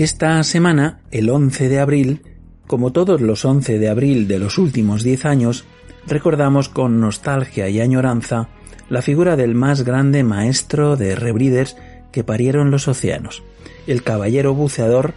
[0.00, 2.22] Esta semana, el 11 de abril,
[2.66, 5.66] como todos los 11 de abril de los últimos 10 años,
[6.06, 8.48] recordamos con nostalgia y añoranza
[8.88, 11.76] la figura del más grande maestro de rebreeders
[12.12, 13.42] que parieron los océanos,
[13.86, 15.12] el caballero buceador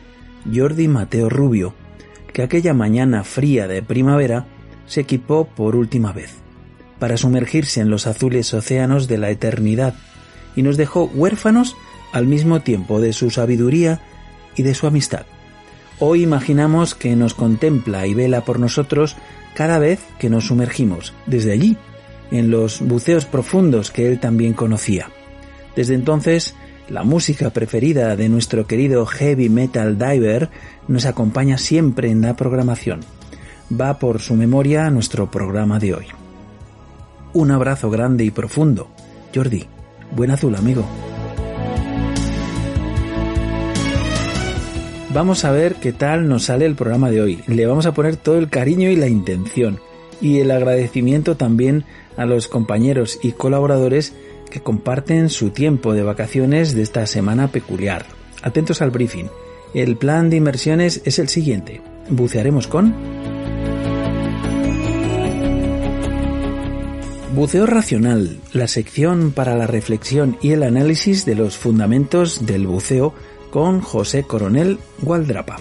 [0.53, 1.73] Jordi Mateo Rubio,
[2.33, 4.47] que aquella mañana fría de primavera
[4.85, 6.33] se equipó por última vez,
[6.99, 9.93] para sumergirse en los azules océanos de la eternidad,
[10.57, 11.77] y nos dejó huérfanos
[12.11, 14.01] al mismo tiempo de su sabiduría
[14.55, 15.25] y de su amistad.
[15.99, 19.15] Hoy imaginamos que nos contempla y vela por nosotros
[19.55, 21.77] cada vez que nos sumergimos, desde allí,
[22.31, 25.09] en los buceos profundos que él también conocía.
[25.75, 26.55] Desde entonces,
[26.89, 30.49] la música preferida de nuestro querido heavy metal diver
[30.87, 33.01] nos acompaña siempre en la programación.
[33.71, 36.05] Va por su memoria a nuestro programa de hoy.
[37.33, 38.89] Un abrazo grande y profundo.
[39.33, 39.65] Jordi,
[40.15, 40.85] buen azul amigo.
[45.13, 47.43] Vamos a ver qué tal nos sale el programa de hoy.
[47.45, 49.79] Le vamos a poner todo el cariño y la intención.
[50.19, 51.83] Y el agradecimiento también
[52.17, 54.15] a los compañeros y colaboradores
[54.49, 58.07] que comparten su tiempo de vacaciones de esta semana peculiar.
[58.41, 59.27] Atentos al briefing.
[59.75, 61.81] El plan de inversiones es el siguiente.
[62.09, 62.95] Bucearemos con...
[67.35, 73.15] Buceo Racional, la sección para la reflexión y el análisis de los fundamentos del buceo
[73.53, 75.57] con José Coronel Gualdrapa.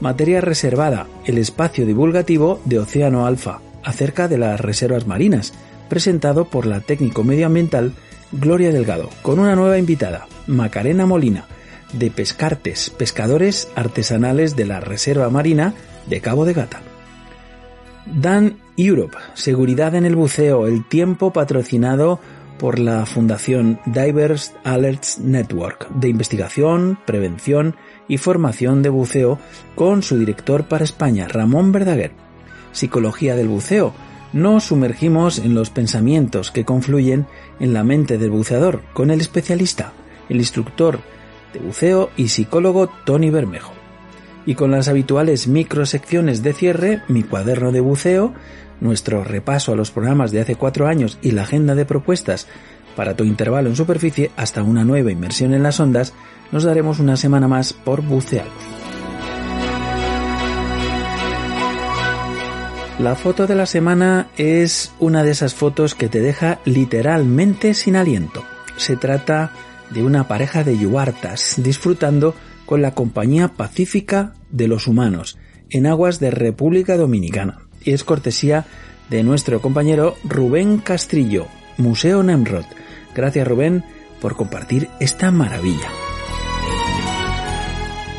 [0.00, 5.52] Materia reservada, el espacio divulgativo de Océano Alfa, acerca de las reservas marinas,
[5.90, 7.92] presentado por la técnico medioambiental
[8.32, 11.44] Gloria Delgado, con una nueva invitada, Macarena Molina,
[11.92, 15.74] de Pescartes, pescadores artesanales de la Reserva Marina
[16.06, 16.80] de Cabo de Gata.
[18.06, 22.20] Dan Europe, seguridad en el buceo, el tiempo patrocinado
[22.62, 27.74] por la Fundación Divers Alerts Network de investigación, prevención
[28.06, 29.40] y formación de buceo
[29.74, 32.12] con su director para España, Ramón Verdaguer.
[32.70, 33.92] Psicología del buceo.
[34.32, 37.26] Nos sumergimos en los pensamientos que confluyen
[37.58, 39.92] en la mente del buceador con el especialista,
[40.28, 41.00] el instructor
[41.52, 43.81] de buceo y psicólogo Tony Bermejo.
[44.44, 48.34] Y con las habituales microsecciones de cierre, mi cuaderno de buceo,
[48.80, 52.48] nuestro repaso a los programas de hace cuatro años y la agenda de propuestas
[52.96, 56.12] para tu intervalo en superficie hasta una nueva inmersión en las ondas,
[56.50, 58.46] nos daremos una semana más por bucear.
[62.98, 67.96] La foto de la semana es una de esas fotos que te deja literalmente sin
[67.96, 68.44] aliento.
[68.76, 69.50] Se trata
[69.90, 72.34] de una pareja de yuartas disfrutando
[72.72, 75.36] con la compañía pacífica de los humanos
[75.68, 78.64] en aguas de República Dominicana y es cortesía
[79.10, 82.64] de nuestro compañero Rubén Castrillo, Museo Nemrod.
[83.14, 83.84] Gracias Rubén
[84.22, 85.90] por compartir esta maravilla.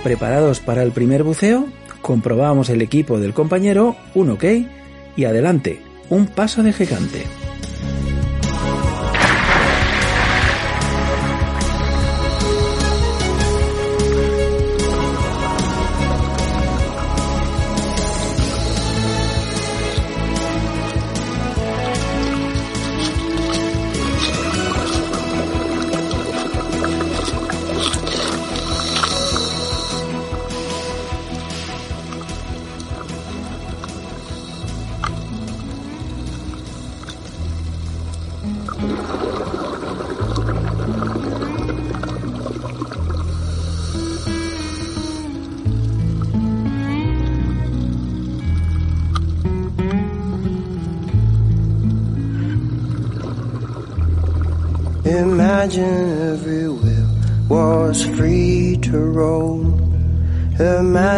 [0.04, 1.66] ¿Preparados para el primer buceo?
[2.04, 4.44] Comprobamos el equipo del compañero, un ok
[5.18, 7.24] y adelante, un paso de gigante.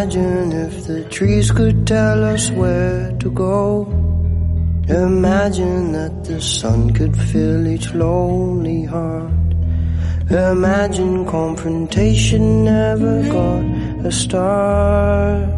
[0.05, 3.87] Imagine if the trees could tell us where to go.
[4.87, 9.33] Imagine that the sun could fill each lonely heart.
[10.29, 13.63] Imagine confrontation never got
[14.05, 15.49] a start.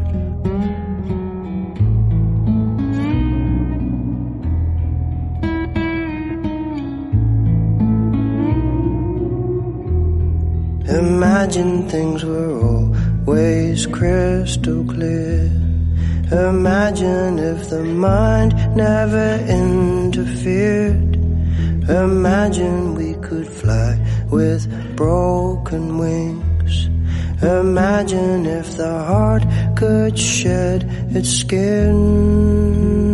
[10.88, 12.47] Imagine things were
[13.78, 15.52] always crystal clear.
[16.32, 21.16] Imagine if the mind never interfered.
[21.88, 24.00] Imagine we could fly
[24.32, 26.88] with broken wings.
[27.44, 29.44] Imagine if the heart
[29.76, 30.84] could shed
[31.16, 33.07] its skin.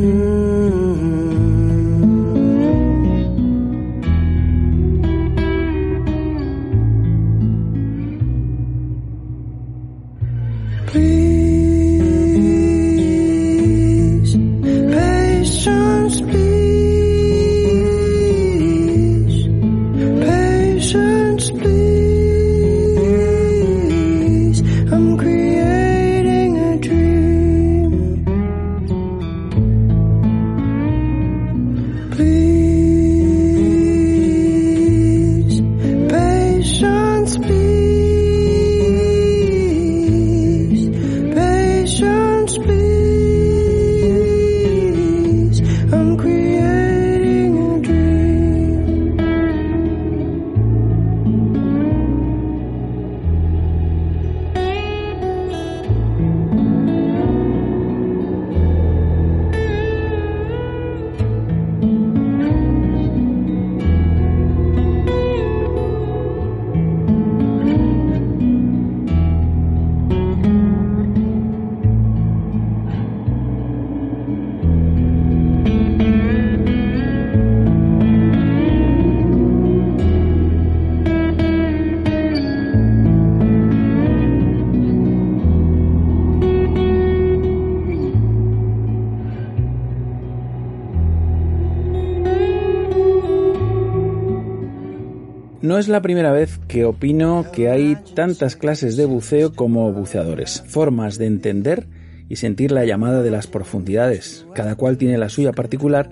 [95.73, 100.63] No es la primera vez que opino que hay tantas clases de buceo como buceadores,
[100.67, 101.87] formas de entender
[102.29, 104.45] y sentir la llamada de las profundidades.
[104.53, 106.11] Cada cual tiene la suya particular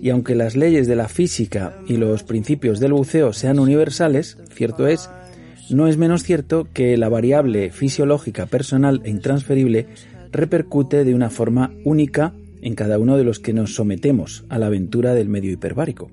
[0.00, 4.86] y aunque las leyes de la física y los principios del buceo sean universales, cierto
[4.86, 5.10] es,
[5.70, 9.88] no es menos cierto que la variable fisiológica personal e intransferible
[10.30, 12.32] repercute de una forma única
[12.62, 16.12] en cada uno de los que nos sometemos a la aventura del medio hiperbárico.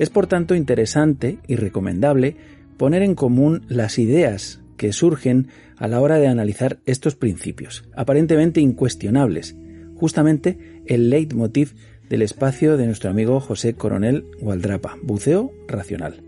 [0.00, 2.34] Es por tanto interesante y recomendable
[2.78, 8.62] poner en común las ideas que surgen a la hora de analizar estos principios, aparentemente
[8.62, 9.56] incuestionables,
[9.96, 11.74] justamente el leitmotiv
[12.08, 16.22] del espacio de nuestro amigo José Coronel Gualdrapa, Buceo Racional.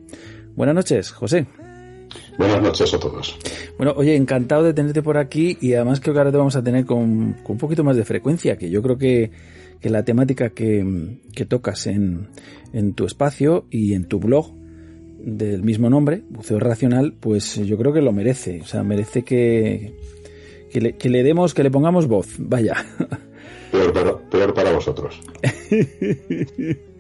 [0.55, 1.47] Buenas noches, José.
[2.37, 3.39] Buenas noches a todos.
[3.79, 6.63] Bueno, oye, encantado de tenerte por aquí y además creo que ahora te vamos a
[6.63, 9.31] tener con, un poquito más de frecuencia, que yo creo que,
[9.91, 12.29] la temática que, tocas en,
[12.73, 14.53] en, tu espacio y en tu blog
[15.19, 18.61] del mismo nombre, Buceo Racional, pues yo creo que lo merece.
[18.61, 19.95] O sea, merece que,
[20.71, 22.29] que, le, que le demos, que le pongamos voz.
[22.39, 22.75] Vaya.
[23.73, 25.19] Peor para, peor para vosotros.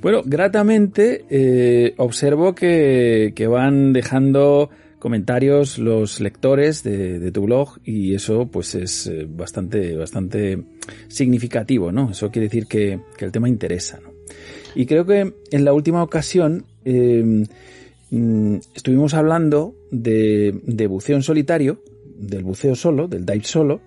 [0.00, 8.48] Bueno, gratamente eh, observo que, van dejando comentarios los lectores de, tu blog y eso
[8.48, 10.64] pues es eh, bastante, bastante
[11.08, 12.10] significativo, ¿no?
[12.10, 14.12] Eso quiere decir que, el tema interesa, ¿no?
[14.74, 17.46] Y creo que en la última ocasión em,
[18.10, 21.82] mm, estuvimos hablando de, buceo en solitario,
[22.16, 23.80] del buceo solo, del dive solo,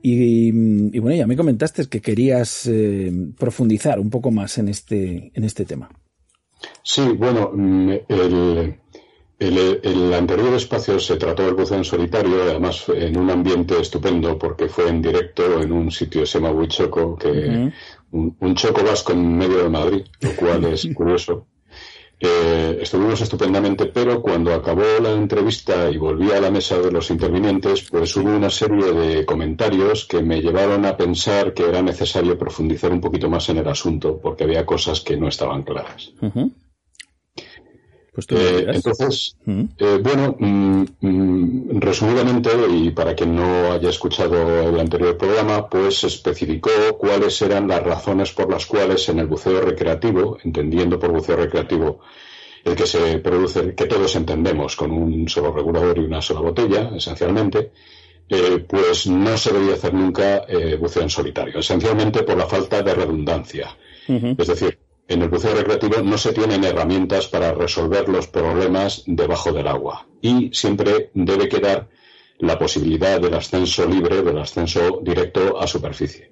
[0.00, 0.52] y,
[1.00, 5.64] bueno, ya me comentaste que querías eh, profundizar un poco más en este, en este
[5.64, 5.90] tema.
[6.82, 7.90] Sí, bueno, mm,
[9.38, 14.38] el, el, anterior espacio se trató del buceo en solitario, además en un ambiente estupendo,
[14.38, 17.70] porque fue en directo en un sitio que se llama Huichoco, que
[18.10, 21.46] un, un, choco vasco en medio de Madrid, lo cual es curioso.
[22.20, 27.10] Eh, estuvimos estupendamente, pero cuando acabó la entrevista y volví a la mesa de los
[27.10, 32.36] intervinientes, pues hubo una serie de comentarios que me llevaron a pensar que era necesario
[32.36, 36.12] profundizar un poquito más en el asunto, porque había cosas que no estaban claras.
[38.18, 44.80] Pues eh, entonces, eh, bueno, mm, mm, resumidamente, y para quien no haya escuchado el
[44.80, 50.36] anterior programa, pues especificó cuáles eran las razones por las cuales en el buceo recreativo,
[50.42, 52.00] entendiendo por buceo recreativo
[52.64, 56.90] el que se produce, que todos entendemos con un solo regulador y una sola botella,
[56.96, 57.70] esencialmente,
[58.28, 60.44] eh, pues no se debía hacer nunca
[60.80, 63.76] buceo en solitario, esencialmente por la falta de redundancia.
[64.08, 64.76] Es decir,
[65.08, 70.06] en el buceo recreativo no se tienen herramientas para resolver los problemas debajo del agua
[70.20, 71.88] y siempre debe quedar
[72.38, 76.30] la posibilidad del ascenso libre, del ascenso directo a superficie.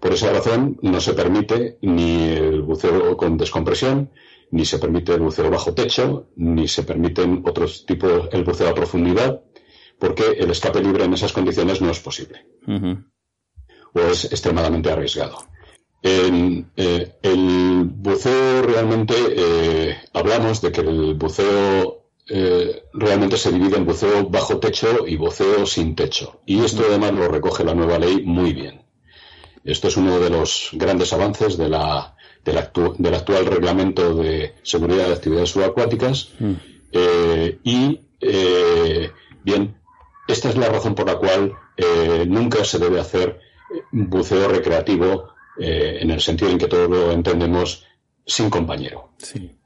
[0.00, 4.10] Por esa razón no se permite ni el buceo con descompresión,
[4.50, 8.74] ni se permite el buceo bajo techo, ni se permiten otros tipos, el buceo a
[8.74, 9.42] profundidad,
[9.98, 12.46] porque el escape libre en esas condiciones no es posible.
[13.94, 15.38] O es extremadamente arriesgado.
[16.02, 23.76] En eh, el buceo realmente eh, hablamos de que el buceo eh, realmente se divide
[23.76, 26.40] en buceo bajo techo y buceo sin techo.
[26.46, 28.82] Y esto además lo recoge la nueva ley muy bien.
[29.64, 32.14] Esto es uno de los grandes avances de la,
[32.44, 36.30] del, actual reglamento de seguridad de actividades subacuáticas.
[36.38, 36.52] Mm.
[37.64, 38.00] y,
[39.42, 39.76] bien,
[40.28, 41.54] esta es la razón por la cual
[42.26, 43.40] nunca se debe hacer
[43.90, 47.84] buceo recreativo eh, en el sentido en que todos lo entendemos,
[48.24, 49.10] sin compañero.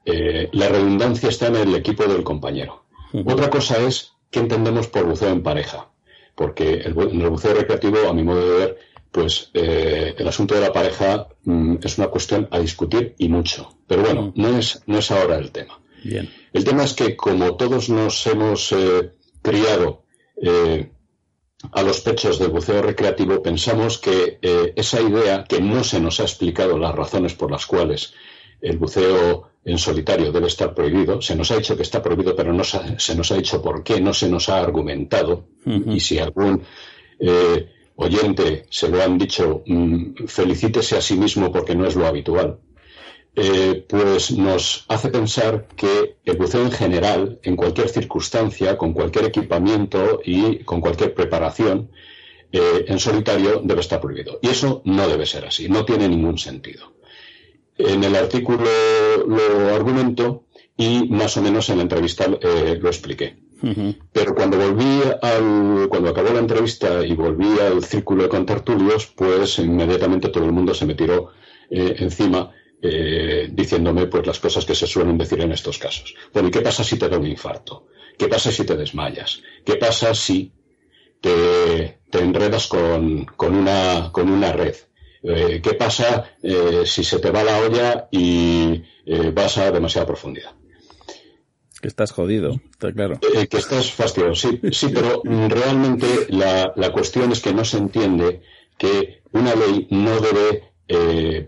[0.05, 2.85] Eh, la redundancia está en el equipo del compañero.
[3.25, 5.89] Otra cosa es qué entendemos por buceo en pareja,
[6.35, 8.77] porque el, en el buceo recreativo, a mi modo de ver,
[9.11, 13.77] pues eh, el asunto de la pareja mm, es una cuestión a discutir y mucho.
[13.85, 15.79] Pero bueno, no es, no es ahora el tema.
[16.03, 18.75] El tema es que como todos nos hemos
[19.41, 20.03] criado
[21.71, 26.19] a los pechos del buceo recreativo, pensamos que eh, esa idea, que no se nos
[26.19, 28.13] ha explicado las razones por las cuales
[28.61, 32.53] el buceo en solitario debe estar prohibido, se nos ha dicho que está prohibido, pero
[32.53, 35.47] no se, nos ha dicho por qué, no se nos ha argumentado.
[35.65, 36.63] Y si algún
[37.19, 42.05] eh, oyente se lo han dicho, mm, felicítese a sí mismo porque no es lo
[42.05, 42.59] habitual.
[43.35, 49.25] Eh, pues nos hace pensar que el buceo en general, en cualquier circunstancia, con cualquier
[49.25, 51.89] equipamiento y con cualquier preparación,
[52.51, 54.37] eh, en solitario debe estar prohibido.
[54.41, 56.93] Y eso no debe ser así, no tiene ningún sentido.
[57.75, 58.69] En el artículo
[59.25, 60.43] lo argumento
[60.77, 63.35] y más o menos en la entrevista eh, lo expliqué.
[64.11, 69.57] Pero cuando volví al, cuando acabó la entrevista y volví al círculo de contertulios, pues
[69.57, 71.29] inmediatamente todo el mundo se me tiró
[71.69, 72.51] encima
[72.85, 76.13] eh, diciéndome pues las cosas que se suelen decir en estos casos.
[76.33, 77.87] Bueno, ¿y qué pasa si te da un infarto?
[78.17, 79.41] ¿Qué pasa si te desmayas?
[79.63, 80.51] ¿Qué pasa si
[81.21, 84.75] te, enredas con, una, con una red?
[85.23, 88.83] Eh, ¿Qué pasa eh, si se te va la olla y
[89.33, 90.51] vas a demasiada profundidad?
[91.81, 93.17] Que estás jodido, está claro.
[93.49, 98.41] que estás fastidioso, sí, sí, pero realmente la, la cuestión es que no se entiende
[98.77, 100.73] que una ley no debe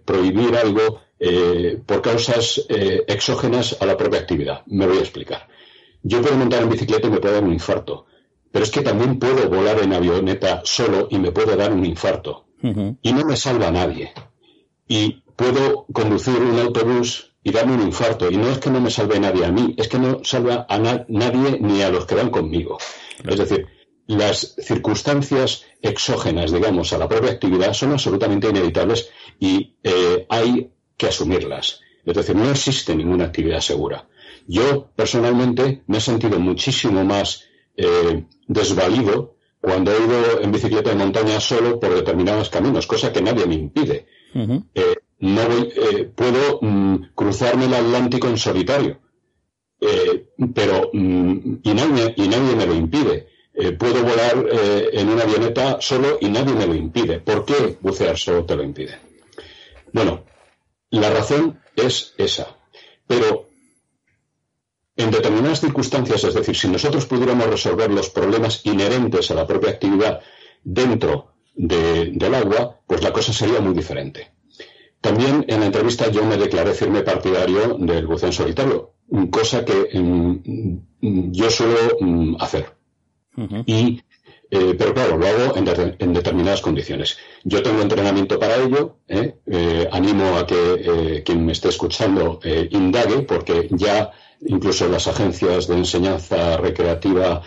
[0.06, 4.64] prohibir algo eh, por causas eh, exógenas a la propia actividad.
[4.68, 5.48] Me voy a explicar.
[6.04, 8.06] Yo puedo montar en bicicleta y me puede dar un infarto,
[8.52, 12.46] pero es que también puedo volar en avioneta solo y me puede dar un infarto.
[13.02, 14.12] Y no me salva a nadie.
[14.88, 18.32] Y puedo conducir un autobús y darme un infarto.
[18.32, 20.80] Y no es que no me salve nadie a mí, es que no salva a
[20.80, 22.80] nadie ni a los que van conmigo.
[23.24, 23.68] Es decir,
[24.08, 31.08] las circunstancias exógenas, digamos, a la propia actividad son absolutamente inevitables y eh, hay que
[31.08, 31.82] asumirlas.
[32.06, 34.08] Es decir, no existe ninguna actividad segura.
[34.48, 40.96] Yo personalmente me he sentido muchísimo más eh, desvalido cuando he ido en bicicleta de
[40.96, 44.06] montaña solo por determinados caminos, cosa que nadie me impide.
[44.76, 49.00] Eh, no eh, puedo mm, cruzarme el Atlántico en solitario,
[50.54, 53.28] pero mm, y, nadie, y nadie me lo impide.
[53.80, 54.46] puedo volar
[54.92, 57.20] en una avioneta solo y nadie me lo impide.
[57.20, 59.00] ¿Por qué bucear solo te lo impide?
[59.94, 60.26] Bueno,
[61.00, 62.58] la razón es esa.
[63.08, 63.48] Pero
[64.98, 69.72] en determinadas circunstancias, es decir, si nosotros pudiéramos resolver los problemas inherentes a la propia
[69.72, 70.22] actividad
[70.64, 74.32] dentro del agua, pues la cosa sería muy diferente.
[75.02, 78.94] También en la entrevista yo me declaré firme partidario del buceo en solitario,
[79.30, 82.74] cosa que mm, yo suelo mm, hacer.
[83.66, 84.02] Y
[84.52, 87.18] eh, pero claro, lo hago en, determinadas condiciones.
[87.44, 88.98] Yo tengo entrenamiento para ello.
[89.08, 89.36] ¿eh?
[89.48, 92.40] Eh, animo a que quien me esté escuchando
[92.72, 94.12] indague, porque ya
[94.42, 97.42] incluso las agencias de enseñanza recreativa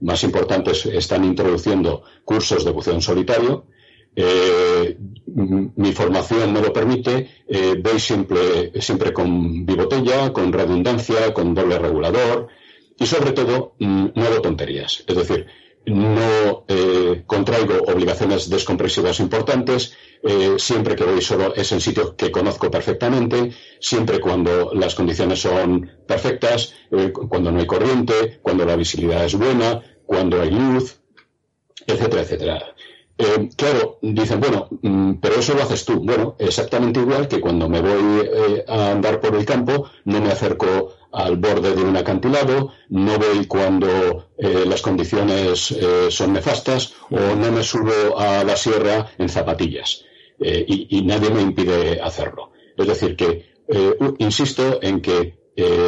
[0.00, 3.66] más importantes están introduciendo cursos de buceo en solitario.
[5.26, 7.28] mi formación me lo permite,
[7.82, 12.48] voy siempre, siempre con bibotella, con redundancia, con doble regulador
[12.98, 15.04] y sobre todo mm, no hago tonterías.
[15.06, 15.46] Es decir,
[15.86, 22.30] no eh, contraigo obligaciones descompresivas importantes, eh, siempre que voy solo es en sitio que
[22.30, 28.76] conozco perfectamente, siempre cuando las condiciones son perfectas, eh, cuando no hay corriente, cuando la
[28.76, 31.00] visibilidad es buena, cuando hay luz,
[31.86, 32.62] etcétera, etcétera.
[33.56, 36.00] claro, dicen, bueno, mm, pero eso lo haces tú.
[36.00, 38.28] Bueno, exactamente igual que cuando me voy
[38.66, 43.46] a andar por el campo, no me acerco al borde de un acantilado, no voy
[43.46, 49.28] cuando eh, las condiciones eh, son nefastas o no me subo a la sierra en
[49.28, 50.04] zapatillas
[50.40, 52.52] eh, y, nadie me impide hacerlo.
[52.76, 53.56] Es decir, que
[54.18, 55.34] insisto en que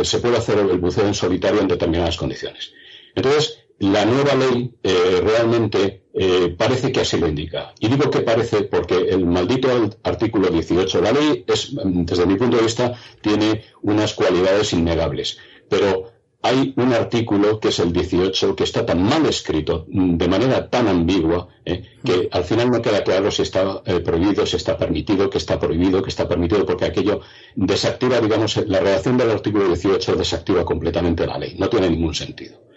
[0.02, 2.72] se puede hacer el buceo en solitario en determinadas condiciones.
[3.14, 7.74] Entonces, la nueva ley eh, realmente eh, parece que así lo indica.
[7.78, 9.68] Y digo que parece porque el maldito
[10.02, 15.38] artículo 18 de la ley es, desde mi punto de vista, tiene unas cualidades innegables.
[15.68, 16.10] Pero
[16.42, 20.88] hay un artículo que es el 18 que está tan mal escrito, de manera tan
[20.88, 25.38] ambigua, eh, que al final no queda claro si está prohibido, si está permitido, que
[25.38, 27.20] está prohibido, que está permitido, porque aquello
[27.54, 31.54] desactiva, digamos, la redacción del artículo 18 desactiva completamente la ley.
[31.58, 32.68] No tiene ningún sentido.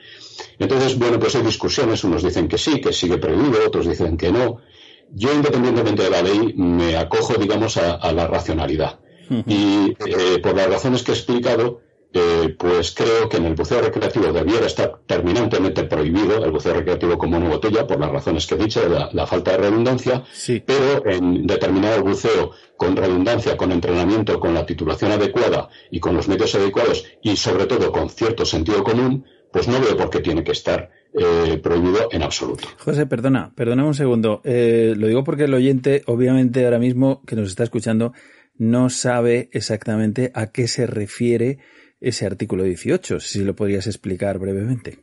[0.59, 4.31] Entonces, bueno, pues hay discusiones, unos dicen que sí, que sigue prohibido, otros dicen que
[4.31, 4.57] no.
[5.13, 8.99] Yo, independientemente de la ley, me acojo, digamos, a, la racionalidad.
[9.47, 11.81] Y eh, por las razones que he explicado,
[12.13, 17.17] eh, pues creo que en el buceo recreativo debiera estar terminantemente prohibido el buceo recreativo
[17.17, 20.21] como una botella, por las razones que he dicho, la, la falta de redundancia,
[20.65, 26.27] pero en determinado buceo con redundancia, con entrenamiento, con la titulación adecuada y con los
[26.27, 30.43] medios adecuados y sobre todo con cierto sentido común, pues no veo por qué tiene
[30.43, 32.67] que estar eh, prohibido en absoluto.
[32.77, 34.41] José, perdona, perdona un segundo.
[34.43, 38.13] Eh, lo digo porque el oyente, obviamente, ahora mismo que nos está escuchando,
[38.55, 41.59] no sabe exactamente a qué se refiere
[41.99, 43.19] ese artículo 18.
[43.19, 44.99] Si lo podrías explicar brevemente.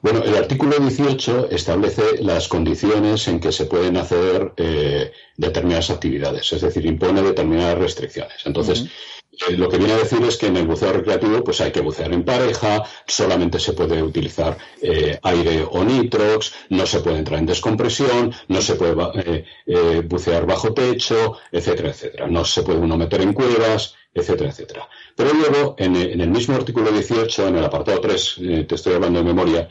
[0.00, 6.52] Bueno, el artículo 18 establece las condiciones en que se pueden hacer eh, determinadas actividades,
[6.52, 8.44] es decir, impone determinadas restricciones.
[8.44, 8.86] Entonces,
[9.32, 11.80] eh, lo que viene a decir es que en el buceo recreativo pues hay que
[11.80, 17.38] bucear en pareja, solamente se puede utilizar eh, aire o nitrox, no se puede entrar
[17.38, 22.26] en descompresión, no se puede eh, bucear bajo techo, etcétera, etcétera.
[22.26, 24.88] No se puede uno meter en cuevas, etcétera, etcétera.
[25.16, 29.24] Pero luego, en, el mismo artículo 18, en el apartado 3, te estoy hablando de
[29.24, 29.68] memoria,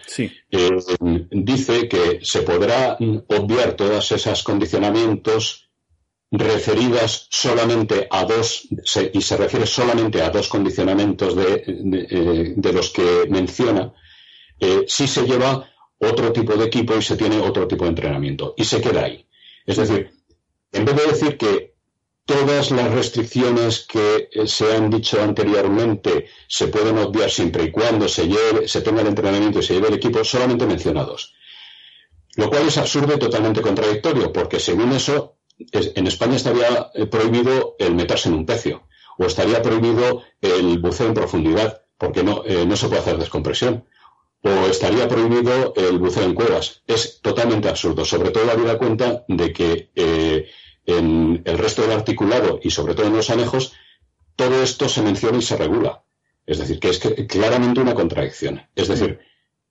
[1.30, 2.97] dice que se podrá
[3.28, 5.70] obviar todos esos condicionamientos
[6.31, 8.67] referidas solamente a dos,
[9.13, 13.93] y se refiere solamente a dos condicionamientos de, eh, los que menciona,
[14.59, 18.53] eh, si se lleva otro tipo de equipo y se tiene otro tipo de entrenamiento.
[18.57, 19.27] Y se queda ahí.
[19.65, 20.09] Es decir,
[20.71, 21.75] en vez de decir que
[22.25, 28.07] todas las restricciones que eh, se han dicho anteriormente se pueden obviar siempre y cuando
[28.07, 31.35] se, lleve, se tenga el entrenamiento y se lleve el equipo, solamente mencionados.
[32.35, 35.35] Lo cual es absurdo y totalmente contradictorio, porque según eso
[35.71, 38.84] en España estaría eh, prohibido el meterse en un pecio
[39.17, 43.86] o estaría prohibido el buceo en profundidad porque no, eh, no se puede hacer descompresión
[44.43, 46.82] o estaría prohibido el buceo en cuevas.
[46.88, 50.50] Es totalmente absurdo, sobre todo habida cuenta de que eh,
[50.86, 53.74] en el resto del articulado y sobre todo en los anejos,
[54.36, 56.04] todo esto se menciona y se regula.
[56.47, 58.67] Es decir, que es claramente una contradicción.
[58.76, 59.19] Es decir,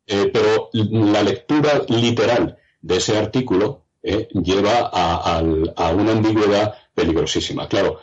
[0.06, 7.68] pero la lectura literal de ese artículo eh, lleva a, una ambigüedad peligrosísima.
[7.68, 8.00] Claro,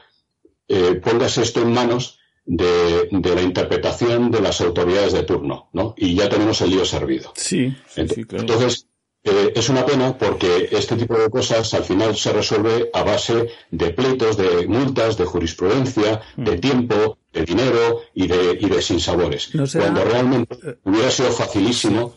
[0.67, 5.95] eh, póngase esto en manos de, la interpretación de las autoridades de turno, ¿no?
[5.97, 7.33] Y ya tenemos el lío servido.
[7.35, 8.87] Sí, Entonces,
[9.23, 13.49] eh, es una pena porque este tipo de cosas al final se resuelve a base
[13.71, 16.59] de pleitos, de multas, de jurisprudencia, de mm.
[16.59, 19.49] tiempo, de dinero y de, y de sinsabores.
[19.73, 22.15] Cuando realmente hubiera sido facilísimo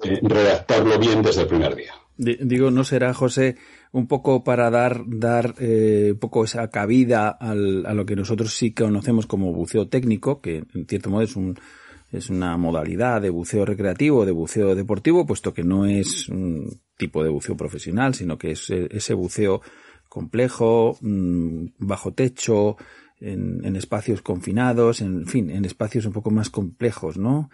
[0.00, 1.94] redactarlo bien desde el primer día.
[2.22, 3.56] Digo, ¿no será, José,
[3.90, 8.54] un poco para dar, dar eh, un poco esa cabida al, a lo que nosotros
[8.54, 11.58] sí conocemos como buceo técnico, que en cierto modo es un,
[12.12, 17.24] es una modalidad de buceo recreativo, de buceo deportivo, puesto que no es un tipo
[17.24, 19.60] de buceo profesional, sino que es ese buceo
[20.08, 22.76] complejo, mm, bajo techo,
[23.18, 27.50] en, en, espacios confinados, en fin, en espacios un poco más complejos, ¿no?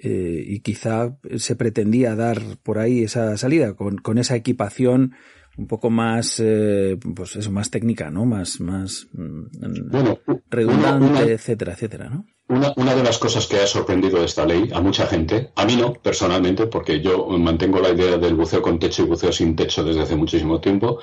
[0.00, 5.14] Eh, y quizá se pretendía dar por ahí esa salida con, con esa equipación
[5.58, 8.24] un poco más, eh, pues eso, más técnica, ¿no?
[8.24, 12.26] Más, más mm, bueno, redundante, etcétera, etcétera, ¿no?
[12.48, 15.66] Una, una, de las cosas que ha sorprendido de esta ley a mucha gente, a
[15.66, 19.56] mí no, personalmente, porque yo mantengo la idea del buceo con techo y buceo sin
[19.56, 21.00] techo desde hace muchísimo tiempo,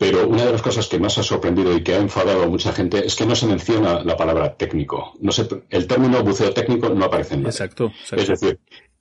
[0.00, 2.72] pero una de las cosas que más ha sorprendido y que ha enfadado a mucha
[2.72, 5.12] gente es que no se menciona la palabra técnico.
[5.20, 5.30] No
[5.68, 8.58] el término buceo técnico no aparece en Exacto, Es decir,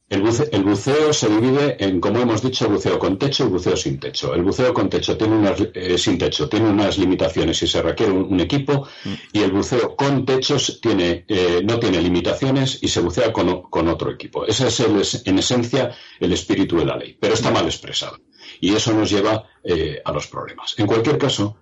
[0.09, 4.33] El buceo, se divide en, como hemos dicho, buceo con techo y buceo sin techo.
[4.33, 8.11] El buceo con techo tiene unas, eh, sin techo tiene unas limitaciones y se requiere
[8.11, 9.13] un, equipo mm.
[9.31, 14.11] y el buceo con techos tiene, eh, no tiene limitaciones y se bucea con, otro
[14.11, 14.45] equipo.
[14.45, 18.17] Ese es, en esencia, el espíritu de la ley, pero está mal expresado.
[18.59, 20.75] Y eso nos lleva eh, a los problemas.
[20.77, 21.57] En cualquier caso,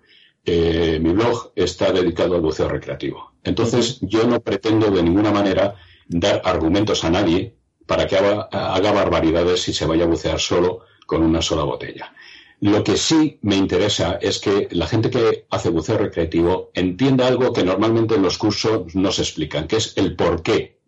[0.45, 3.33] mi blog está dedicado al buceo recreativo.
[3.43, 5.75] Entonces, yo no pretendo de ninguna manera
[6.07, 11.23] dar argumentos a nadie para que haga, barbaridades y se vaya a bucear solo con
[11.23, 12.13] una sola botella.
[12.59, 17.53] Lo que sí me interesa es que la gente que hace buceo recreativo entienda algo
[17.53, 20.79] que normalmente en los cursos no se explican, que es el por qué.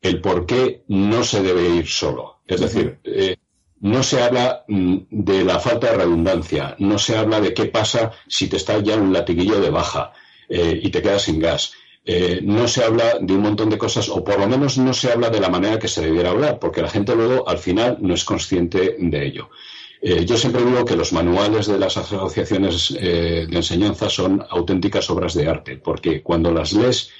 [0.00, 2.42] El por qué no se debe ir solo.
[2.46, 3.36] Es decir, eh,
[3.80, 8.12] no se habla mm, de la falta de redundancia, no se habla de qué pasa
[8.26, 10.12] si te está ya un latiguillo de baja
[10.48, 11.72] eh, y te quedas sin gas.
[12.04, 15.10] Eh, no se habla de un montón de cosas, o por lo menos no se
[15.10, 18.14] habla de la manera que se debiera hablar, porque la gente luego al final no
[18.14, 19.50] es consciente de ello.
[20.00, 25.34] Eh, yo siempre digo que los manuales de las asociaciones de enseñanza son auténticas obras
[25.34, 27.10] de arte, porque cuando las lees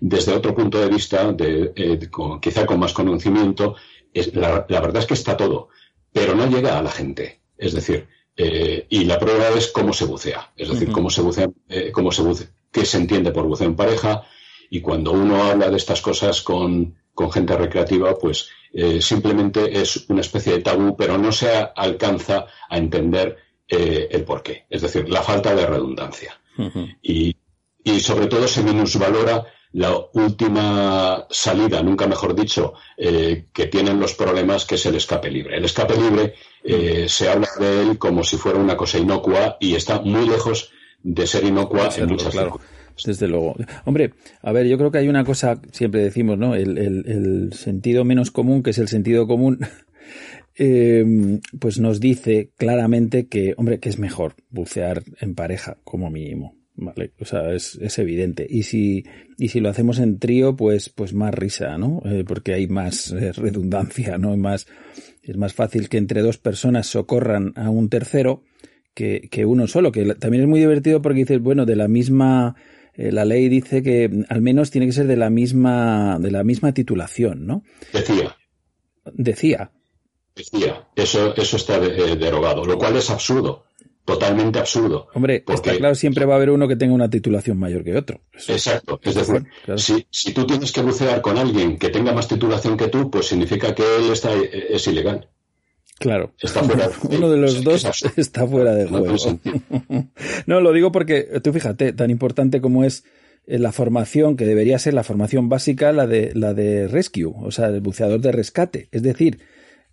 [0.00, 1.34] desde otro punto de vista,
[2.40, 3.74] quizá con más conocimiento,
[4.34, 5.68] la, verdad es que está todo,
[6.16, 7.40] pero no llega a la gente.
[7.58, 11.48] Es decir, y la prueba es cómo se bucea, es decir, cómo se bucea,
[11.92, 14.24] cómo se bucea, qué se entiende por buceo en pareja,
[14.70, 16.96] y cuando uno habla de estas cosas con,
[17.32, 22.76] gente recreativa, pues eh, simplemente es una especie de tabú, pero no se alcanza a
[22.76, 26.38] entender eh, el porqué, es decir, la falta de redundancia.
[27.02, 27.36] y,
[28.00, 34.64] sobre todo se minusvalora la última salida, nunca mejor dicho, eh, que tienen los problemas,
[34.64, 35.56] que es el escape libre.
[35.56, 36.34] El escape libre
[37.08, 41.26] se habla de él como si fuera una cosa inocua y está muy lejos de
[41.26, 42.58] ser inocua en muchas claro
[43.04, 43.56] desde luego.
[43.84, 44.12] Hombre,
[44.42, 46.54] a ver, yo creo que hay una cosa, siempre decimos, ¿no?
[46.54, 49.58] El, sentido menos común, que es el sentido común,
[50.54, 56.55] em, pues nos dice claramente que, hombre, que es mejor bucear en pareja, como mínimo.
[56.78, 58.46] Vale, o sea, es, es evidente.
[58.48, 59.04] Y si,
[59.38, 62.02] y si lo hacemos en trío, pues, pues más risa, ¿no?
[62.04, 64.36] Eh, porque hay más eh, redundancia, ¿no?
[64.36, 64.66] Más,
[65.22, 68.42] es más fácil que entre dos personas socorran a un tercero
[68.92, 72.56] que, que uno solo, que también es muy divertido porque dices, bueno, de la misma,
[72.94, 76.44] eh, la ley dice que al menos tiene que ser de la misma, de la
[76.44, 77.62] misma titulación, ¿no?
[77.94, 78.36] Decía.
[79.14, 79.70] Decía.
[80.34, 80.88] Decía.
[80.94, 83.65] Eso, eso está derogado, lo cual es absurdo.
[84.06, 85.08] Totalmente absurdo.
[85.14, 88.20] Hombre, está claro, siempre va a haber uno que tenga una titulación mayor que otro.
[88.32, 89.00] exacto.
[89.02, 89.44] Es decir,
[89.76, 93.26] si, si, tú tienes que bucear con alguien que tenga más titulación que tú, pues
[93.26, 95.28] significa que él está, es ilegal.
[95.98, 96.32] Claro.
[97.10, 99.16] Uno de los dos está fuera de juego.
[100.46, 103.02] no, lo digo porque tú fíjate, tan importante como es
[103.48, 107.50] eh, la formación, que debería ser la formación básica, la de, la de rescue, o
[107.50, 108.88] sea, el buceador de rescate.
[108.92, 109.40] Es decir,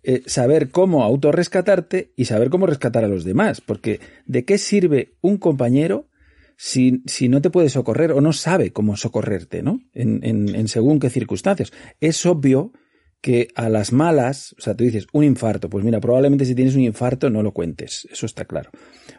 [0.04, 3.60] eh, saber cómo autorrescatarte y saber cómo rescatar a los demás.
[3.60, 6.08] Porque ¿de qué sirve un compañero
[6.56, 9.80] si, si no te puede socorrer o no sabe cómo socorrerte, ¿no?
[9.92, 11.72] En, en, en según qué circunstancias.
[12.00, 12.72] Es obvio
[13.20, 16.74] que a las malas, o sea, tú dices un infarto, pues mira, probablemente si tienes
[16.74, 18.70] un infarto no lo cuentes, eso está claro.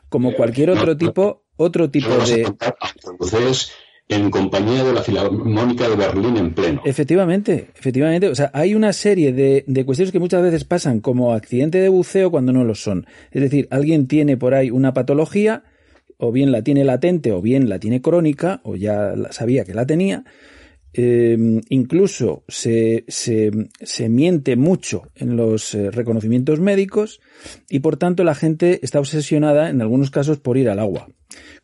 [0.10, 2.46] Como cualquier otro tipo, otro tipo de...
[3.10, 3.72] Entonces,
[4.08, 6.82] en compañía de la Filarmónica de Berlín en pleno.
[6.86, 8.30] Efectivamente, efectivamente.
[8.30, 11.90] O sea, hay una serie de, de, cuestiones que muchas veces pasan como accidente de
[11.90, 13.08] buceo cuando no lo son.
[13.32, 15.64] Es decir, alguien tiene por ahí una patología,
[16.18, 19.86] o bien la tiene latente, o bien la tiene crónica, o ya sabía que la
[19.86, 20.24] tenía,
[20.98, 21.38] eh,
[21.68, 27.20] incluso se, se, se, miente mucho en los eh, reconocimientos médicos
[27.70, 31.10] y por tanto la gente está obsesionada en algunos casos por ir al agua.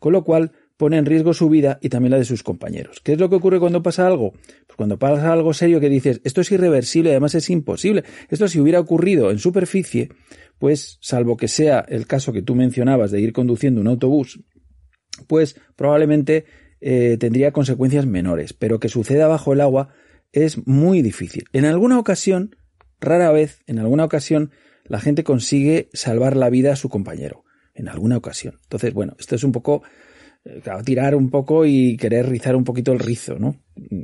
[0.00, 3.00] Con lo cual pone en riesgo su vida y también la de sus compañeros.
[3.04, 4.32] ¿Qué es lo que ocurre cuando pasa algo?
[4.32, 8.02] Pues cuando pasa algo serio que dices, esto es irreversible, además es imposible.
[8.28, 10.08] Esto si hubiera ocurrido en superficie,
[10.58, 14.40] pues salvo que sea el caso que tú mencionabas de ir conduciendo un autobús,
[15.28, 16.46] pues probablemente
[16.80, 19.90] eh, tendría consecuencias menores, pero que suceda bajo el agua
[20.32, 21.44] es muy difícil.
[21.52, 22.56] En alguna ocasión,
[23.00, 24.50] rara vez, en alguna ocasión,
[24.82, 27.44] la gente consigue salvar la vida a su compañero.
[27.72, 28.58] En alguna ocasión.
[28.64, 29.82] Entonces, bueno, esto es un poco,
[30.44, 33.56] eh, tirar un poco y querer rizar un poquito el rizo, ¿no?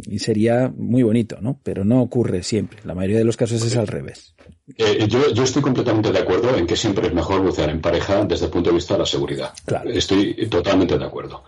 [0.07, 1.59] Y sería muy bonito, ¿no?
[1.63, 2.79] Pero no ocurre siempre.
[2.85, 4.35] La mayoría de los casos es al revés.
[4.77, 8.25] Eh, yo, yo, estoy completamente de acuerdo en que siempre es mejor bucear en pareja
[8.25, 9.53] desde el punto de vista de la seguridad.
[9.65, 9.91] Claro.
[9.91, 11.43] Estoy totalmente de acuerdo.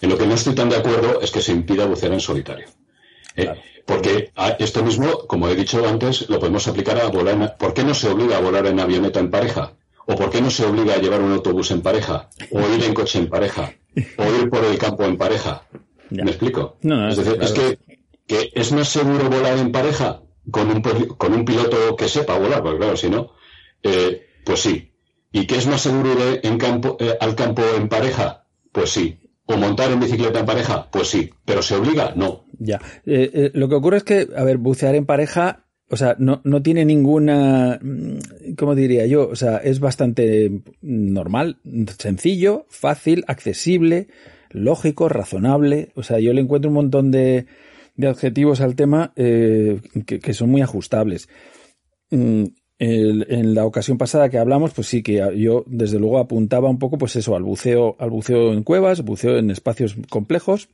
[0.00, 2.66] En lo que no estoy tan de acuerdo es que se impida bucear en solitario.
[3.36, 3.48] Eh,
[3.86, 7.34] porque esto mismo, como he dicho antes, lo podemos aplicar a volar.
[7.34, 9.74] En, ¿Por qué no se obliga a volar en avioneta en pareja?
[10.06, 12.28] ¿O por qué no se obliga a llevar un autobús en pareja?
[12.50, 13.72] ¿O ir en coche en pareja?
[14.18, 15.62] ¿O ir por el campo en pareja?
[16.10, 16.76] ¿Me explico?
[16.82, 17.78] es decir, es que,
[18.26, 20.22] que, es más seguro volar en pareja.
[20.50, 23.32] con un, con un piloto que sepa volar, porque claro, si no,
[23.82, 24.92] eh, pues sí.
[25.30, 28.44] ¿Y qué es más seguro de, en campo, eh, al campo en pareja?
[28.70, 29.18] Pues sí.
[29.46, 30.88] ¿O montar en bicicleta en pareja?
[30.90, 31.30] Pues sí.
[31.44, 32.12] ¿Pero se obliga?
[32.14, 32.44] No.
[32.58, 32.80] Ya.
[33.06, 35.61] Eh, lo que ocurre es que, a ver, bucear en pareja,
[35.92, 39.28] o sea, no, no tiene ninguna, mm, ¿cómo diría yo?
[39.28, 40.50] O sea, es bastante
[40.80, 41.58] normal,
[41.98, 44.08] sencillo, fácil, accesible,
[44.48, 45.90] lógico, razonable.
[45.94, 47.44] O sea, yo le encuentro un montón de,
[47.96, 51.28] de adjetivos al tema que, que, son muy ajustables.
[52.10, 52.44] Mm,
[52.78, 56.96] en la ocasión pasada que hablamos, pues sí que yo desde luego apuntaba un poco,
[56.96, 60.70] pues eso, al buceo, al buceo en cuevas, buceo en espacios complejos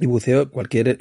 [0.00, 0.98] y buceo, cualquier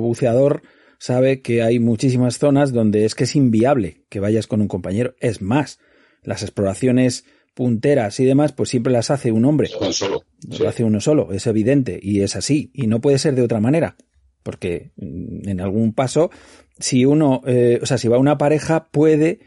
[0.00, 0.60] buceador
[1.00, 5.14] sabe que hay muchísimas zonas donde es que es inviable que vayas con un compañero.
[5.18, 5.80] Es más,
[6.22, 9.68] las exploraciones punteras y demás, pues siempre las hace un hombre.
[9.68, 10.22] Solo,
[10.60, 13.60] Lo hace uno solo, es evidente y es así y no puede ser de otra
[13.60, 13.96] manera.
[14.42, 16.30] Porque mm, en algún paso,
[16.78, 19.40] si uno, eh, o sea, si va una pareja, puede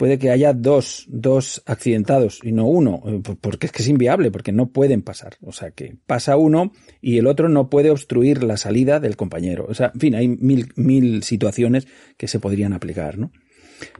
[0.00, 4.30] puede que haya dos, dos accidentados y no uno, eh, porque es que es inviable,
[4.30, 5.36] porque no pueden pasar.
[5.42, 9.66] O sea, que pasa uno y el otro no puede obstruir la salida del compañero.
[9.68, 11.86] O sea, en fin, hay mil, mil situaciones
[12.16, 13.30] que se podrían aplicar, ¿no?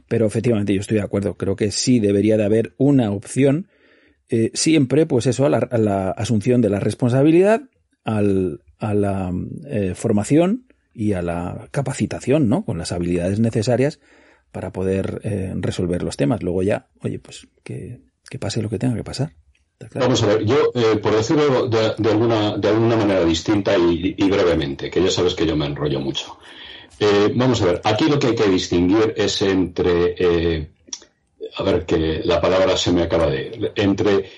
[0.07, 1.35] Pero efectivamente yo estoy de acuerdo.
[1.35, 3.67] Creo que sí debería de haber una opción,
[4.27, 7.61] eh, siempre, pues eso, a la, asunción de la responsabilidad,
[8.05, 9.31] al, a la
[9.67, 12.65] eh, formación y a la capacitación, ¿no?
[12.65, 13.99] Con las habilidades necesarias
[14.51, 16.43] para poder eh, resolver los temas.
[16.43, 18.01] Luego ya, oye, pues que,
[18.39, 19.33] pase lo que tenga que pasar.
[19.95, 24.91] Vamos a ver, yo, eh, por decirlo de, alguna, de alguna manera distinta y, brevemente,
[24.91, 26.37] que ya sabes que yo me enrollo mucho.
[26.99, 30.69] Eh, vamos a ver, aquí lo que hay que distinguir es entre,
[31.55, 34.29] a ver, que la palabra se me acaba de entre,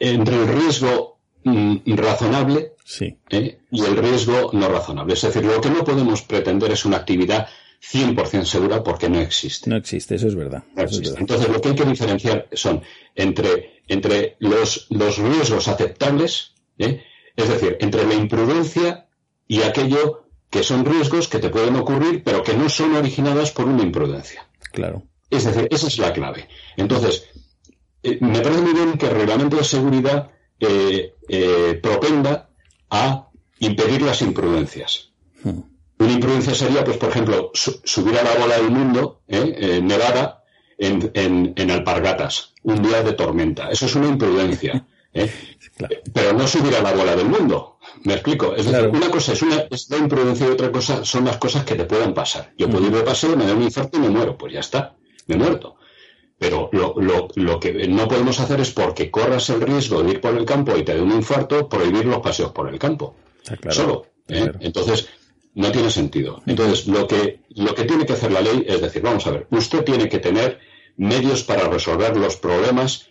[0.00, 3.16] entre el riesgo mm, razonable sí.
[3.30, 5.14] y el riesgo no razonable.
[5.14, 7.46] Es decir, lo que no podemos pretender es una actividad
[7.82, 9.70] 100% segura porque no existe.
[9.70, 10.64] No existe, eso es verdad.
[10.76, 12.82] Entonces, lo que hay que diferenciar son
[13.14, 17.02] entre, entre los, los riesgos aceptables, ¿eh?
[17.36, 19.06] es decir, entre la imprudencia
[19.46, 23.66] y aquello que son riesgos que te pueden ocurrir, pero que no son originados por
[23.66, 24.48] una imprudencia.
[24.72, 25.04] Claro.
[25.30, 26.48] Es decir, esa es la clave.
[26.76, 27.28] Entonces,
[28.02, 31.14] eh, me parece muy bien que el reglamento de seguridad eh,
[31.82, 32.50] propenda
[32.90, 33.28] a
[33.60, 35.10] impedir las imprudencias.
[35.42, 35.60] Hmm.
[35.98, 39.54] Una imprudencia sería, pues, por ejemplo, subir a la bola del mundo, ¿eh?
[39.58, 40.44] eh nevada,
[40.78, 43.70] en, alpargatas, un día de tormenta.
[43.70, 44.86] Eso es una imprudencia.
[45.12, 45.30] ¿eh?
[46.14, 47.78] Pero no subir a la bola del mundo.
[48.04, 48.54] Me explico.
[48.54, 51.74] Es decir, una cosa es, una, la imprudencia y otra cosa son las cosas que
[51.74, 52.52] te puedan pasar.
[52.56, 54.36] Yo puedo ir de paseo, me da un infarto y me muero.
[54.36, 54.94] Pues ya está,
[55.26, 55.76] me he muerto.
[56.38, 60.20] Pero lo, lo, lo, que no podemos hacer es porque corras el riesgo de ir
[60.20, 63.16] por el campo y te dé un infarto, prohibir los paseos por el campo.
[63.70, 64.06] Solo.
[64.28, 64.52] ¿eh?
[64.60, 65.08] Entonces,
[65.58, 66.40] no tiene sentido.
[66.46, 69.46] Entonces, lo que, lo que tiene que hacer la ley es decir, vamos a ver,
[69.50, 70.60] usted tiene que tener
[70.96, 73.08] medios para resolver los problemas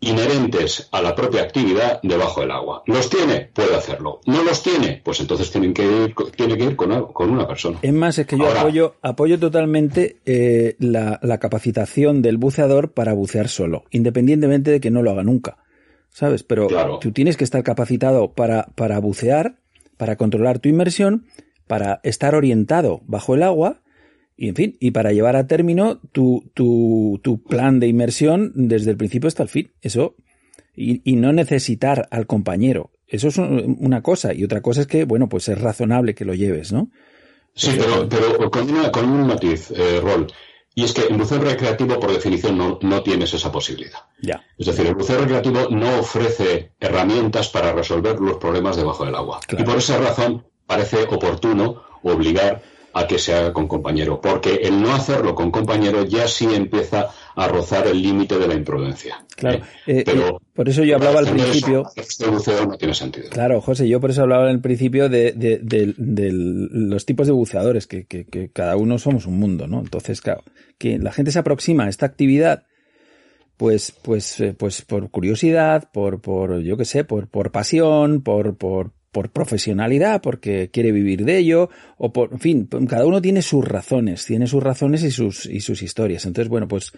[0.00, 2.82] inherentes a la propia actividad debajo del agua.
[2.86, 3.50] ¿Los tiene?
[3.52, 4.20] Puede hacerlo.
[4.24, 5.02] ¿No los tiene?
[5.04, 6.92] Pues entonces tienen que ir, tiene que ir con,
[7.30, 7.78] una persona.
[7.82, 13.48] Es más, es que yo apoyo, apoyo totalmente eh, la, capacitación del buceador para bucear
[13.48, 15.58] solo, independientemente de que no lo haga nunca.
[16.08, 16.42] ¿Sabes?
[16.42, 16.68] Pero
[17.02, 19.56] tú tienes que estar capacitado para, para bucear,
[19.98, 21.26] para controlar tu inmersión
[21.66, 23.82] para estar orientado bajo el agua
[24.36, 28.90] y, en fin, y para llevar a término tu, tu, tu plan de inmersión desde
[28.90, 29.72] el principio hasta el fin.
[29.80, 30.14] Eso,
[30.74, 32.90] y, y, no necesitar al compañero.
[33.06, 34.34] Eso es una cosa.
[34.34, 36.90] Y otra cosa es que, bueno, pues es razonable que lo lleves, ¿no?
[37.54, 40.26] Sí, pero, pero con, con un matiz, eh, Rol.
[40.74, 44.00] Y es que el buceo recreativo, por definición, no, no, tienes esa posibilidad.
[44.20, 44.44] Ya.
[44.58, 49.40] Es decir, el buceo recreativo no ofrece herramientas para resolver los problemas debajo del agua.
[49.56, 52.62] Y por esa razón, parece oportuno obligar
[52.96, 57.10] a que se haga con compañero, porque el no hacerlo con compañero ya sí empieza
[57.34, 59.22] a rozar el límite de la imprudencia.
[59.36, 59.98] Claro, ¿eh?
[59.98, 61.84] Eh, pero eh, por eso yo hablaba al principio.
[61.94, 63.28] este buceo no tiene sentido.
[63.28, 68.06] Claro, José, yo por eso hablaba al principio de, de, los tipos de buceadores, que,
[68.06, 69.80] que, que, cada uno somos un mundo, ¿no?
[69.80, 70.42] Entonces, claro,
[70.78, 72.64] que la gente se aproxima a esta actividad,
[73.58, 78.92] pues, pues, pues por curiosidad, por, por, yo qué sé, por, por pasión, por, por,
[79.16, 83.64] por profesionalidad, porque quiere vivir de ello, o por, en fin, cada uno tiene sus
[83.64, 86.26] razones, tiene sus razones y sus, y sus historias.
[86.26, 86.92] Entonces, bueno, pues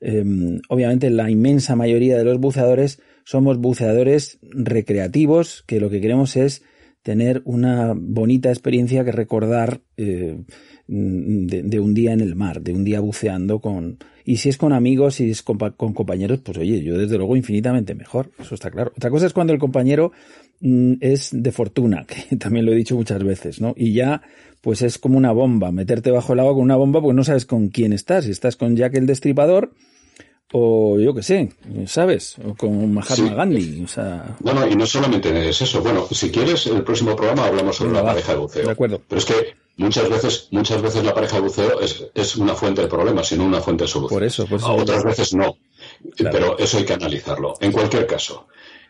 [0.00, 6.36] em, obviamente la inmensa mayoría de los buceadores somos buceadores recreativos, que lo que queremos
[6.36, 6.62] es
[7.02, 10.38] tener una bonita experiencia que recordar eh,
[10.86, 13.98] de, un día en el mar, de un día buceando con...
[14.24, 17.94] Y si es con amigos, si es con, compañeros, pues oye, yo desde luego infinitamente
[17.94, 18.92] mejor, eso está claro.
[18.96, 20.12] Otra cosa es cuando el compañero
[21.00, 23.74] es de fortuna, que también lo he dicho muchas veces, ¿no?
[23.76, 24.22] Y ya,
[24.60, 27.46] pues es como una bomba, meterte bajo el agua con una bomba, pues no sabes
[27.46, 29.72] con quién estás, si estás con Jack el Destripador,
[30.52, 31.52] o yo qué sé,
[31.86, 32.36] ¿sabes?
[32.44, 34.36] O con Mahatma Gandhi, o sea...
[34.40, 35.82] No, no, y no solamente es eso.
[35.82, 38.64] Bueno, si quieres, en el próximo programa hablamos sobre la pareja de buceo.
[38.64, 39.02] De acuerdo.
[39.08, 39.34] Pero es que
[39.78, 43.44] muchas veces, muchas veces la pareja de buceo es, es una fuente de problemas, sino
[43.44, 44.16] una fuente de solución.
[44.16, 44.72] Por eso, por eso.
[44.74, 45.56] Otras veces no.
[46.16, 47.54] Pero eso hay que analizarlo.
[47.60, 48.46] En cualquier caso,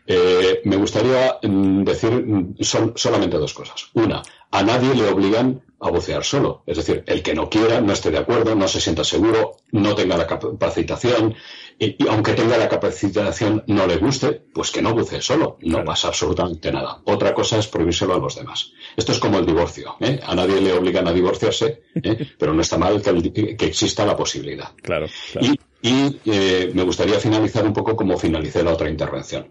[0.07, 2.55] eh, me gustaría mm, decir mm,
[2.95, 3.89] solamente dos cosas.
[3.93, 6.63] Una, a nadie le obligan a bucear solo.
[6.65, 9.93] Es decir, el que no quiera, no esté de acuerdo, no se sienta seguro, no
[9.95, 11.35] tenga la capacitación,
[11.77, 15.57] y, aunque tenga la capacitación no le guste, pues que no bucee solo.
[15.61, 17.01] No pasa absolutamente nada.
[17.05, 18.71] Otra cosa es prohibírselo a los demás.
[18.95, 19.95] Esto es como el divorcio.
[19.99, 20.19] ¿eh?
[20.25, 22.29] A nadie le obligan a divorciarse, ¿eh?
[22.37, 24.71] pero no está mal que, exista la posibilidad.
[24.81, 25.07] Claro.
[25.81, 29.49] Y, eh, me gustaría finalizar un poco como finalicé la otra intervención,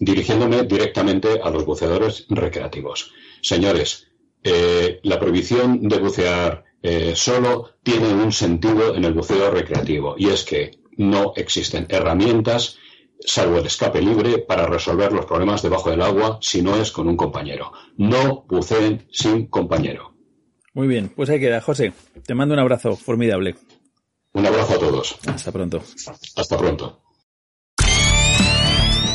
[0.00, 3.12] dirigiéndome directamente a los buceadores recreativos.
[3.42, 4.08] Señores,
[4.42, 10.28] eh, la prohibición de bucear eh, solo tiene un sentido en el buceo recreativo y
[10.28, 12.78] es que no existen herramientas
[13.24, 17.06] salvo el escape libre para resolver los problemas debajo del agua si no es con
[17.06, 17.72] un compañero.
[17.98, 20.14] No buceen sin compañero.
[20.72, 21.60] Muy bien, pues ahí queda.
[21.60, 21.92] José,
[22.26, 23.56] te mando un abrazo formidable.
[24.32, 25.18] Un abrazo a todos.
[25.26, 25.82] Hasta pronto.
[26.36, 27.02] Hasta pronto.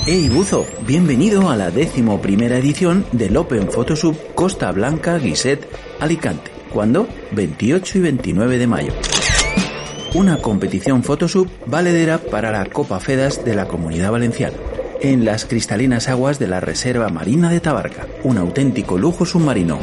[0.08, 5.68] Hey Buzo, bienvenido a la décimo primera edición del Open Photosub Costa Blanca Guiset
[6.00, 6.52] Alicante.
[6.72, 7.08] ¿Cuándo?
[7.32, 8.94] 28 y 29 de mayo.
[10.14, 14.58] Una competición Photosub valedera para la Copa Fedas de la Comunidad Valenciana
[15.02, 19.80] en las cristalinas aguas de la Reserva Marina de Tabarca, un auténtico lujo submarino.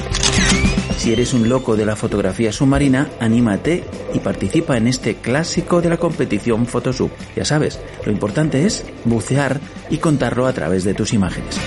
[0.96, 3.82] Si eres un loco de la fotografía submarina, anímate
[4.14, 7.10] y participa en este clásico de la competición Photosub.
[7.34, 11.58] Ya sabes, lo importante es bucear y contarlo a través de tus imágenes.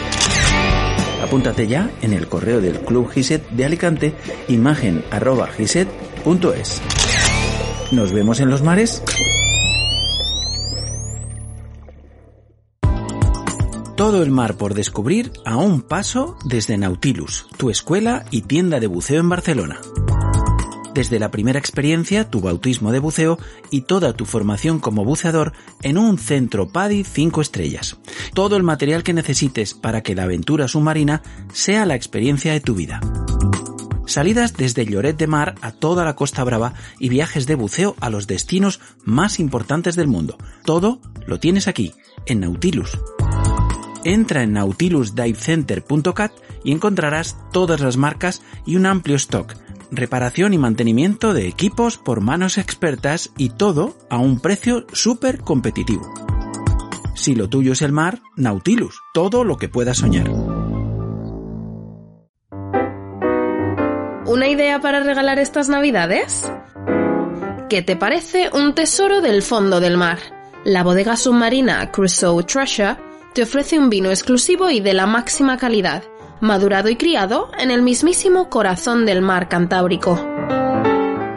[1.22, 4.14] Apúntate ya en el correo del Club Giset de Alicante,
[4.48, 6.82] imagen.giset.es.
[7.92, 9.04] Nos vemos en los mares.
[13.96, 18.88] Todo el mar por descubrir a un paso desde Nautilus, tu escuela y tienda de
[18.88, 19.80] buceo en Barcelona.
[20.94, 23.40] Desde la primera experiencia, tu bautismo de buceo
[23.72, 27.98] y toda tu formación como buceador en un centro PADI 5 estrellas.
[28.34, 31.22] Todo el material que necesites para que la aventura submarina
[31.54, 33.00] sea la experiencia de tu vida.
[34.08, 38.10] Salidas desde Lloret de Mar a toda la Costa Brava y viajes de buceo a
[38.10, 40.38] los destinos más importantes del mundo.
[40.66, 41.94] Todo lo tienes aquí,
[42.26, 42.98] en Nautilus
[44.06, 46.32] entra en nautilusdivecenter.cat
[46.64, 49.54] y encontrarás todas las marcas y un amplio stock,
[49.92, 56.14] reparación y mantenimiento de equipos por manos expertas y todo a un precio súper competitivo.
[57.16, 60.30] Si lo tuyo es el mar, Nautilus, todo lo que puedas soñar.
[64.28, 66.52] ¿Una idea para regalar estas navidades?
[67.70, 70.20] ¿Qué te parece un tesoro del fondo del mar?
[70.66, 72.98] La bodega submarina Crusoe Treasure
[73.36, 76.06] te ofrece un vino exclusivo y de la máxima calidad,
[76.40, 80.18] madurado y criado en el mismísimo corazón del mar Cantábrico.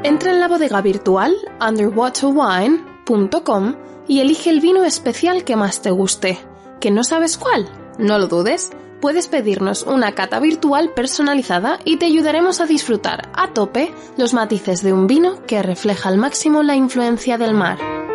[0.04, 3.74] Entra en la bodega virtual underwaterwine.com
[4.06, 6.38] y elige el vino especial que más te guste.
[6.78, 7.68] ¿Que no sabes cuál?
[7.98, 8.70] No lo dudes.
[9.00, 14.84] Puedes pedirnos una cata virtual personalizada y te ayudaremos a disfrutar a tope los matices
[14.84, 18.07] de un vino que refleja al máximo la influencia del mar.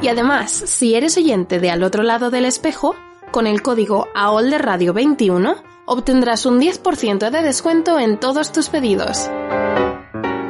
[0.00, 2.94] Y además, si eres oyente de al otro lado del espejo,
[3.32, 5.56] con el código radio 21
[5.86, 9.30] obtendrás un 10% de descuento en todos tus pedidos.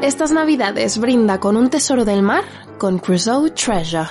[0.03, 2.45] Estas navidades brinda con un tesoro del mar
[2.79, 4.09] con Crusoe Treasure.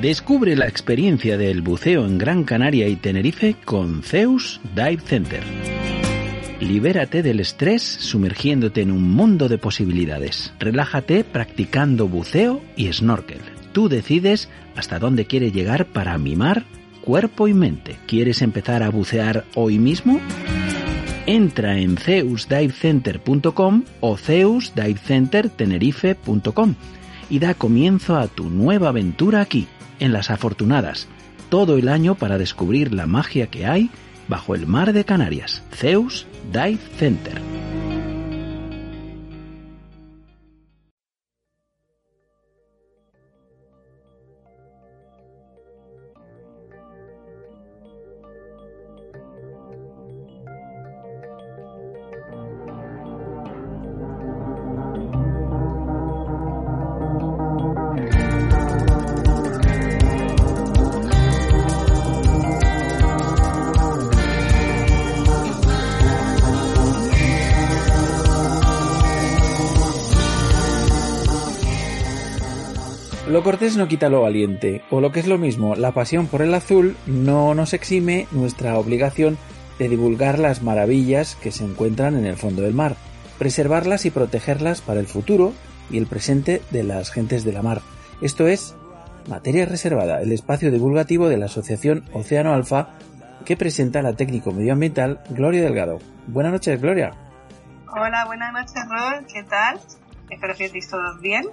[0.00, 5.85] Descubre la experiencia del buceo en Gran Canaria y Tenerife con Zeus Dive Center.
[6.60, 10.54] Libérate del estrés sumergiéndote en un mundo de posibilidades.
[10.58, 13.40] Relájate practicando buceo y snorkel.
[13.72, 16.64] Tú decides hasta dónde quieres llegar para mimar
[17.02, 17.98] cuerpo y mente.
[18.06, 20.18] ¿Quieres empezar a bucear hoy mismo?
[21.26, 26.74] Entra en zeusdivecenter.com o zeusdivecentertenerife.com
[27.28, 29.66] y da comienzo a tu nueva aventura aquí,
[29.98, 31.08] en Las Afortunadas,
[31.50, 33.90] todo el año para descubrir la magia que hay
[34.28, 37.40] bajo el mar de Canarias, Zeus Dive Center.
[73.46, 76.52] Cortés no quita lo valiente, o lo que es lo mismo, la pasión por el
[76.52, 79.38] azul no nos exime nuestra obligación
[79.78, 82.96] de divulgar las maravillas que se encuentran en el fondo del mar,
[83.38, 85.52] preservarlas y protegerlas para el futuro
[85.90, 87.82] y el presente de las gentes de la mar.
[88.20, 88.74] Esto es
[89.28, 92.98] Materia Reservada, el espacio divulgativo de la Asociación Océano Alfa
[93.44, 96.00] que presenta la técnico medioambiental Gloria Delgado.
[96.26, 97.12] Buenas noches, Gloria.
[97.96, 99.24] Hola, buenas noches, Rol.
[99.32, 99.78] ¿Qué tal?
[100.30, 101.44] Espero que estéis todos bien.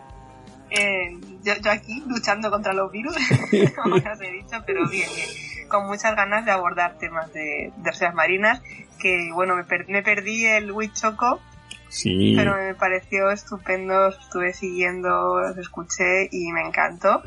[0.74, 3.15] Eh, yo, aquí luchando contra los virus,
[3.84, 5.30] como ya os he dicho, pero bien, bien.
[5.69, 8.61] Con muchas ganas de abordar temas de, de marinas.
[8.99, 11.39] Que bueno, me, me perdí el Huichoco
[11.93, 12.34] Sí.
[12.36, 17.21] Pero me pareció estupendo, estuve siguiendo, los escuché y me encantó.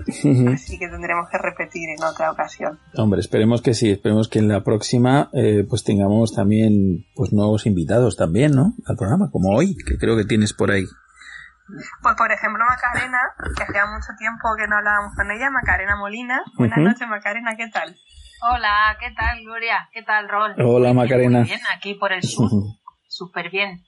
[0.52, 2.76] Así que tendremos que repetir en otra ocasión.
[2.96, 7.64] Hombre, esperemos que sí, esperemos que en la próxima eh, pues tengamos también pues nuevos
[7.66, 8.74] invitados también, ¿no?
[8.86, 10.84] Al programa, como hoy, que creo que tienes por ahí.
[12.02, 13.18] Pues por ejemplo Macarena,
[13.56, 16.42] que hacía mucho tiempo que no hablábamos con ella, Macarena Molina.
[16.56, 17.96] Buenas noches Macarena, ¿qué tal?
[18.42, 19.88] Hola, ¿qué tal Gloria?
[19.92, 20.54] ¿Qué tal Rol?
[20.58, 21.40] Hola Macarena.
[21.40, 22.50] Muy bien, aquí por el sur.
[23.08, 23.84] Súper bien.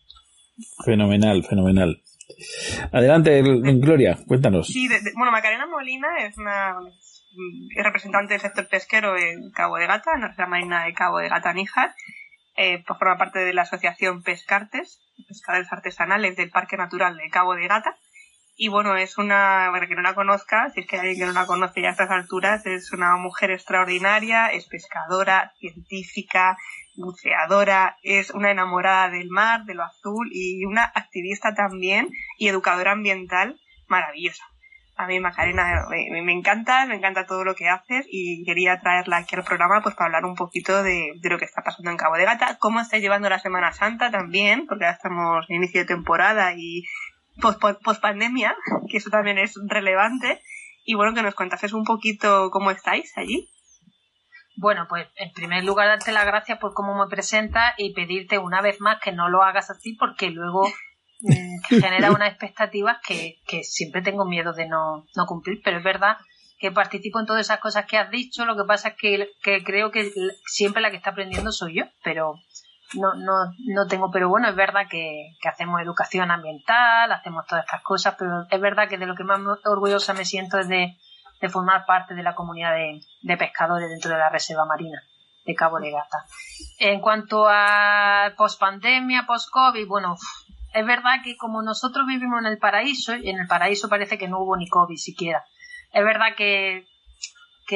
[0.85, 2.03] Fenomenal, fenomenal.
[2.93, 4.67] Adelante, Gloria, cuéntanos.
[4.67, 6.75] Sí, bueno, Macarena Molina es una
[7.77, 11.53] representante del sector pesquero en Cabo de Gata, en la marina de Cabo de Gata
[11.53, 11.95] Níjar.
[12.61, 17.55] Eh, pues forma parte de la asociación Pescartes, pescadores artesanales del Parque Natural de Cabo
[17.55, 17.97] de Gata.
[18.57, 21.33] Y bueno, es una, para que no la conozca, si es que alguien que no
[21.35, 26.57] la conoce ya a estas alturas, es una mujer extraordinaria, es pescadora, científica,
[26.97, 32.91] buceadora, es una enamorada del mar, de lo azul y una activista también y educadora
[32.91, 34.43] ambiental maravillosa.
[35.01, 39.37] A mí Macarena me, encanta, me encanta todo lo que haces y quería traerla aquí
[39.37, 42.25] al programa pues para hablar un poquito de, lo que está pasando en Cabo de
[42.25, 46.53] Gata, cómo está llevando la Semana Santa también, porque ya estamos en inicio de temporada
[46.57, 46.83] y
[47.41, 48.57] post, post pandemia,
[48.91, 50.43] que eso también es relevante.
[50.85, 53.49] Y bueno, que nos contases un poquito cómo estáis allí.
[54.57, 58.63] Bueno, pues en primer lugar darte las gracias por cómo me presentas y pedirte una
[58.63, 60.67] vez más que no lo hagas así porque luego
[61.69, 66.17] genera unas expectativas que, siempre tengo miedo de no, no, cumplir, pero es verdad
[66.59, 69.91] que participo en todas esas cosas que has dicho, lo que pasa es que, creo
[69.91, 70.13] que
[70.47, 72.35] siempre la que está aprendiendo soy yo, pero
[72.95, 77.83] no, no, no tengo, pero bueno, es verdad que, hacemos educación ambiental, hacemos todas estas
[77.83, 80.97] cosas, pero es verdad que de lo que más orgullosa me siento es de,
[81.41, 85.03] de formar parte de la comunidad de, pescadores dentro de la reserva marina
[85.45, 86.25] de Cabo de Gata.
[86.79, 90.17] En cuanto a post-pandemia, post-COVID, bueno,
[90.79, 94.29] es verdad que como nosotros vivimos en el paraíso, y en el paraíso parece que
[94.29, 95.45] no hubo ni COVID siquiera.
[95.93, 96.87] Es verdad que,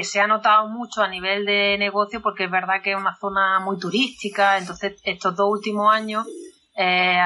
[0.03, 3.61] se ha notado mucho a nivel de negocio porque es verdad que es una zona
[3.61, 6.27] muy turística, entonces estos dos últimos años
[6.75, 7.19] eh,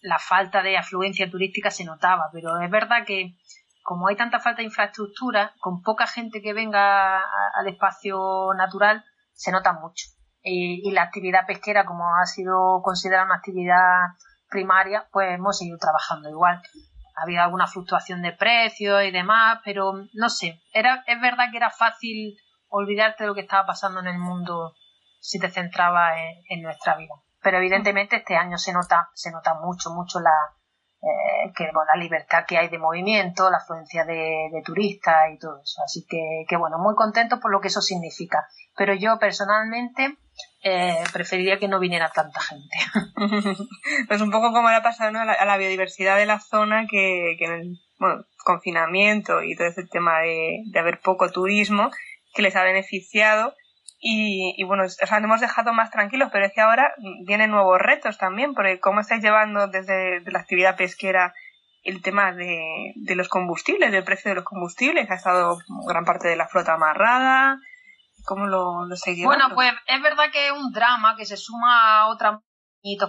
[0.00, 3.36] la falta de afluencia turística se notaba, pero es verdad que
[3.82, 9.52] como hay tanta falta de infraestructura, con poca gente que venga al espacio natural, se
[9.52, 10.06] nota mucho.
[10.42, 14.08] Y, la actividad pesquera, como ha sido considerada una actividad
[14.54, 16.62] primaria, pues hemos seguido trabajando igual.
[17.16, 21.56] Ha habido alguna fluctuación de precios y demás, pero no sé, era, es verdad que
[21.56, 22.36] era fácil
[22.68, 24.74] olvidarte de lo que estaba pasando en el mundo
[25.20, 26.12] si te centrabas
[26.48, 27.14] en, nuestra vida.
[27.42, 30.36] Pero evidentemente este año se nota, se nota mucho, mucho la,
[31.04, 35.82] eh, que la libertad que hay de movimiento, la afluencia de, turistas y todo eso.
[35.84, 38.46] Así que, que, bueno, muy contento por lo que eso significa.
[38.74, 40.16] Pero yo personalmente
[40.62, 42.76] eh, preferiría que no viniera tanta gente.
[44.08, 47.44] pues un poco como le ha pasado a, la, biodiversidad de la zona que, que
[47.44, 51.90] en el bueno, confinamiento y todo ese tema de, de haber poco turismo
[52.32, 53.54] que les ha beneficiado
[54.06, 56.92] y, bueno, o sea, nos hemos dejado más tranquilos, pero es que ahora
[57.24, 61.32] vienen nuevos retos también, porque cómo estáis llevando desde la actividad pesquera
[61.84, 65.56] el tema de, los combustibles, del precio de los combustibles, ha estado
[65.88, 67.58] gran parte de la flota amarrada,
[68.26, 69.46] ¿cómo lo, lo estáis llevando?
[69.46, 72.40] Bueno, pues es verdad que es un drama que se suma a otras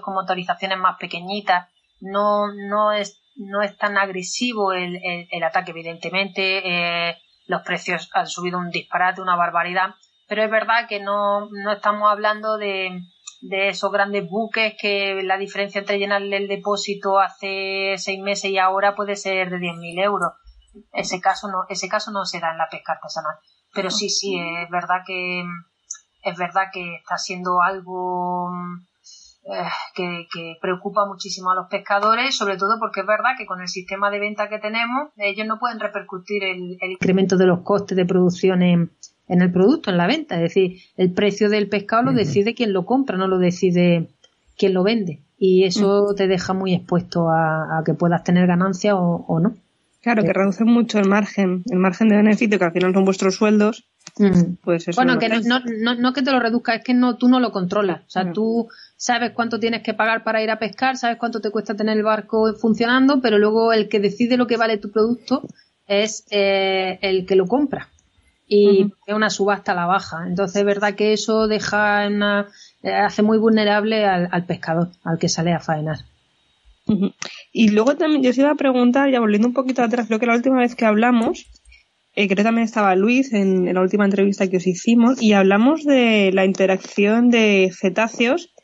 [0.02, 1.68] como motorizaciones más pequeñitas,
[2.00, 4.98] no, no es no es tan agresivo el,
[5.30, 6.62] el, ataque, evidentemente.
[7.10, 7.18] Eh,
[7.48, 9.96] los precios han subido un disparate, una barbaridad
[10.28, 13.02] pero es verdad que no, no estamos hablando de,
[13.42, 18.58] de esos grandes buques que la diferencia entre llenarle el depósito hace seis meses y
[18.58, 20.34] ahora puede ser de 10.000 euros.
[20.92, 23.36] Ese caso no, ese caso no se da en la pesca artesanal.
[23.74, 25.44] Pero sí, sí, es verdad que,
[26.24, 28.50] es verdad que está siendo algo
[29.44, 33.62] eh, que, que, preocupa muchísimo a los pescadores, sobre todo porque es verdad que con
[33.62, 37.62] el sistema de venta que tenemos, ellos no pueden repercutir el, el incremento de los
[37.62, 38.92] costes de producción en,
[39.28, 40.36] en el producto, en la venta.
[40.36, 44.08] Es decir, el precio del pescado lo decide quien lo compra, no lo decide
[44.58, 45.22] quien lo vende.
[45.38, 49.56] Y eso te deja muy expuesto a, que puedas tener ganancia o, no.
[50.02, 53.36] Claro, que reducen mucho el margen, el margen de beneficio, que al final son vuestros
[53.36, 53.86] sueldos.
[54.64, 57.28] Pues eso bueno, que no, no, no, que te lo reduzca, es que no, tú
[57.28, 58.02] no lo controlas.
[58.02, 61.50] O sea, tú sabes cuánto tienes que pagar para ir a pescar, sabes cuánto te
[61.50, 65.42] cuesta tener el barco funcionando, pero luego el que decide lo que vale tu producto
[65.88, 67.90] es eh, el que lo compra.
[68.48, 70.26] Y es una subasta a la baja.
[70.28, 72.48] Entonces es verdad que eso deja una,
[72.84, 76.00] eh, hace muy vulnerable al, pescador, al que sale a faenar.
[77.52, 80.28] Y luego también yo os iba a preguntar, ya volviendo un poquito atrás, creo que
[80.28, 81.48] la última vez que hablamos,
[82.16, 85.84] eh, creo que también estaba Luis en, la última entrevista que os hicimos, y hablamos
[85.84, 88.55] de la interacción de cetáceos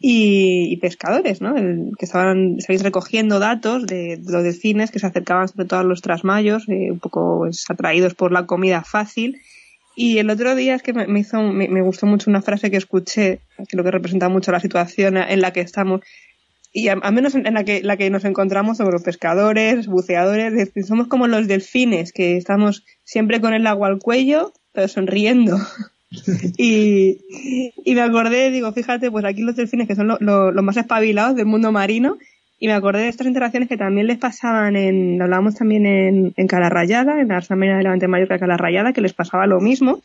[0.00, 1.54] y, pescadores, ¿no?
[1.54, 6.02] que estaban, estáis recogiendo datos de, los delfines que se acercaban sobre todo a los
[6.02, 9.40] trasmayos, eh, un poco pues, atraídos por la comida fácil.
[9.96, 13.40] Y el otro día es que me, hizo, me, gustó mucho una frase que escuché,
[13.68, 16.00] que que representa mucho la situación en la que estamos,
[16.72, 21.08] y al menos en la que, la que nos encontramos sobre los pescadores, buceadores, somos
[21.08, 25.58] como los delfines, que estamos siempre con el agua al cuello, pero sonriendo.
[26.56, 27.18] y,
[27.86, 31.72] me acordé, digo, fíjate, pues aquí los delfines que son los más espabilados del mundo
[31.72, 32.18] marino,
[32.58, 36.34] y me acordé de estas interacciones que también les pasaban en, lo hablábamos también en,
[36.36, 40.02] en Calarrayada, en la Arsamena de Levante Mayor que Calarrayada, que les pasaba lo mismo.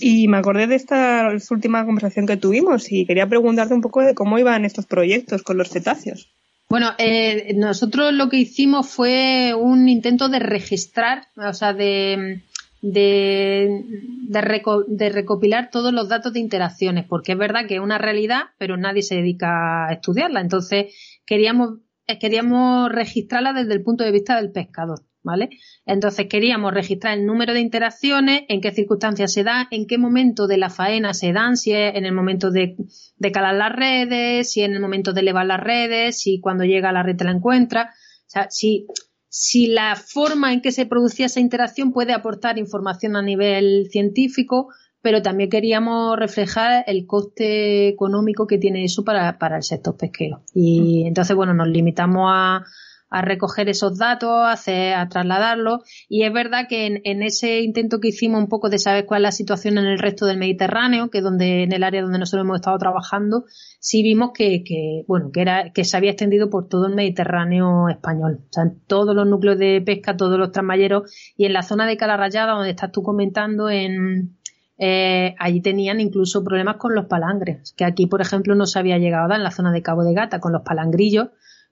[0.00, 4.14] Y me acordé de esta última conversación que tuvimos y quería preguntarte un poco de
[4.14, 6.28] cómo iban estos proyectos con los cetáceos.
[6.68, 12.42] Bueno, eh, nosotros lo que hicimos fue un intento de registrar, o sea, de,
[12.80, 13.84] de,
[14.28, 18.76] de, recopilar todos los datos de interacciones, porque es verdad que es una realidad, pero
[18.76, 20.40] nadie se dedica a estudiarla.
[20.40, 20.94] Entonces,
[21.26, 21.80] queríamos,
[22.20, 25.00] queríamos registrarla desde el punto de vista del pescador.
[25.20, 25.50] ¿Vale?
[25.84, 30.46] Entonces queríamos registrar el número de interacciones, en qué circunstancias se dan, en qué momento
[30.46, 32.76] de la faena se dan, si es en el momento de,
[33.16, 36.90] de calar las redes, si en el momento de elevar las redes, si cuando llega
[36.90, 37.90] a la red te la encuentra.
[37.92, 38.86] O sea, si,
[39.28, 44.68] si la forma en que se producía esa interacción puede aportar información a nivel científico,
[45.02, 50.42] pero también queríamos reflejar el coste económico que tiene eso para, para el sector pesquero.
[50.54, 52.64] Y entonces, bueno, nos limitamos a,
[53.10, 55.80] a recoger esos datos, a, hacer, a trasladarlos.
[56.08, 59.22] Y es verdad que en, en, ese intento que hicimos un poco de saber cuál
[59.22, 62.18] es la situación en el resto del Mediterráneo, que es donde, en el área donde
[62.18, 63.44] nosotros hemos estado trabajando,
[63.80, 67.88] sí vimos que, que, bueno, que era, que se había extendido por todo el Mediterráneo
[67.88, 68.40] español.
[68.48, 71.86] O sea, en todos los núcleos de pesca, todos los transmayeros, y en la zona
[71.86, 74.36] de Calarrayada, donde estás tú comentando, en,
[74.78, 78.98] eh, allí tenían incluso problemas con los palangres, que aquí, por ejemplo, no se había
[78.98, 81.28] llegado a dar en la zona de Cabo de Gata con los palangrillos,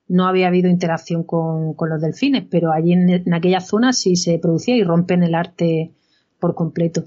[0.08, 4.76] no había habido interacción con, los delfines, pero allí en, aquella zona sí se producía
[4.76, 5.92] y rompen el arte
[6.38, 7.02] por completo.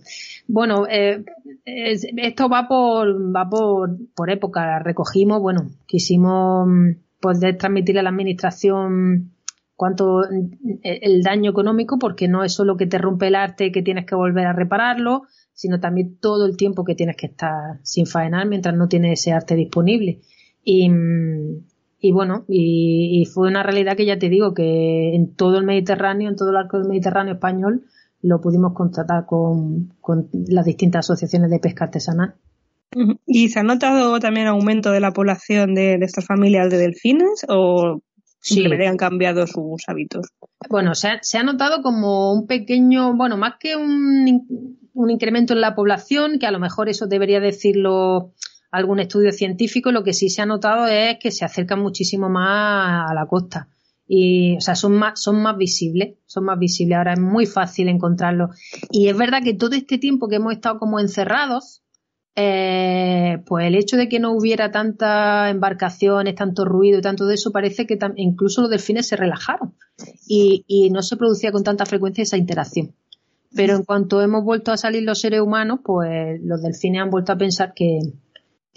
[0.48, 1.24] Bueno, eh,
[1.66, 4.80] esto va por, va por, por época.
[4.80, 6.90] Recogimos, bueno, quisimos mm,
[7.22, 9.32] poder transmitirle a la administración
[9.76, 10.24] cuánto
[10.84, 14.16] el daño económico, porque no es solo que te rompe el arte que tienes que
[14.16, 15.22] volver a repararlo,
[15.54, 19.32] sino también todo el tiempo que tienes que estar sin faenar mientras no tienes ese
[19.32, 20.20] arte disponible.
[20.64, 21.64] Y, mm,
[22.02, 26.30] y bueno, y, fue una realidad que ya te digo que en todo el Mediterráneo,
[26.30, 27.84] en todo el arco del Mediterráneo español,
[28.22, 29.94] lo pudimos constatar con,
[30.48, 32.36] las distintas asociaciones de pesca artesanal.
[33.26, 38.02] ¿Y se ha notado también aumento de la población de, estas familias de delfines o
[38.40, 40.28] simplemente han cambiado sus hábitos?
[40.70, 45.54] Bueno, se ha, se ha, notado como un pequeño, bueno, más que un, un incremento
[45.54, 48.32] en la población, que a lo mejor eso debería decirlo
[48.72, 53.10] algún estudio científico, lo que sí se ha notado es que se acercan muchísimo más
[53.10, 53.68] a la costa.
[54.08, 56.98] Y, o sea, son más, son más visibles, son más visibles.
[56.98, 58.60] Ahora es muy fácil encontrarlos.
[58.90, 61.84] Y es verdad que todo este tiempo que hemos estado como encerrados,
[62.36, 67.36] eh, pues el hecho de que no hubiera tantas embarcaciones, tanto ruido y tanto de
[67.36, 69.76] eso, parece que incluso los delfines se relajaron
[70.28, 72.96] y, y no se producía con tanta frecuencia esa interacción.
[73.56, 77.32] Pero en cuanto hemos vuelto a salir los seres humanos, pues los delfines han vuelto
[77.32, 78.00] a pensar que,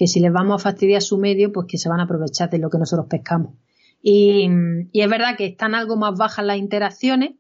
[0.03, 2.59] que si les vamos a fastidiar su medio, pues que se van a aprovechar de
[2.59, 3.55] lo que nosotros pescamos.
[4.03, 4.49] Y,
[4.93, 7.35] es verdad que están algo más bajas las interacciones,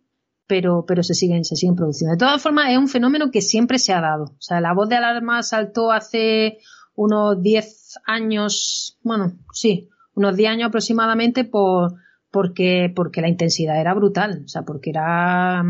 [0.46, 2.12] pero, pero se siguen, se siguen produciendo.
[2.12, 4.26] De todas formas, es un fenómeno que siempre se ha dado.
[4.26, 6.58] O sea, la voz de alarma saltó hace
[6.94, 11.94] unos 10 años, bueno, sí, unos 10 años aproximadamente por,
[12.30, 14.42] porque, porque la intensidad era brutal.
[14.44, 15.64] O sea, porque era,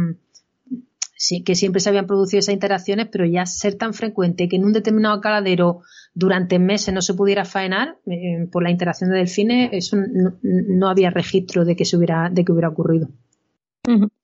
[1.16, 4.66] sí, que siempre se habían producido esas interacciones, pero ya ser tan frecuente que en
[4.66, 5.80] un determinado caladero
[6.14, 9.96] durante meses no se pudiera faenar eh, por la interacción de delfines, eso
[10.42, 13.08] no, había registro de que se hubiera, de que hubiera ocurrido.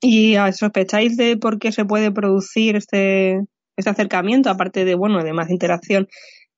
[0.01, 3.41] ¿Y sospecháis de por qué se puede producir este,
[3.77, 6.09] este acercamiento, aparte de, bueno, de más interacción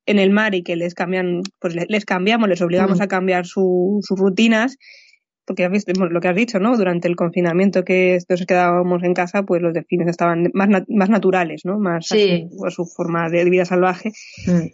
[0.04, 4.04] en el mar y que les cambian, pues les, cambiamos, les obligamos a cambiar sus
[4.10, 4.76] rutinas?
[5.46, 6.76] porque has visto lo que has dicho, ¿no?
[6.76, 11.62] Durante el confinamiento que estos quedábamos en casa, pues los delfines estaban más, más naturales,
[11.64, 11.76] ¿no?
[11.76, 12.46] Más Sí.
[12.46, 14.12] a, su, a su forma de vida salvaje.
[14.46, 14.68] Mm.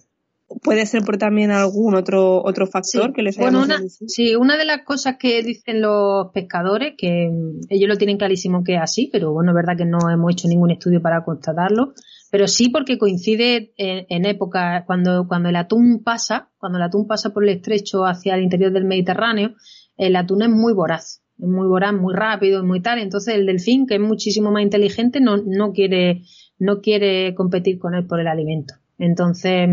[0.63, 3.13] Puede ser por también algún otro otro factor Sí.
[3.15, 4.09] que les Bueno, una, deducido?
[4.09, 7.31] sí, una de las cosas que dicen los pescadores, que
[7.69, 10.47] ellos lo tienen clarísimo que es así, pero bueno, es verdad que no hemos hecho
[10.47, 11.95] ningún estudio para constatarlo,
[12.31, 17.09] pero sí porque coincide en, en época, cuando, cuando el atún pasa, cuando el atún
[17.09, 19.55] pasa por el estrecho hacia el interior del Mediterráneo,
[19.97, 23.87] el atún es muy voraz, es muy voraz, muy rápido, muy tal, entonces el delfín,
[23.87, 26.23] que es muchísimo más inteligente, no, no quiere,
[26.61, 28.75] no quiere competir con él por el alimento.
[28.99, 29.69] Entonces,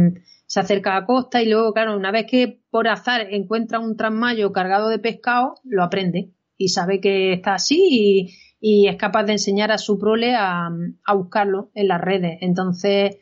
[0.46, 3.98] se acerca a la costa y luego, claro, una vez que por azar encuentra un
[3.98, 9.24] trasmayo cargado de pescado, lo aprende y sabe que está así y, y es capaz
[9.24, 10.70] de enseñar a su prole a,
[11.06, 12.38] a buscarlo en las redes.
[12.42, 13.18] Entonces,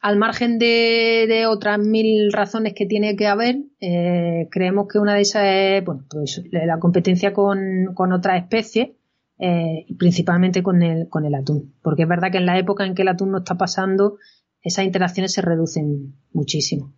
[0.00, 5.20] al margen de, otras mil razones que tiene que haber, eh, creemos que una de
[5.20, 8.90] esas es bueno, pues, la competencia con, con otras especies,
[9.38, 11.74] eh, principalmente con el, con el atún.
[11.82, 14.16] Porque es verdad que en la época en que el atún no está pasando,
[14.62, 16.92] esas interacciones se reducen muchísimo.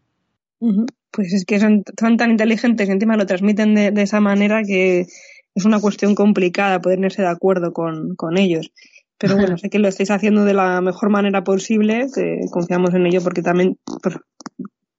[1.11, 4.63] Pues es que son, son tan inteligentes y encima lo transmiten de, de esa manera
[4.63, 5.07] que
[5.55, 8.73] es una cuestión complicada ponerse de acuerdo con, con ellos.
[9.19, 13.07] Pero bueno, sé que lo estáis haciendo de la mejor manera posible, que confiamos en
[13.07, 14.17] ello porque también pues,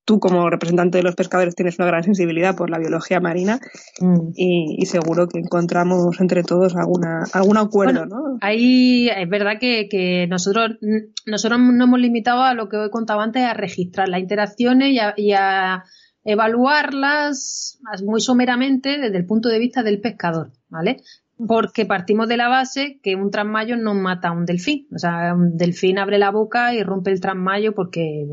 [0.06, 3.60] tú como representante de los pescadores tienes una gran sensibilidad por la biología marina
[4.01, 4.32] Mm.
[4.36, 8.38] y, y seguro que encontramos entre todos alguna, algún acuerdo, ¿no?
[8.41, 10.78] Ahí es verdad que, que nosotros,
[11.26, 14.99] nosotros nos hemos limitado a lo que he contado antes, a registrar las interacciones y
[14.99, 15.84] a, y a
[16.26, 21.01] evaluarlas muy someramente desde el punto de vista del pescador, ¿vale?
[21.47, 24.88] Porque partimos de la base que un trasmayo no mata a un delfín.
[24.95, 28.26] O sea, un delfín abre la boca y rompe el trasmayo porque,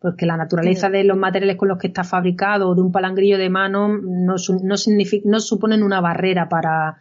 [0.00, 3.38] porque la naturaleza de los materiales con los que está fabricado o de un palangrillo
[3.38, 6.98] de mano no, no, significa, no suponen una barrera para,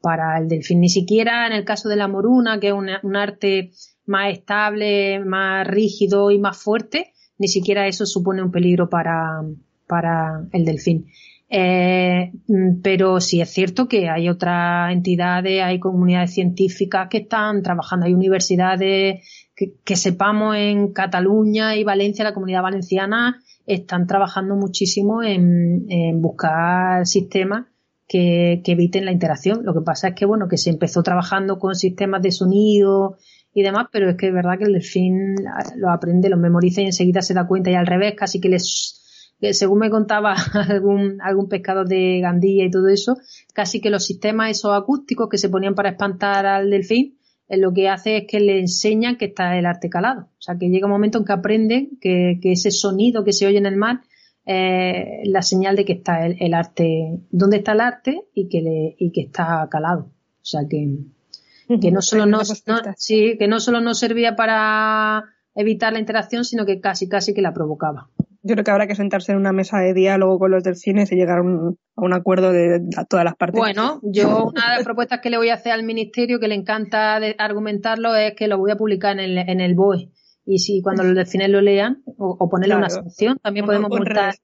[0.00, 0.80] para el delfín.
[0.80, 3.70] Ni siquiera en el caso de la moruna, que es una- un arte
[4.06, 9.42] más estable, más rígido y más fuerte, ni siquiera eso supone un peligro para,
[9.86, 11.06] para el delfín.
[11.52, 12.30] Eh,
[12.82, 18.14] pero sí es cierto que hay otras entidades, hay comunidades científicas que están trabajando, hay
[18.14, 19.39] universidades
[19.84, 25.86] que, sepamos en Cataluña y Valencia, la comunidad valenciana, están trabajando muchísimo en,
[26.20, 27.66] buscar sistemas
[28.08, 29.64] que, eviten la interacción.
[29.64, 33.16] Lo que pasa es que, bueno, que se empezó trabajando con sistemas de sonido
[33.52, 35.34] y demás, pero es que es verdad que el delfín
[35.76, 39.36] lo aprende, lo memoriza y enseguida se da cuenta y al revés, casi que les,
[39.52, 40.34] según me contaba
[40.68, 43.16] algún, algún pescador de Gandía y todo eso,
[43.52, 47.19] casi que los sistemas esos acústicos que se ponían para espantar al delfín,
[47.56, 50.28] lo que hace es que le enseñan que está el arte calado.
[50.38, 53.46] O sea, que llega un momento en que aprenden que, que ese sonido que se
[53.46, 54.02] oye en el mar
[54.46, 58.62] eh, la señal de que está el, el arte, dónde está el arte y que,
[58.62, 60.10] le, y que está calado.
[60.42, 60.96] O sea que,
[61.80, 65.24] que no solo nos, no, sí, que no solo nos servía para
[65.54, 68.08] evitar la interacción, sino que casi casi que la provocaba.
[68.42, 71.16] Yo creo que habrá que sentarse en una mesa de diálogo con los delfines y
[71.16, 72.80] llegar a un, a un acuerdo de,
[73.10, 73.58] todas las partes.
[73.58, 76.54] Bueno, yo una de las propuestas que le voy a hacer al ministerio, que le
[76.54, 80.10] encanta de- argumentarlo, es que lo voy a publicar en el, en el BOE.
[80.46, 84.34] Y si cuando los delfines lo lean, o, o ponerle una sanción, también podemos multar.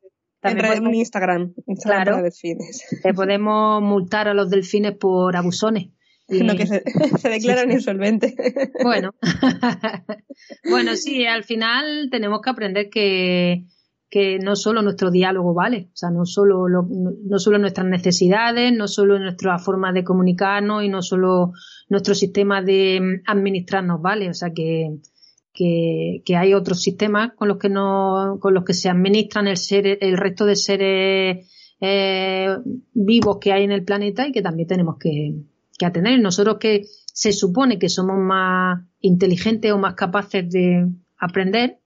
[0.41, 2.11] También en, podemos- en Instagram, Instagram Claro.
[2.19, 3.01] para delfines.
[3.03, 5.89] que podemos multar a los delfines por abusones.
[6.29, 6.83] Y- No, que se,
[7.19, 8.35] se declaran insolventes.
[8.83, 9.15] Bueno,
[10.71, 13.65] bueno, sí, al final tenemos que aprender que,
[14.11, 18.73] que no solo nuestro diálogo vale, o sea, no solo, lo- no, solo nuestras necesidades,
[18.73, 21.53] no solo nuestra forma de comunicarnos y no solo
[21.89, 24.97] nuestro sistema de administrarnos vale, o sea, que,
[25.53, 29.57] que, que hay otros sistemas con los que no, con los que se administran el
[29.57, 32.57] ser, el resto de seres eh,
[32.93, 35.35] vivos que hay en el planeta y que también tenemos que,
[35.79, 36.21] que atender.
[36.21, 41.79] Nosotros que se supone que somos más inteligentes o más capaces de aprender,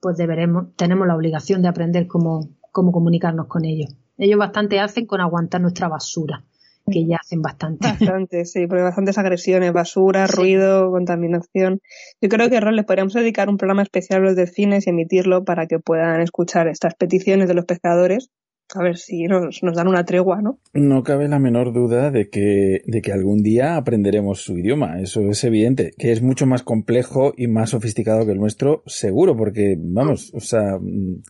[0.00, 3.94] pues deberemos, tenemos la obligación de aprender cómo, cómo comunicarnos con ellos.
[4.18, 6.44] Ellos bastante hacen con aguantar nuestra basura,
[6.90, 7.86] que ya hacen bastante.
[7.86, 10.36] Bastante, sí, porque bastantes agresiones, basura, Sí.
[10.36, 11.80] ruido, contaminación.
[12.20, 15.44] Yo creo que Ron, les podríamos dedicar un programa especial a los delfines y emitirlo
[15.44, 18.30] para que puedan escuchar estas peticiones de los pescadores.
[18.74, 20.58] A ver si nos, dan una tregua, ¿no?
[20.72, 25.00] No cabe la menor duda de que, de que algún día aprenderemos su idioma.
[25.00, 25.92] Eso es evidente.
[25.98, 30.40] Que es mucho más complejo y más sofisticado que el nuestro, seguro, porque, vamos, o
[30.40, 31.20] sea, mm,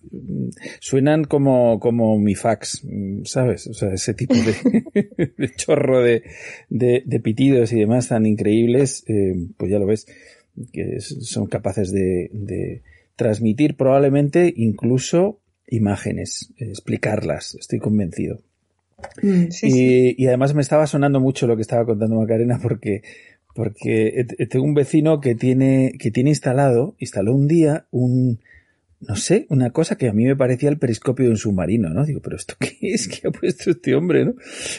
[0.81, 3.67] suenan como, como mi fax, mm, ¿sabes?
[3.67, 6.23] O sea, ese tipo de, chorro de,
[6.69, 10.07] de, de pitidos y demás tan increíbles, eh, pues ya lo ves,
[10.73, 12.83] que son capaces de, de
[13.17, 15.42] transmitir probablemente incluso
[15.73, 18.41] imágenes, eh, explicarlas, estoy convencido.
[19.23, 23.03] Mm, y, y, además me estaba sonando mucho lo que estaba contando Macarena porque,
[23.55, 28.39] porque tengo un vecino que tiene, que tiene instalado, instaló un día un,
[29.01, 32.05] no sé, una cosa que a mí me parecía el periscopio de un submarino, ¿no?
[32.07, 34.35] Digo, pero ¿esto qué es que ha puesto este hombre, no?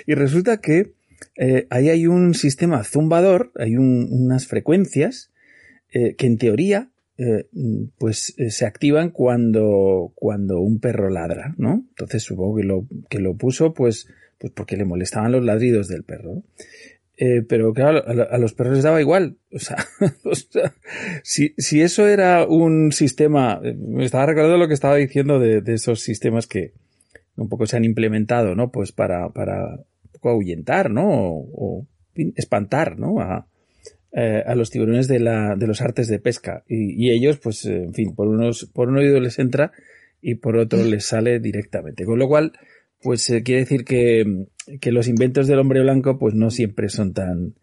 [0.07, 0.93] Y resulta que
[1.35, 5.31] eh, ahí hay un sistema zumbador, hay unas frecuencias
[5.91, 7.45] eh, que en teoría eh,
[7.97, 11.85] pues se activan cuando, cuando un perro ladra, ¿no?
[11.89, 14.07] Entonces supongo que lo, que lo puso pues,
[14.39, 16.43] pues porque le molestaban los ladridos del perro.
[17.15, 19.37] Eh, pero claro, a, los perros les daba igual.
[19.51, 20.73] O sea,
[21.23, 25.61] si, si, eso era un sistema, eh, me estaba recordando lo que estaba diciendo de,
[25.61, 26.73] de, esos sistemas que
[27.35, 28.71] un poco se han implementado, ¿no?
[28.71, 31.07] Pues para, para un poco ahuyentar, ¿no?
[31.07, 31.87] O,
[32.35, 33.19] espantar, ¿no?
[33.19, 33.47] A,
[34.13, 36.63] eh, a los tiburones de, la, de los artes de pesca.
[36.67, 39.71] Y, y ellos, pues, en fin, por, unos, por un oído les entra
[40.21, 42.05] y por otro les sale directamente.
[42.05, 42.53] Con lo cual,
[43.03, 44.45] pues eh, quiere decir que,
[44.79, 47.53] que, los inventos del hombre blanco pues no siempre son tan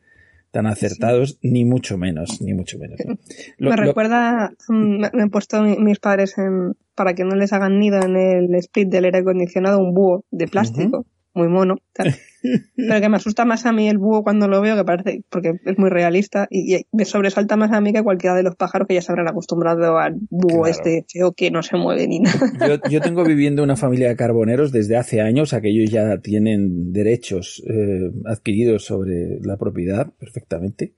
[0.53, 2.99] tan acertados ni mucho menos ni mucho menos
[3.59, 8.01] me recuerda mm, me, han puesto mis padres en, para que no les hagan nido
[8.03, 11.77] en el split del aire acondicionado un búho de plástico muy mono
[12.77, 15.53] Pero que me asusta más a mí el búho cuando lo veo, que parece, porque
[15.65, 18.95] es muy realista, y, me sobresalta más a mí que cualquiera de los pájaros que
[18.95, 22.41] ya se habrán acostumbrado al búho este feo que no se mueve ni nada.
[22.91, 28.11] Yo, tengo viviendo una familia de carboneros desde hace años, aquellos ya tienen derechos eh,
[28.25, 30.95] adquiridos sobre la propiedad perfectamente.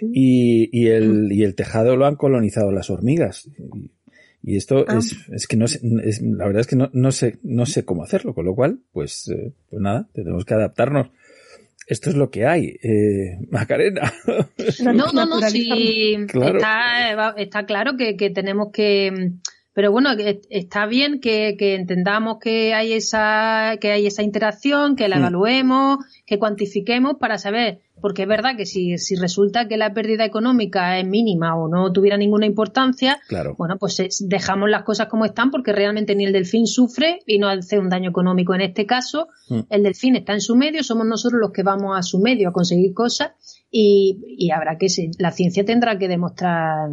[0.00, 3.48] Y, y, el, y el tejado lo han colonizado las hormigas.
[3.58, 3.90] Y
[4.44, 4.98] esto ah.
[4.98, 7.84] es, es que no sé, es, la verdad es que no, no sé, no sé
[7.84, 11.08] cómo hacerlo, con lo cual, pues, eh, pues nada, tenemos que adaptarnos.
[11.86, 14.12] Esto es lo que hay, eh, Macarena.
[14.82, 19.32] No, no, no, sí, está, está claro que, que tenemos que,
[19.76, 20.08] pero bueno,
[20.48, 25.18] está bien que, que, entendamos que hay esa, que hay esa interacción, que la mm.
[25.18, 30.24] evaluemos, que cuantifiquemos para saber, porque es verdad que si, si resulta que la pérdida
[30.24, 33.18] económica es mínima o no tuviera ninguna importancia,
[33.58, 37.46] bueno, pues dejamos las cosas como están porque realmente ni el delfín sufre y no
[37.46, 39.28] hace un daño económico en este caso.
[39.50, 39.60] Mm.
[39.68, 42.52] El delfín está en su medio, somos nosotros los que vamos a su medio a
[42.54, 43.32] conseguir cosas
[43.70, 44.86] y, y habrá que,
[45.18, 46.88] la ciencia tendrá que demostrar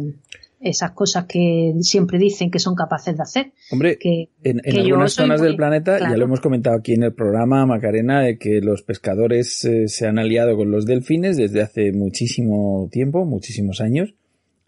[0.64, 3.52] esas cosas que siempre dicen que son capaces de hacer.
[3.70, 7.66] Hombre, que, en, algunas zonas del planeta, ya lo hemos comentado aquí en el programa,
[7.66, 12.88] Macarena, de que los pescadores eh, se han aliado con los delfines desde hace muchísimo
[12.90, 14.14] tiempo, muchísimos años,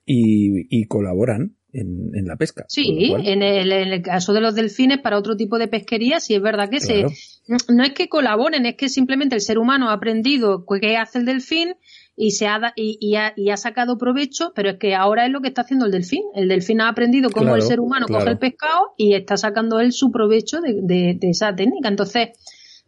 [0.05, 2.65] y, colaboran en, la pesca.
[2.69, 6.69] Sí, en el, caso de los delfines, para otro tipo de pesquería, sí es verdad
[6.71, 7.07] que se,
[7.47, 11.25] no es que colaboren, es que simplemente el ser humano ha aprendido qué hace el
[11.25, 11.75] delfín
[12.17, 15.49] y se ha, y, y, ha, sacado provecho, pero es que ahora es lo que
[15.49, 16.23] está haciendo el delfín.
[16.35, 19.93] El delfín ha aprendido cómo el ser humano coge el pescado y está sacando él
[19.93, 21.91] su provecho de, de, esa técnica.
[21.91, 22.31] Entonces,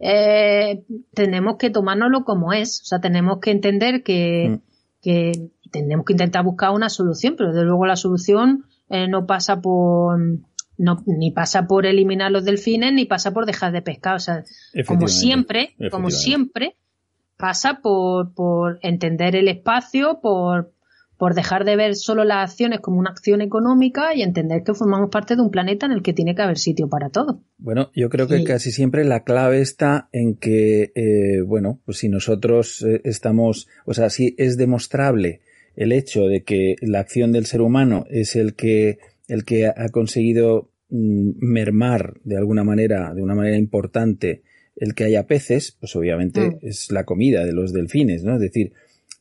[0.01, 2.81] eh, tenemos que tomárnoslo como es.
[2.83, 4.61] O sea, tenemos que entender que, mm.
[5.03, 5.33] que
[5.71, 10.19] tenemos que intentar buscar una solución, pero desde luego la solución eh, no pasa por
[10.79, 14.15] no, ni pasa por eliminar los delfines ni pasa por dejar de pescar.
[14.15, 14.45] O sea,
[14.87, 16.77] como siempre, como siempre,
[17.39, 20.73] pasa por, por entender el espacio, por,
[21.17, 25.09] por dejar de ver solo las acciones como una acción económica y entender que formamos
[25.11, 27.43] parte de un planeta en el que tiene que haber sitio para todo.
[27.59, 32.09] Bueno, yo creo que casi siempre la clave está en que, eh, bueno, pues si
[32.09, 35.41] nosotros eh, estamos, o sea, si es demostrable
[35.77, 39.89] el hecho de que la acción del ser humano es el que, el que ha
[39.91, 44.43] conseguido mm, mermar de alguna manera, de una manera importante,
[44.81, 46.59] el que haya peces, pues obviamente mm.
[46.63, 48.35] es la comida de los delfines, ¿no?
[48.35, 48.73] Es decir,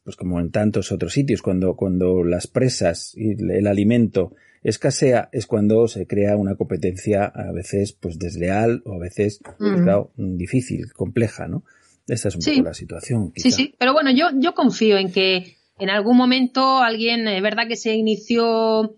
[0.03, 4.33] pues como en tantos otros sitios, cuando, cuando las presas y el alimento
[4.63, 9.81] escasea, es cuando se crea una competencia a veces pues desleal o a veces pues,
[10.15, 11.63] difícil, compleja, ¿no?
[12.07, 13.33] Esta es un poco la situación.
[13.35, 17.67] Sí, sí, pero bueno, yo, yo confío en que en algún momento alguien, es verdad
[17.67, 18.95] que se inició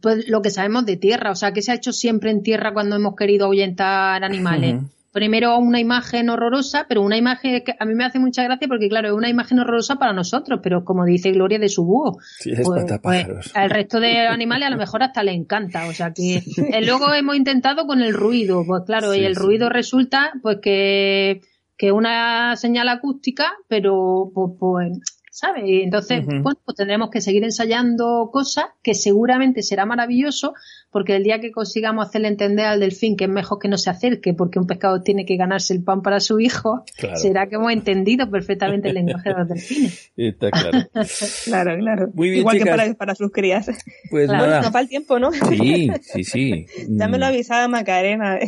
[0.00, 2.72] pues lo que sabemos de tierra, o sea, que se ha hecho siempre en tierra
[2.72, 4.76] cuando hemos querido ahuyentar animales
[5.14, 8.88] primero una imagen horrorosa, pero una imagen que a mí me hace mucha gracia porque,
[8.88, 12.50] claro, es una imagen horrorosa para nosotros, pero como dice Gloria de su búho, sí,
[12.56, 15.86] pues, pues, al resto de animales a lo mejor hasta le encanta.
[15.86, 19.68] O sea que eh, luego hemos intentado con el ruido, pues claro, y el ruido
[19.68, 21.42] resulta pues que,
[21.76, 24.98] que una señal acústica, pero pues, pues
[25.34, 25.64] ¿sabes?
[25.66, 30.54] Y entonces, bueno, pues tendremos que seguir ensayando cosas que seguramente será maravilloso
[30.94, 33.90] porque el día que consigamos hacerle entender al delfín que es mejor que no se
[33.90, 36.84] acerque porque un pescado tiene que ganarse el pan para su hijo,
[37.16, 40.12] será que hemos entendido perfectamente el lenguaje de los delfines.
[40.16, 40.78] Está claro.
[41.46, 42.12] claro, claro.
[42.16, 43.68] Igual que para, para, sus crías.
[44.08, 44.62] Pues nada.
[44.62, 45.32] No va el tiempo, ¿no?
[45.32, 46.66] Sí, sí, sí.
[46.88, 48.38] ya me lo avisaba Macarena.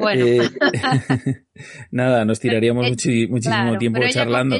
[0.00, 0.24] Bueno.
[0.24, 0.48] Eh,
[1.90, 4.56] nada, nos tiraríamos eh, muchísimo tiempo charlando.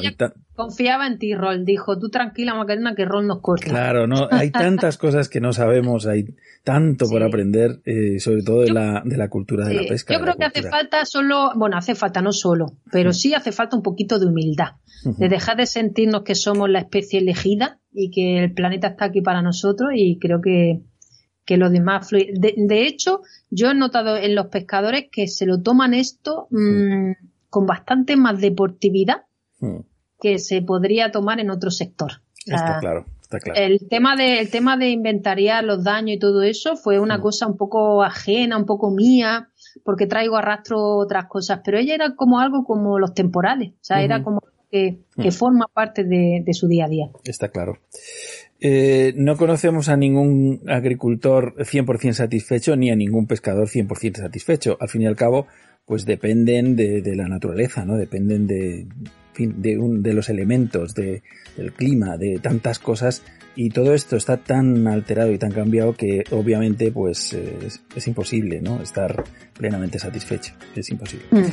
[0.56, 1.64] confiaba en ti, Rol.
[1.64, 3.68] Dijo, tú tranquila, Macarena, que Rol nos corta.
[3.68, 6.24] Claro, no, hay tantas cosas que no sabemos, hay
[6.64, 10.14] tanto por aprender, eh, sobre todo de la, de la cultura de la pesca.
[10.14, 13.76] Yo creo que hace falta solo, bueno, hace falta no solo, pero sí hace falta
[13.76, 14.72] un poquito de humildad,
[15.04, 19.22] de dejar de sentirnos que somos la especie elegida y que el planeta está aquí
[19.22, 20.80] para nosotros y creo que,
[21.44, 25.62] que los demás de, de, hecho, yo he notado en los pescadores que se lo
[25.62, 27.12] toman esto mmm,
[27.48, 29.22] con bastante más deportividad
[30.20, 32.22] que se podría tomar en otro sector.
[32.46, 33.06] Está claro.
[33.54, 37.20] El tema de, el tema de inventariar los daños y todo eso fue una mm.
[37.20, 39.50] cosa un poco ajena, un poco mía,
[39.84, 44.02] porque traigo arrastro otras cosas, pero ella era como algo como los temporales, o sea,
[44.02, 45.32] era como que, que mm.
[45.32, 47.10] forma parte de, su día a día.
[47.24, 47.78] Está claro.
[48.60, 54.76] Eh, no conocemos a ningún agricultor 100% satisfecho ni a ningún pescador 100% satisfecho.
[54.80, 55.46] Al fin y al cabo,
[55.86, 57.96] pues dependen de, de la naturaleza, ¿no?
[57.96, 58.88] Dependen de,
[59.38, 61.22] de, un, de los elementos, de,
[61.56, 63.22] del clima, de tantas cosas
[63.60, 68.80] y todo esto está tan alterado y tan cambiado que obviamente pues es, imposible no
[68.80, 70.54] estar plenamente satisfecho.
[70.76, 71.26] Es imposible.
[71.32, 71.44] Mm.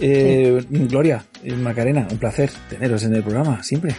[0.00, 3.94] eh, Gloria eh, Macarena un placer teneros en el programa siempre.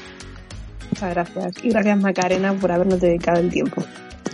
[0.90, 1.64] Muchas gracias.
[1.64, 3.82] Y gracias Macarena por habernos dedicado el tiempo.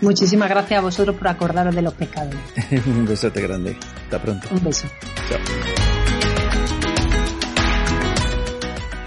[0.01, 2.39] Muchísimas gracias a vosotros por acordaros de los pescadores
[2.88, 3.76] un besote grande.
[4.05, 4.47] Hasta pronto.
[4.51, 4.88] Un beso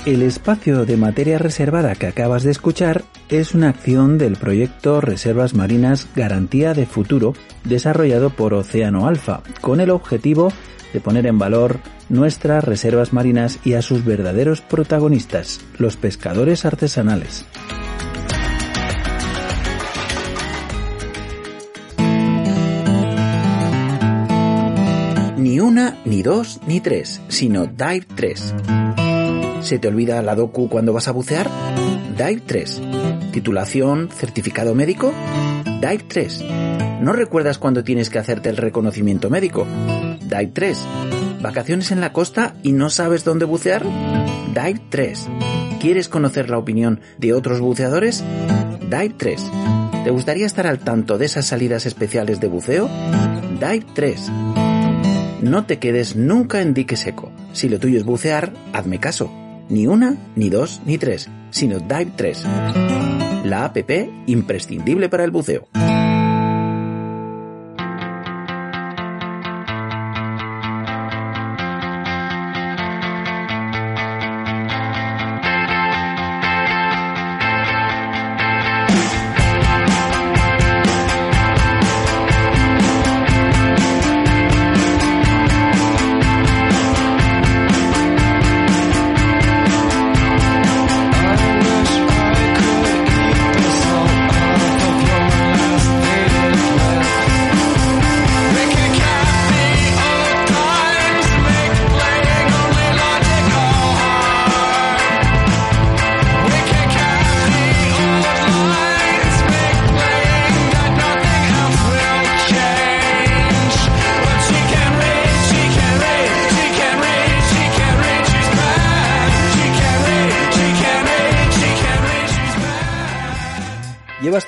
[0.04, 5.54] El espacio de materia reservada que acabas de escuchar es una acción del proyecto Reservas
[5.54, 10.52] Marinas Garantía de Futuro desarrollado por Océano Alfa con el objetivo
[10.92, 11.78] de poner en valor
[12.08, 17.46] nuestras reservas marinas y a sus verdaderos protagonistas, los pescadores artesanales.
[25.36, 28.54] Ni una, ni dos, ni tres, sino Dive 3
[29.62, 31.48] ¿Se te olvida la docu cuando vas a bucear?
[32.16, 32.82] Dive 3.
[33.30, 35.14] ¿Titulación, certificado médico?
[35.64, 36.44] Dive 3.
[37.00, 39.64] ¿No recuerdas cuando tienes que hacerte el reconocimiento médico?
[40.20, 40.78] Dive 3.
[41.40, 43.84] ¿Vacaciones en la costa y no sabes dónde bucear?
[44.48, 45.28] Dive 3.
[45.80, 48.24] ¿Quieres conocer la opinión de otros buceadores?
[48.80, 49.42] Dive 3.
[50.02, 52.90] ¿Te gustaría estar al tanto de esas salidas especiales de buceo?
[53.60, 54.28] Dive 3.
[55.42, 57.30] No te quedes nunca en dique seco.
[57.52, 59.41] Si lo tuyo es bucear, hazme caso
[59.72, 62.44] ni una, ni dos, ni tres, sino Dive 3.
[63.44, 63.90] La app
[64.26, 65.66] imprescindible para el buceo.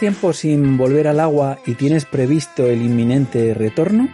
[0.05, 4.11] Tiempo sin volver al agua y tienes previsto el inminente retorno?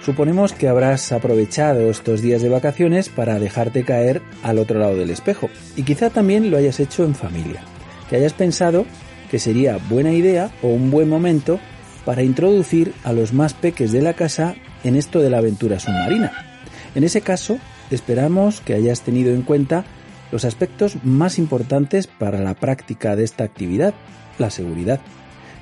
[0.00, 5.10] Suponemos que habrás aprovechado estos días de vacaciones para dejarte caer al otro lado del
[5.10, 7.62] espejo y quizá también lo hayas hecho en familia,
[8.08, 8.86] que hayas pensado
[9.28, 11.58] que sería buena idea o un buen momento
[12.04, 14.54] para introducir a los más peques de la casa
[14.84, 16.60] en esto de la aventura submarina.
[16.94, 17.58] En ese caso,
[17.90, 19.84] esperamos que hayas tenido en cuenta
[20.30, 23.94] los aspectos más importantes para la práctica de esta actividad
[24.38, 25.00] la seguridad.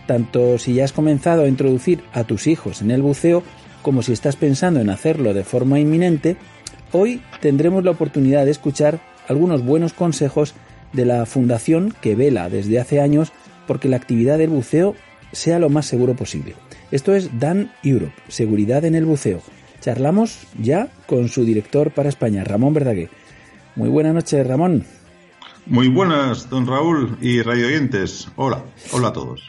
[0.07, 3.43] Tanto si ya has comenzado a introducir a tus hijos en el buceo
[3.83, 6.37] como si estás pensando en hacerlo de forma inminente,
[6.93, 10.55] hoy tendremos la oportunidad de escuchar algunos buenos consejos
[10.93, 13.33] de la fundación que vela desde hace años
[13.67, 14.95] porque la actividad del buceo
[15.33, 16.55] sea lo más seguro posible.
[16.91, 19.41] Esto es Dan Europe, Seguridad en el Buceo.
[19.81, 23.11] Charlamos ya con su director para España, Ramón Verdaguer.
[23.75, 24.85] Muy buenas noches, Ramón.
[25.67, 28.29] Muy buenas, don Raúl y radio oyentes.
[28.37, 29.43] Hola, hola a todos.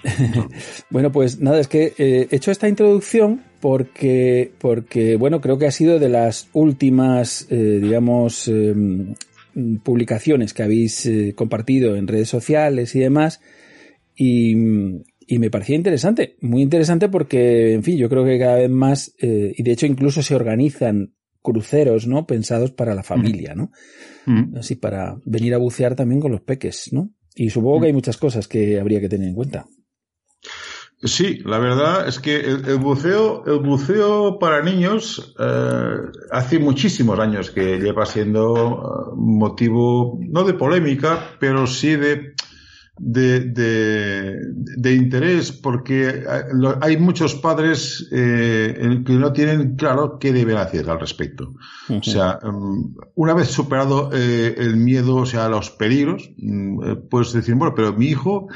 [0.89, 5.68] bueno, pues nada, es que he eh, hecho esta introducción porque, porque, bueno, creo que
[5.68, 9.13] ha sido de las últimas, eh, digamos, em,
[9.84, 13.39] publicaciones que habéis eh, compartido en redes sociales y demás.
[14.15, 14.55] Y,
[15.28, 19.13] y, me parecía interesante, muy interesante porque, en fin, yo creo que cada vez más,
[19.20, 21.13] y de hecho incluso se organizan
[21.43, 22.26] cruceros, ¿no?
[22.26, 23.65] Pensados para la familia, ¿no?
[23.65, 24.16] Mm.
[24.57, 27.11] Así para venir a bucear también con los peques, ¿no?
[27.34, 29.67] Y supongo que hay muchas cosas que habría que tener en cuenta.
[31.03, 35.95] Sí, la verdad es que el, buceo, el buceo para niños eh,
[36.32, 42.34] hace muchísimos años que lleva siendo eh, motivo no de polémica, pero sí de
[43.00, 46.24] de, de, interés porque
[46.82, 51.54] hay muchos padres eh, que no tienen claro qué deben hacer al respecto.
[51.89, 56.95] O sea, mm, una vez superado eh, el miedo, o sea, los peligros, mm, eh,
[56.95, 58.48] pues decir, bueno, pero mi hijo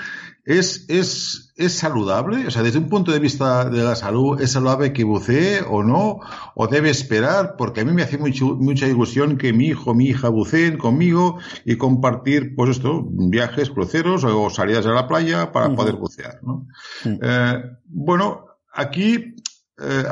[0.44, 4.52] es, es, es saludable, o sea, desde un punto de vista de la salud, ¿es
[4.52, 6.20] saludable que bucee o no?
[6.56, 7.56] ¿O debe esperar?
[7.58, 11.38] Porque a mí me hace mucho, mucha ilusión que mi hijo, mi hija buceen conmigo
[11.64, 16.68] y compartir, pues esto, viajes, cruceros o salidas a la playa para poder bucear, ¿no?
[17.06, 19.36] Eh, bueno, aquí
[19.80, 20.04] eh,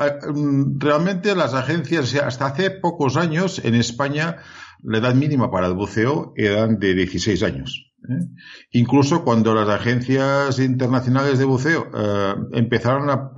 [0.78, 4.38] realmente las agencias, hasta hace pocos años en España,
[4.84, 7.89] la edad mínima para el buceo eran de 16 años.
[8.08, 8.26] ¿Eh?
[8.72, 13.32] Incluso cuando las agencias internacionales de buceo eh, empezaron a,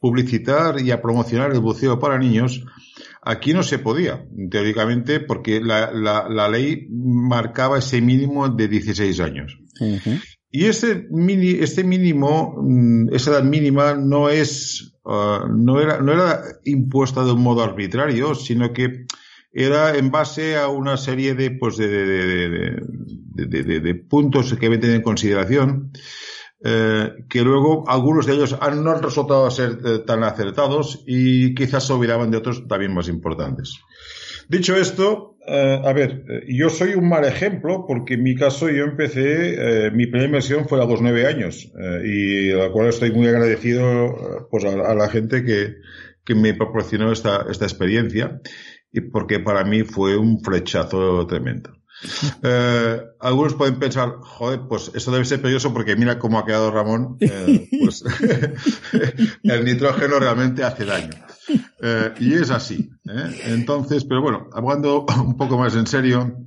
[0.00, 2.64] publicitar y a promocionar el buceo para niños,
[3.20, 9.58] aquí no se podía, teóricamente, porque la, ley marcaba ese mínimo de 16 años.
[10.50, 16.12] Y ese mini, este mínimo, mm, esa edad mínima no es, uh, no era, no
[16.12, 19.06] era impuesta de un modo arbitrario, sino que
[19.52, 21.88] era en base a una serie de, pues de,
[23.34, 25.92] de, de, puntos que deben tener en consideración,
[26.62, 31.54] eh, que luego algunos de ellos han, no han resultado ser eh, tan acertados y
[31.54, 33.78] quizás se olvidaban de otros también más importantes.
[34.48, 38.84] Dicho esto, eh, a ver, yo soy un mal ejemplo porque en mi caso yo
[38.84, 41.72] empecé, mi primera inversión fue a los nueve años
[42.04, 45.76] y a la cual estoy muy agradecido pues a, la gente que,
[46.24, 48.40] que me proporcionó esta, esta experiencia
[48.92, 51.70] y porque para mí fue un flechazo tremendo.
[52.42, 56.70] Eh, algunos pueden pensar, joder, pues eso debe ser peligroso porque mira cómo ha quedado
[56.70, 58.02] Ramón, eh, pues
[59.42, 61.10] el nitrógeno realmente hace daño.
[61.82, 62.90] Eh, y es así.
[63.06, 63.40] ¿eh?
[63.48, 66.38] Entonces, pero bueno, hablando un poco más en serio,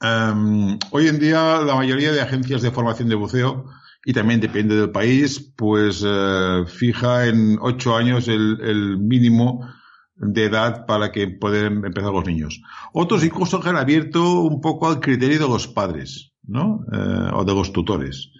[0.00, 3.66] em, hoy en día la mayoría de agencias de formación de buceo,
[4.04, 6.04] y también depende del país, pues
[6.66, 9.64] fija en ocho años el, el mínimo
[10.18, 12.60] de edad para que puedan empezar los niños.
[12.92, 16.84] Otros incluso han abierto un poco al criterio de los padres, ¿no?
[16.92, 18.30] Eh, o de los tutores.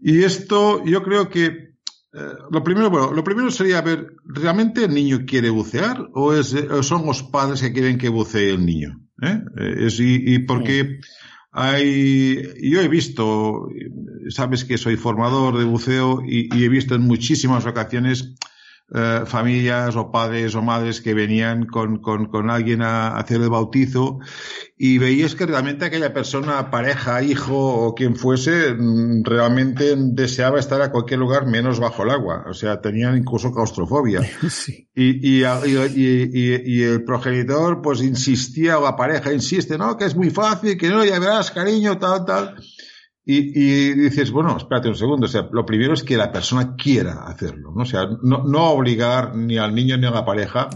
[0.00, 4.94] Y esto, yo creo que eh, lo primero, bueno, lo primero sería ver, ¿realmente el
[4.94, 9.00] niño quiere bucear o, es, son los padres que quieren que bucee el niño?
[9.22, 9.40] ¿Eh?
[9.78, 11.00] Es, y, y porque
[11.52, 13.68] hay, yo he visto,
[14.30, 18.34] sabes que soy formador de buceo y, y he visto en muchísimas ocasiones
[18.92, 23.48] eh, familias o padres o madres que venían con, con, con alguien a, hacer el
[23.48, 24.18] bautizo
[24.76, 30.82] y veías que realmente aquella persona, pareja, hijo o quien fuese, mm, realmente deseaba estar
[30.82, 32.44] a cualquier lugar menos bajo el agua.
[32.46, 34.20] O sea, tenían incluso claustrofobia.
[34.96, 40.14] Y, y, y, y, el progenitor pues insistía o la pareja insiste, no, que es
[40.14, 42.54] muy fácil, que no, ya verás, cariño, tal, tal.
[43.26, 46.76] Y, y, dices, bueno, espérate un segundo, o sea, lo primero es que la persona
[46.76, 47.82] quiera hacerlo, ¿no?
[47.82, 50.68] O sea, no, no obligar ni al niño ni a la pareja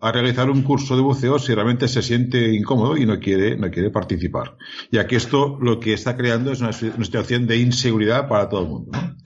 [0.00, 3.70] a realizar un curso de buceo si realmente se siente incómodo y no quiere, no
[3.70, 4.56] quiere participar.
[4.90, 8.68] Ya que esto lo que está creando es una, situación de inseguridad para todo el
[8.68, 9.16] mundo, ¿no?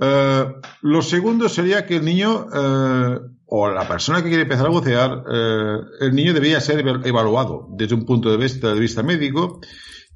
[0.00, 0.46] Eh,
[0.82, 5.24] lo segundo sería que el niño, eh, o la persona que quiere empezar a bucear,
[5.32, 9.60] eh, el niño debería ser evaluado desde un punto de vista, de vista médico,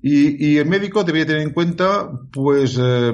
[0.08, 3.12] y, y el médico debería tener en cuenta, pues, eh,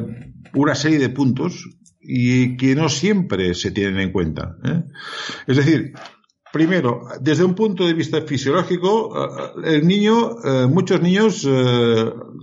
[0.52, 1.66] una serie de puntos
[1.98, 4.58] y que no siempre se tienen en cuenta.
[4.62, 4.82] ¿eh?
[5.46, 5.94] Es decir,
[6.52, 9.10] primero, desde un punto de vista fisiológico,
[9.64, 11.48] eh, el niño, eh, muchos niños,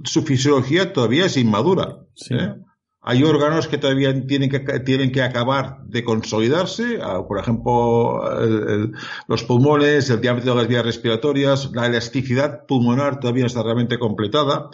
[0.04, 2.00] su fisiología todavía es inmadura.
[2.16, 2.34] Sí.
[3.10, 8.22] Hay órganos que todavía tienen que, tienen que acabar de consolidarse, ah, por ejemplo,
[9.28, 13.98] los pulmones, el diámetro de las vías respiratorias, la elasticidad pulmonar todavía no está realmente
[13.98, 14.70] completada.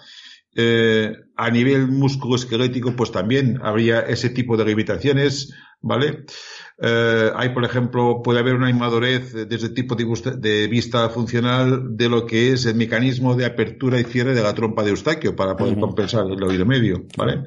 [0.53, 6.25] Eh, a nivel musculoesquelético, pues también habría ese tipo de limitaciones, ¿vale?
[6.78, 12.09] Eh, hay, por ejemplo, puede haber una inmadurez desde el tipo de, vista funcional de
[12.09, 15.55] lo que es el mecanismo de apertura y cierre de la trompa de Eustaquio para
[15.55, 17.43] poder compensar el oído medio, ¿vale?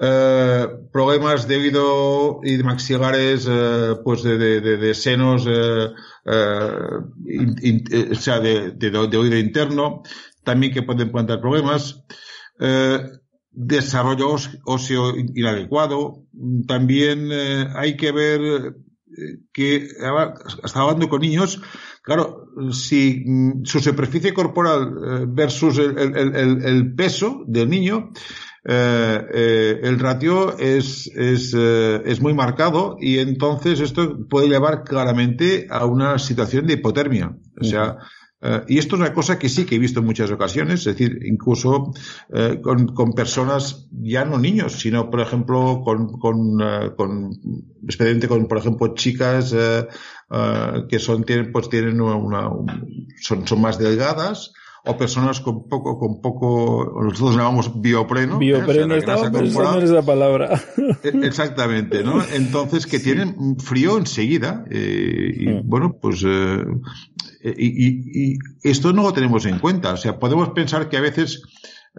[0.00, 5.94] Eh, problemas de oído y de maxilares, eh, pues de, de senos, o
[8.14, 10.02] sea, de, oído interno,
[10.44, 12.04] también que pueden plantear problemas.
[13.52, 16.24] Desarrollo óseo inadecuado,
[16.66, 19.88] también eh, hay que ver eh, que
[20.62, 21.60] hasta hablando con niños,
[22.02, 28.10] claro, si mm, su superficie corporal eh, versus el, peso del niño,
[28.64, 36.18] el ratio es, es, es muy marcado y entonces esto puede llevar claramente a una
[36.18, 37.36] situación de hipotermia.
[37.60, 37.96] O sea,
[38.42, 40.84] eh, y esto es una cosa que sí que he visto en muchas ocasiones, es
[40.96, 41.92] decir, incluso
[42.34, 47.30] eh, con, con, personas, ya no niños, sino, por ejemplo, con, con, uh, con
[47.84, 49.54] expediente con, por ejemplo, chicas
[50.88, 52.50] que son, tienen, pues tienen una,
[53.20, 54.52] son, son más delgadas,
[54.84, 58.38] o personas con poco, con poco, nosotros llamamos biopreno.
[58.38, 60.60] Biopreno, estaba pensando en esa palabra.
[61.04, 62.22] E, exactamente, ¿no?
[62.32, 66.64] Entonces, que tienen frío enseguida, eh, y bueno, pues, eh,
[67.44, 69.92] y, y, esto no lo tenemos en cuenta.
[69.92, 71.42] O sea, podemos pensar que a veces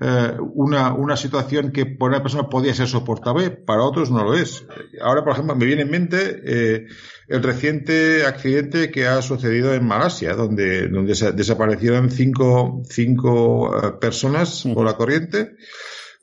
[0.02, 4.34] eh, una, una situación que por una persona podría ser soportable, para otros no lo
[4.34, 4.66] es.
[5.02, 6.88] Ahora, por ejemplo, me viene en mente eh,
[7.28, 14.64] el reciente accidente que ha sucedido en Malasia, donde, donde desaparecieron cinco, cinco eh, personas
[14.74, 15.56] por la corriente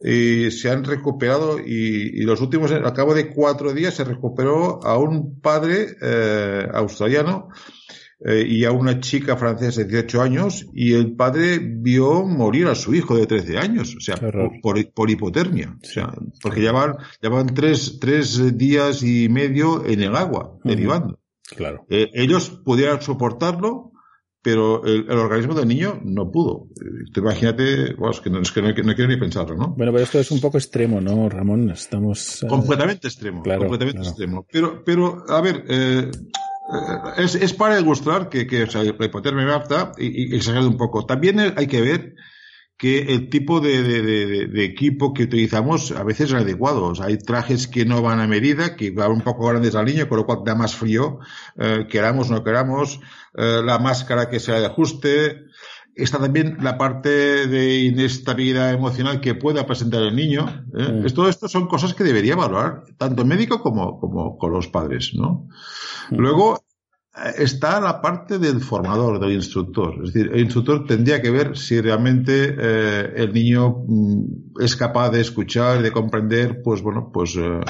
[0.03, 4.83] y se han recuperado y, y, los últimos, al cabo de cuatro días, se recuperó
[4.83, 7.51] a un padre eh, australiano
[8.23, 12.75] eh, y a una chica francesa de 18 años y el padre vio morir a
[12.75, 14.17] su hijo de 13 años, o sea,
[14.63, 16.13] por, por, hipotermia, o sea,
[16.43, 21.19] porque llevaban, llevaban tres, tres días y medio en el agua, derivando.
[21.57, 21.87] Claro.
[21.89, 23.91] Eh, ellos pudieran soportarlo,
[24.43, 26.69] pero el, organismo del niño no pudo.
[26.81, 29.75] Eh, imagínate, bueno, es que, no, es que no, quiero ni pensarlo, ¿no?
[29.77, 31.71] Bueno, pero esto es un poco extremo, ¿no, Ramón?
[31.71, 32.45] Estamos...
[32.49, 34.47] Completamente extremo, completamente extremo.
[34.51, 36.11] Pero, pero, a ver, eh, eh,
[37.17, 40.77] es, es, para ilustrar que, que o sea, la hipotermia apta y, y exagerar un
[40.77, 41.07] poco.
[41.07, 42.15] También hay que ver
[42.81, 46.91] que el tipo de, de, de, equipo que utilizamos a veces es adecuado.
[47.03, 50.17] hay trajes que no van a medida, que van un poco grandes al niño, con
[50.17, 51.19] lo cual da más frío,
[51.59, 52.99] eh, queramos no queramos,
[53.37, 55.45] eh, la máscara que se ajuste.
[55.95, 60.47] Está también la parte de inestabilidad emocional que pueda presentar el niño.
[60.77, 61.05] ¿eh?
[61.15, 65.13] Todo esto son cosas que debería valorar tanto el médico como, como con los padres,
[65.15, 65.49] ¿no?
[66.11, 66.63] Luego,
[67.37, 69.95] está la parte del formador, del instructor.
[70.05, 75.11] Es decir, el instructor tendría que ver si realmente eh, el niño mm, es capaz
[75.11, 77.61] de escuchar, de comprender, pues bueno, pues eh,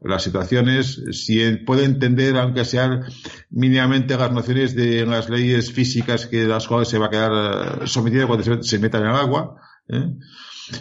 [0.00, 3.04] las situaciones, si puede entender, aunque sean
[3.50, 7.86] mínimamente las nociones de las leyes físicas que las cuales se va a quedar eh,
[7.86, 9.56] sometido cuando se, se meta en el agua.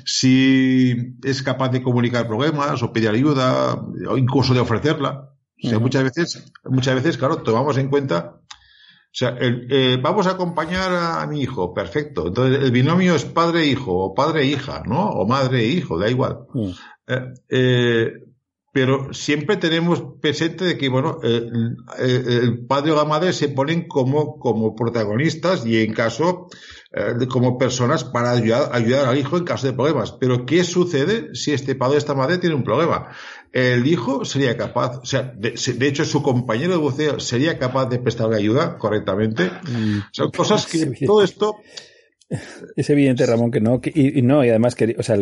[0.04, 3.76] Si es capaz de comunicar problemas o pedir ayuda
[4.10, 5.37] o incluso de ofrecerla.
[5.64, 10.32] O sea, muchas veces, muchas veces, claro, tomamos en cuenta, o sea, eh, vamos a
[10.32, 12.28] acompañar a, mi hijo, perfecto.
[12.28, 15.10] Entonces, el binomio es padre-hijo, o padre-hija, ¿no?
[15.10, 16.46] O madre-hijo, da igual.
[17.08, 18.14] Eh, eh,
[18.78, 24.38] pero siempre tenemos presente de que, bueno, el padre o la madre se ponen como,
[24.38, 26.48] como protagonistas y en caso,
[27.28, 30.12] como personas para ayudar, ayudar al hijo en caso de problemas.
[30.12, 33.08] Pero, ¿qué sucede si este padre o esta madre tiene un problema?
[33.52, 35.56] el hijo sería capaz, o sea, de,
[35.88, 39.46] hecho su compañero de buceo sería capaz de prestarle ayuda correctamente.
[39.46, 40.00] Mm.
[40.12, 41.56] Son cosas que todo esto
[42.76, 45.16] es evidente, Ramón, que no, y, no, y además que, o sea,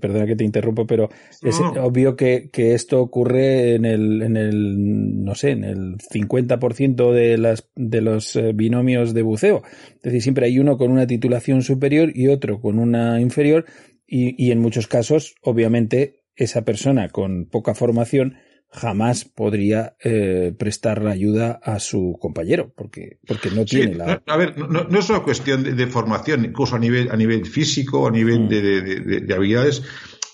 [0.00, 1.08] perdona que te interrumpo, pero
[1.42, 7.12] es obvio que, que, esto ocurre en el, en el, no sé, en el 50%
[7.12, 9.62] de las, de los eh, binomios de buceo.
[9.96, 13.64] Es decir, siempre hay uno con una titulación superior y otro con una inferior,
[14.06, 18.36] y, y en muchos casos, obviamente, esa persona con poca formación
[18.70, 24.22] jamás podría eh, prestar la ayuda a su compañero, porque, porque no tiene la.
[24.26, 28.10] A ver, no, es una cuestión de, formación, incluso a nivel, a nivel físico, a
[28.10, 28.48] nivel mm.
[28.48, 29.82] de, habilidades.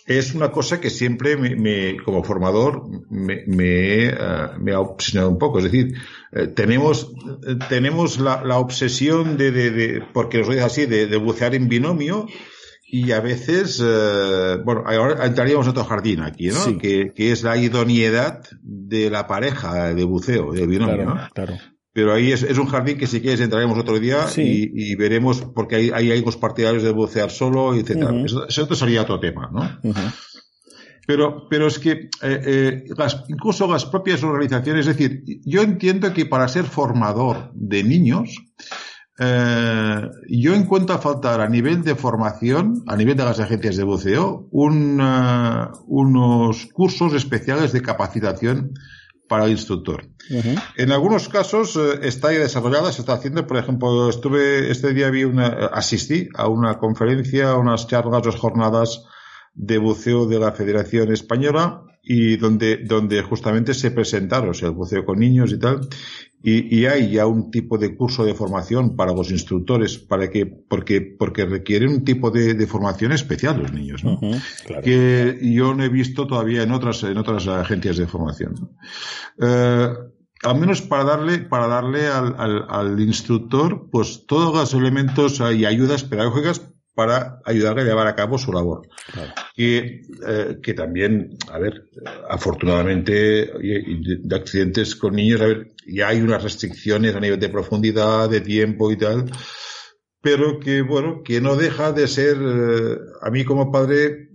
[0.04, 4.14] Es una cosa que siempre me, como formador me, me, eh,
[4.58, 5.58] me, ha obsesionado un poco.
[5.58, 5.94] Es decir,
[6.32, 7.12] eh, tenemos,
[7.68, 12.26] tenemos la, la obsesión de, de, porque os digo así, de, bucear en binomio,
[12.94, 16.76] y a veces, eh, bueno, ahora entraríamos en otro jardín aquí, ¿no?
[16.76, 21.28] Que, que, es la idoneidad de la pareja de buceo, del binomio, claro, ¿no?
[21.32, 21.58] Claro.
[21.94, 25.40] Pero ahí es, es, un jardín que si quieres entraremos otro día y, y, veremos,
[25.54, 27.96] porque hay, hay, hay partidarios de bucear solo, etc.
[28.26, 29.94] eso, eso, sería otro tema, ¿no?
[31.06, 32.10] Pero, pero es que
[32.98, 38.36] las, incluso las propias organizaciones, es decir, yo entiendo que para ser formador de niños,
[39.24, 43.84] eh, yo encuentro a faltar a nivel de formación, a nivel de las agencias de
[43.84, 48.72] buceo, unos cursos especiales de capacitación
[49.28, 50.08] para el instructor.
[50.76, 55.10] En algunos casos eh, está ya desarrollada, se está haciendo, por ejemplo, estuve, este día
[55.10, 59.04] vi una, asistí a una conferencia, a unas charlas, dos jornadas
[59.54, 64.74] de buceo de la Federación Española y donde, donde justamente se presentaron, o sea, el
[64.74, 65.88] buceo con niños y tal,
[66.42, 70.44] y, y, hay ya un tipo de curso de formación para los instructores, para que,
[70.44, 74.18] porque, porque requieren un tipo de, de formación especial los niños, ¿no?
[74.82, 78.70] Que yo no he visto todavía en otras, en otras agencias de formación.
[79.40, 79.88] Eh,
[80.42, 85.64] al menos para darle, para darle al, al, al, instructor, pues todos los elementos y
[85.64, 88.88] ayudas pedagógicas para ayudarle a llevar a cabo su labor.
[89.12, 89.32] Claro.
[89.56, 91.88] Y eh, que también, a ver,
[92.28, 98.28] afortunadamente, de accidentes con niños, a ver, ya hay unas restricciones a nivel de profundidad,
[98.28, 99.30] de tiempo y tal,
[100.20, 104.28] pero que, bueno, que no deja de ser, eh, a mí como padre,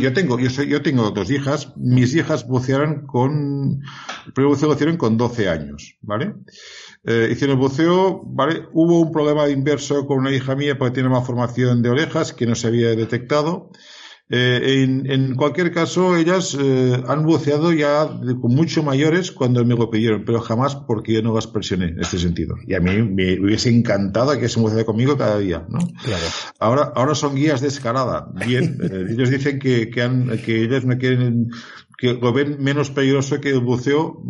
[0.00, 3.80] yo tengo, yo soy, yo tengo dos hijas, mis hijas bucearon con,
[4.26, 6.34] el primer buceo lo hicieron con 12 años, ¿vale?
[7.04, 8.62] Eh, hicieron buceo, ¿vale?
[8.72, 12.46] Hubo un problema inverso con una hija mía porque tiene más formación de orejas que
[12.46, 13.70] no se había detectado.
[14.32, 19.64] Eh, en, en, cualquier caso, ellas eh, han buceado ya de, con mucho mayores cuando
[19.64, 22.54] me lo pidieron, pero jamás porque yo no las presioné en este sentido.
[22.64, 25.78] Y a mí me hubiese encantado que se buceara conmigo cada día, ¿no?
[26.04, 26.24] Claro.
[26.60, 28.28] Ahora, ahora son guías de escalada.
[28.46, 31.48] Bien, eh, ellos dicen que, que, han, que ellas me quieren,
[31.98, 34.22] que lo ven menos peligroso que el buceo.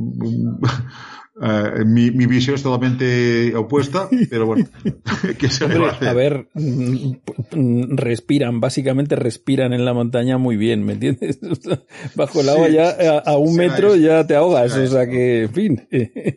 [1.42, 4.66] Uh, mi, mi, visión es totalmente opuesta, pero bueno,
[5.38, 10.84] ¿qué se Hombre, a, a ver, mm, respiran, básicamente respiran en la montaña muy bien,
[10.84, 11.40] ¿me entiendes?
[12.14, 15.06] Bajo el agua sí, ya a, a un metro eso, ya te ahogas, o sea
[15.06, 15.88] que, en fin.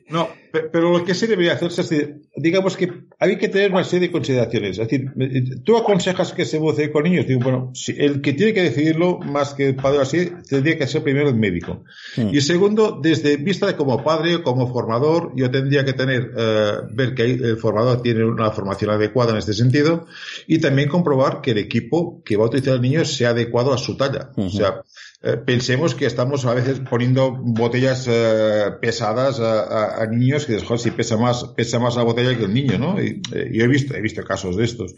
[0.10, 3.84] No, pero lo que sí debería hacerse es, decir, digamos que hay que tener una
[3.84, 4.78] serie de consideraciones.
[4.78, 5.12] Es decir,
[5.64, 7.26] tú aconsejas que se bucee con niños.
[7.26, 10.86] Digo, bueno, si el que tiene que decidirlo, más que el padre así, tendría que
[10.86, 11.84] ser primero el médico.
[12.14, 12.30] Sí.
[12.32, 16.72] Y segundo, desde vista de como padre o como formador, yo tendría que tener, eh,
[16.92, 20.06] ver que el formador tiene una formación adecuada en este sentido
[20.46, 23.80] y también comprobar que el equipo que va a utilizar el niño sea adecuado a
[23.80, 24.30] su talla.
[24.36, 24.46] Uh -huh.
[24.46, 24.84] O sea,
[25.26, 30.60] eh, pensemos que estamos a veces poniendo botellas eh, pesadas a, a, a, niños que
[30.60, 33.02] joder, si pesa más pesa más la botella que el niño, ¿no?
[33.02, 34.96] Y, eh, yo he visto he visto casos de estos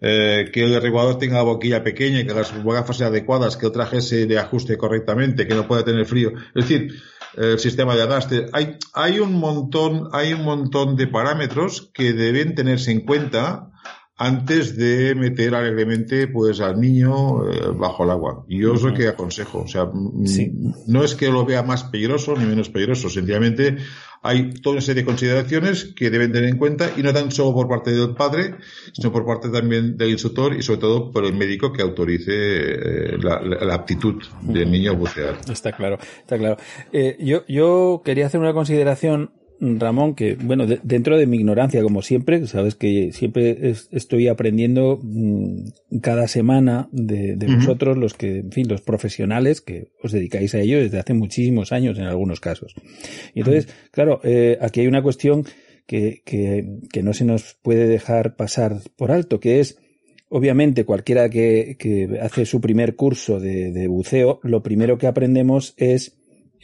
[0.00, 3.72] eh, que el regulador tenga la boquilla pequeña, que las gafas sean adecuadas, que el
[3.72, 6.94] traje se le ajuste correctamente, que no pueda tener frío, es decir
[7.36, 8.46] el sistema de arrastre.
[8.52, 13.72] Hay, hay un montón, hay un montón de parámetros que deben tenerse en cuenta
[14.16, 18.44] antes de meter alegremente pues al niño eh, bajo el agua.
[18.48, 19.62] Y yo es lo que aconsejo.
[19.62, 19.90] O sea,
[20.24, 20.52] sí.
[20.86, 23.76] no es que lo vea más peligroso ni menos peligroso, sencillamente
[24.22, 27.52] hay toda una serie de consideraciones que deben tener en cuenta y no tan solo
[27.52, 28.54] por parte del padre,
[28.94, 33.18] sino por parte también del instructor y sobre todo por el médico que autorice eh,
[33.20, 35.36] la, la, la, aptitud del niño a bucear.
[35.46, 36.56] Está claro, está claro.
[36.90, 39.30] Eh, yo, yo quería hacer una consideración
[39.78, 44.28] Ramón, que bueno, de, dentro de mi ignorancia, como siempre, sabes que siempre es, estoy
[44.28, 45.68] aprendiendo mmm,
[46.00, 47.56] cada semana de, de uh -huh.
[47.56, 51.72] vosotros, los que, en fin, los profesionales que os dedicáis a ello desde hace muchísimos
[51.72, 52.74] años en algunos casos.
[53.34, 53.90] Y entonces, uh -huh.
[53.90, 55.44] claro, eh, aquí hay una cuestión
[55.86, 59.78] que, que, que no se nos puede dejar pasar por alto, que es,
[60.28, 65.74] obviamente, cualquiera que, que hace su primer curso de, de buceo, lo primero que aprendemos
[65.76, 66.16] es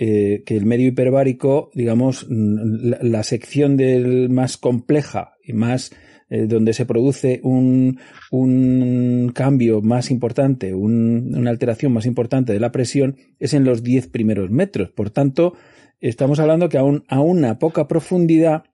[0.02, 5.92] eh, que el medio hiperbárico, digamos, la, la, sección del más compleja y más
[6.30, 8.00] eh, donde se produce un,
[8.30, 13.82] un cambio más importante, un, una alteración más importante de la presión, es en los
[13.82, 14.90] 10 primeros metros.
[14.90, 15.52] Por tanto,
[16.00, 18.64] estamos hablando que aún a una poca profundidad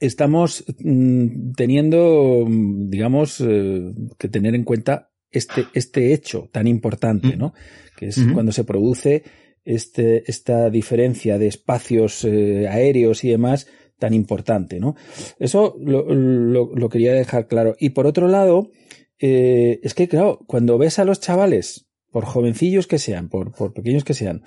[0.00, 7.54] estamos mmm, teniendo, digamos, eh, que tener en cuenta este, este hecho tan importante, ¿no?
[7.96, 8.32] Que es uh -huh.
[8.32, 9.22] cuando se produce
[9.64, 13.66] este, esta diferencia de espacios eh, aéreos y demás
[13.98, 14.96] tan importante, ¿no?
[15.38, 17.76] Eso lo, lo, lo, quería dejar claro.
[17.78, 18.72] Y por otro lado,
[19.20, 23.72] eh, es que, claro, cuando ves a los chavales, por jovencillos que sean, por, por
[23.72, 24.42] pequeños que sean,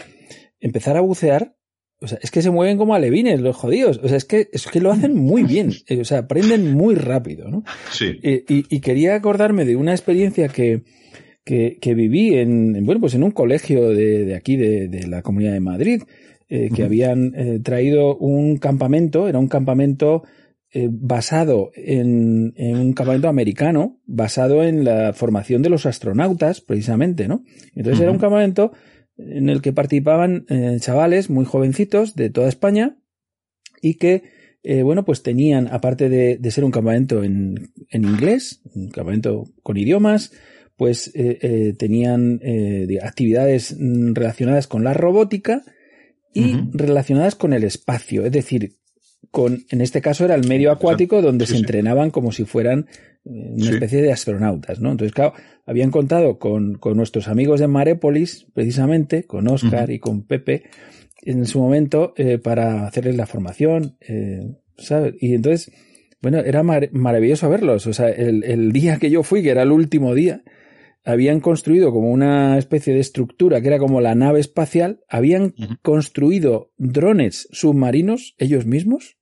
[0.60, 1.56] empezar a bucear,
[2.02, 4.02] o sea, es que se mueven como alevines los jodidos.
[4.04, 5.72] O sea, es que, es que lo hacen muy bien.
[6.02, 7.64] O sea, aprenden muy rápido, ¿no?
[7.92, 8.20] Sí.
[8.22, 10.84] Eh, y, y, quería acordarme de una experiencia que,
[11.46, 15.22] que, que viví en, bueno, pues en un colegio de, de aquí, de, de, la
[15.22, 16.02] Comunidad de Madrid,
[16.50, 16.86] eh, que uh -huh.
[16.86, 20.24] habían eh, traído un campamento, era un campamento
[20.74, 27.44] eh, basado en, un campamento americano, basado en la formación de los astronautas, precisamente, ¿no?
[27.76, 28.72] Entonces era un campamento
[29.18, 30.46] en el que participaban
[30.80, 32.98] chavales muy jovencitos de toda España
[33.86, 34.24] y que,
[34.64, 39.46] eh, bueno, pues tenían, aparte de, de ser un campamento en, en, inglés, un campamento
[39.62, 40.32] con idiomas,
[40.78, 41.14] pues
[41.78, 42.42] tenían
[43.02, 45.64] actividades mm, relacionadas con la robótica
[46.34, 48.74] y relacionadas con el espacio, es decir,
[49.32, 52.88] con, en este caso era el medio acuático donde se entrenaban como si fueran
[53.26, 54.92] eh, una especie de astronautas, ¿no?
[54.92, 55.34] Entonces, claro,
[55.66, 60.64] habían contado con, con nuestros amigos de Marépolis, precisamente, con Oscar y con Pepe,
[61.22, 65.16] en su momento, eh, para hacerles la formación, eh, ¿sabes?
[65.20, 65.72] Y entonces,
[66.22, 67.88] bueno, era maravilloso verlos.
[67.88, 70.44] O sea, el, el día que yo fui, que era el último día,
[71.06, 76.72] habían construido como una especie de estructura que era como la nave espacial, habían construido
[76.78, 79.18] drones submarinos ellos mismos.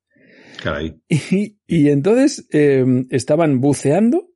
[0.62, 0.96] Caray.
[1.10, 4.30] Y, y entonces em, estaban buceando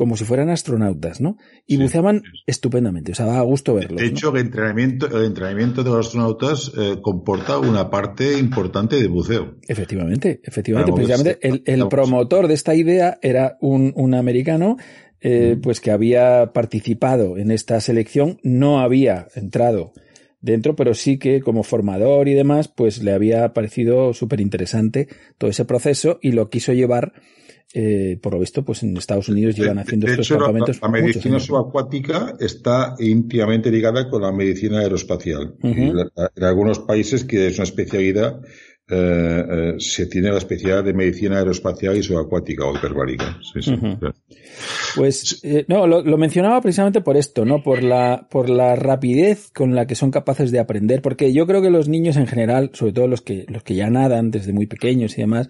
[0.00, 1.36] como si fueran astronautas, ¿no?
[1.66, 3.98] Y buceaban estupendamente, o sea, da gusto verlo.
[3.98, 9.08] De hecho, el entrenamiento, el entrenamiento de los astronautas eh, comporta una parte importante de
[9.08, 9.56] buceo.
[9.68, 10.92] Efectivamente, efectivamente.
[10.94, 14.78] Precisamente el, el promotor de esta idea era un, un americano
[15.22, 19.92] eh, pues que había participado en esta selección, no había entrado
[20.40, 25.50] dentro, pero sí que como formador y demás, pues le había parecido súper interesante todo
[25.50, 27.12] ese proceso y lo quiso llevar,
[27.74, 30.80] eh, por lo visto, pues en Estados Unidos llevan haciendo estos campamentos.
[30.80, 35.54] La, la medicina subacuática está íntimamente ligada con la medicina aeroespacial.
[35.62, 38.40] en algunos países que es una especialidad
[38.90, 43.38] eh, eh, se tiene la especialidad de medicina aeroespacial y subacuática o hiperbárica.
[44.96, 47.62] Pues eh, no, lo, mencionaba precisamente por esto, ¿no?
[47.62, 51.62] Por la, por la rapidez con la que son capaces de aprender, porque yo creo
[51.62, 54.66] que los niños en general, sobre todo los que, los que ya nadan desde muy
[54.66, 55.48] pequeños y demás,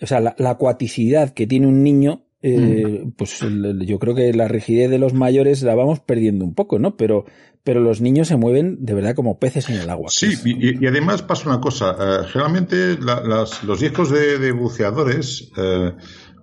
[0.00, 3.40] o sea, la, la acuaticidad que tiene un niño eh, pues
[3.86, 6.94] yo creo que la rigidez de los mayores la vamos perdiendo un poco, ¿no?
[6.94, 7.24] Pero,
[7.64, 10.10] pero los niños se mueven de verdad como peces en el agua.
[10.10, 11.96] Sí, y, además pasa una cosa.
[11.98, 15.92] Eh, generalmente los hijos de, buceadores eh,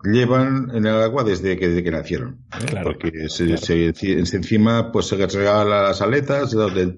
[0.04, 2.40] llevan en el agua desde que, desde que nacieron.
[2.60, 2.80] ¿eh?
[2.84, 6.98] porque se, se, encima pues se regala las aletas, el,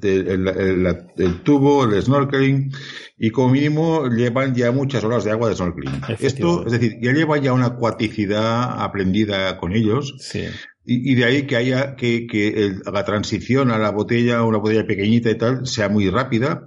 [1.18, 2.72] el, tubo, el snorkeling,
[3.18, 6.02] y como mínimo llevan ya muchas horas de agua de snorkeling.
[6.18, 10.16] Esto, es decir, ya llevan ya una acuaticidad aprendida con ellos.
[10.86, 15.30] Y, de ahí que haya que, que la transición a la botella, una botella pequeñita
[15.30, 16.66] y tal, sea muy rápida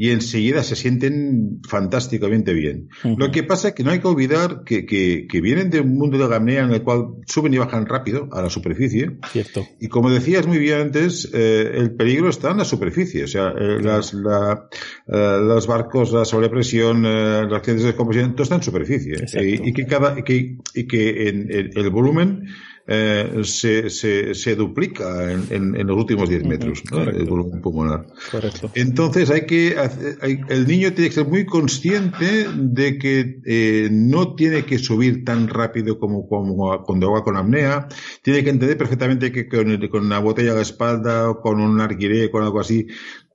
[0.00, 2.88] y enseguida se sienten fantásticamente bien.
[3.02, 5.98] Lo que pasa es que no hay que olvidar que, que, que, vienen de un
[5.98, 9.18] mundo de gamnea en el cual suben y bajan rápido a la superficie.
[9.32, 9.66] Cierto.
[9.80, 13.24] Y como decías muy bien antes, eh, el peligro está en la superficie.
[13.24, 14.68] O sea, eh, las, la,
[15.08, 19.16] eh, los barcos, la sobrepresión, las accidentes de descomposición, todo está en superficie.
[19.34, 22.44] Y, y, que cada, y que, y que en, el volumen
[22.90, 28.06] eh, se, se, se, duplica en, en, en, los últimos 10 metros, el volumen pulmonar.
[28.30, 28.70] Correcto.
[28.74, 29.76] Entonces hay que,
[30.22, 35.22] hay, el niño tiene que ser muy consciente de que eh, no tiene que subir
[35.22, 37.88] tan rápido como, como cuando va con apnea,
[38.22, 41.82] tiene que entender perfectamente que con, con una botella a la espalda o con un
[41.82, 42.86] arquiré, con algo así,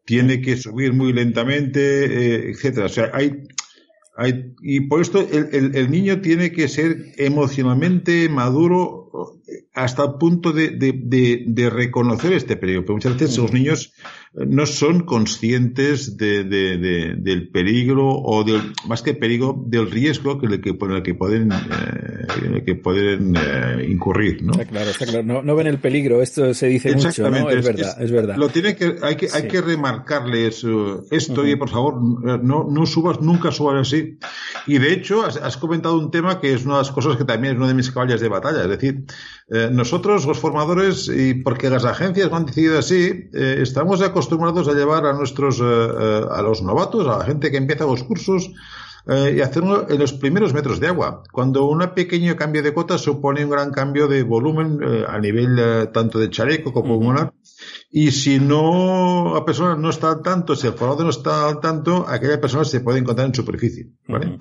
[0.04, 2.88] tiene que subir muy lentamente, eh, etcétera.
[2.88, 3.44] O sea, hay,
[4.18, 9.03] hay, y por esto el, el, el, niño tiene que ser emocionalmente maduro
[9.73, 12.81] hasta el punto de, de, de, reconocer este peligro.
[12.81, 13.94] Pero muchas veces los niños
[14.34, 20.61] eh, no son conscientes de, del peligro o del, más que peligro, del riesgo que,
[20.61, 24.53] que, por el que pueden, eh, que pueden eh, incurrir, ¿no?
[24.53, 25.44] claro, claro.
[25.44, 26.22] No, ven el peligro.
[26.22, 27.49] Esto se dice mucho, ¿no?
[27.49, 28.35] Es, verdad, es, verdad.
[28.38, 30.65] Lo tiene que, hay que, hay que remarcarles
[31.11, 32.02] esto y por favor,
[32.44, 34.18] no, no subas, nunca subas así.
[34.65, 37.26] Y de hecho, has, has comentado un tema que es una de las cosas que
[37.26, 38.61] también es una de mis caballas de batalla.
[38.64, 39.06] Es decir,
[39.49, 44.68] eh, nosotros, los formadores, y porque las agencias lo han decidido así, eh, estamos acostumbrados
[44.68, 48.52] a llevar a nuestros, eh, a los novatos, a la gente que empieza los cursos,
[49.06, 53.44] y hacerlo en los primeros metros de agua, cuando un pequeño cambio de cota supone
[53.44, 57.34] un gran cambio de volumen a nivel tanto de chaleco como pulmonar.
[57.92, 61.60] Y si no, la persona no está al tanto, si el formador no está al
[61.60, 63.90] tanto, aquella persona se puede encontrar en superficie.
[64.08, 64.40] ¿vale?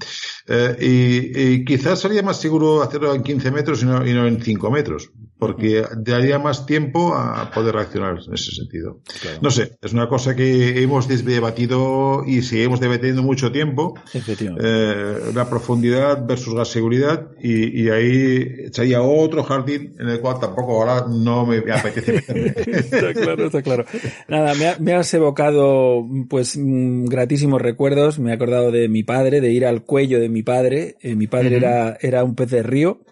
[0.81, 4.71] y, quizás sería más seguro hacerlo en 15 metros y no, y no en 5
[4.71, 5.11] metros
[5.43, 9.01] porque daría más tiempo a poder reaccionar en ese sentido.
[9.41, 13.95] No sé, es una cosa que hemos debatido y seguimos debatiendo mucho tiempo.
[14.61, 20.39] Eh, la profundidad versus la seguridad y, y ahí sería otro jardín en el cual
[20.41, 22.17] tampoco ahora no me apetece
[22.67, 23.85] está claro, está claro.
[24.29, 28.19] Nada, me, has evocado pues mm, gratísimos recuerdos.
[28.19, 30.97] Me he acordado de mi padre, de ir al cuello de mi padre.
[31.01, 33.05] Eh, mi padre era, era un pez de río,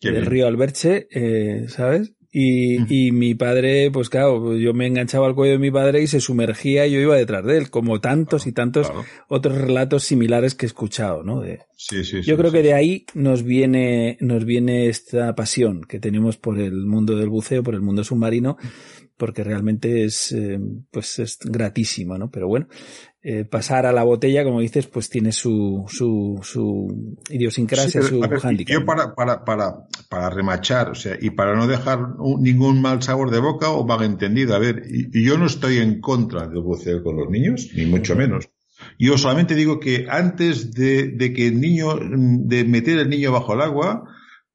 [0.00, 2.12] del río Alberche, eh, ¿sabes?
[2.38, 6.06] Y, y, mi padre, pues claro, yo me enganchaba al cuello de mi padre y
[6.06, 8.92] se sumergía y yo iba detrás de él, como tantos y tantos
[9.28, 11.40] otros relatos similares que he escuchado, ¿no?
[11.40, 15.98] De, sí, sí, yo creo que de ahí nos viene, nos viene esta pasión que
[15.98, 18.58] tenemos por el mundo del buceo, por el mundo submarino,
[19.16, 20.60] porque realmente es, eh,
[20.90, 22.30] pues es gratísimo, ¿no?
[22.30, 22.68] Pero bueno,
[23.28, 28.72] eh, pasar a la botella, como dices, pues tiene su, su, su idiosincrasia, su handicap.
[28.72, 31.98] Yo para, para, para, para remachar, o sea, y para no dejar
[32.38, 36.46] ningún mal sabor de boca o entendido, a ver, y, yo no estoy en contra
[36.46, 38.48] del buceo con los niños, ni mucho menos.
[38.96, 43.54] Yo solamente digo que antes de, de que el niño, de meter el niño bajo
[43.54, 44.04] el agua,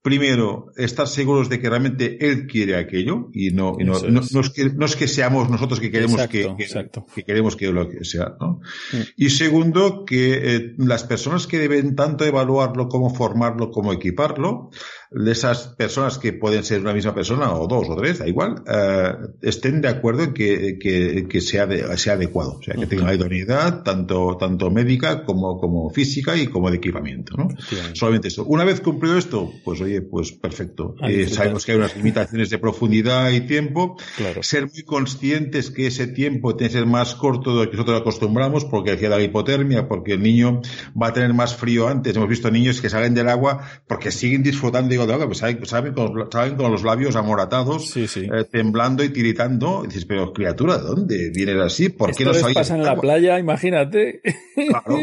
[0.01, 4.33] primero, estar seguros de que realmente él quiere aquello y no, y no, es.
[4.33, 8.61] No, es que, seamos nosotros que queremos que, que, queremos que lo sea, ¿no?
[8.93, 8.97] Mm.
[9.17, 14.71] Y segundo, que eh, las personas que deben tanto evaluarlo como formarlo como equiparlo,
[15.11, 18.63] de esas personas que pueden ser una misma persona o dos o tres, da igual,
[18.65, 21.67] eh, estén de acuerdo en que, que, que sea,
[21.97, 26.47] sea adecuado, o sea, que tenga la idoneidad tanto, tanto médica como, como física y
[26.47, 27.49] como de equipamiento, ¿no?
[27.93, 28.45] Solamente eso.
[28.45, 30.95] Una vez cumplido esto, pues oye, pues perfecto.
[31.07, 33.97] Eh, sabemos que hay unas limitaciones de profundidad y tiempo.
[34.41, 38.01] Ser muy conscientes que ese tiempo tiene que ser más corto de lo que nosotros
[38.01, 40.61] acostumbramos, porque decía la hipotermia, porque el niño
[40.99, 42.15] va a tener más frío antes.
[42.15, 46.71] Hemos visto niños que salen del agua porque siguen disfrutando de agua, pues saben, con,
[46.71, 48.07] los labios amoratados, eh,
[48.49, 49.83] temblando y tiritando.
[49.85, 51.89] dices, pero criatura, ¿de dónde vienes así?
[51.89, 52.55] ¿Por qué no sabes?
[52.55, 54.21] pasa en la playa, imagínate.
[54.55, 54.99] Claro,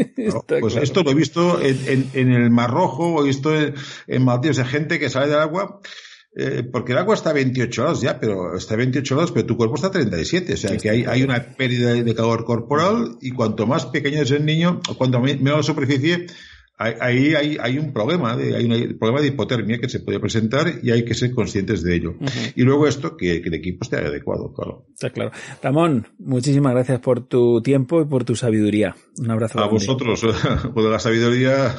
[0.61, 3.75] pues esto lo he visto en, el Mar Rojo, he visto en,
[4.07, 5.81] en sea, gente que sale del agua
[6.37, 9.47] eh, porque el agua está a 28 grados ya, pero está a 28 grados, pero
[9.47, 10.53] tu cuerpo está a 37.
[10.53, 14.31] O sea que hay, hay una pérdida de calor corporal y cuanto más pequeño es
[14.31, 16.27] el niño, cuanto menos la superficie,
[16.79, 20.75] ahí hay, hay, un problema, de, hay un problema de hipotermia que se puede presentar
[20.83, 22.15] y hay que ser conscientes de ello.
[22.55, 24.87] Y luego esto, que, el equipo esté adecuado, claro.
[24.95, 25.33] Está claro.
[25.63, 28.95] Ramón, muchísimas gracias por tu tiempo y por tu sabiduría.
[29.19, 29.59] Un abrazo.
[29.59, 30.21] A vosotros,
[30.75, 31.75] por la sabiduría.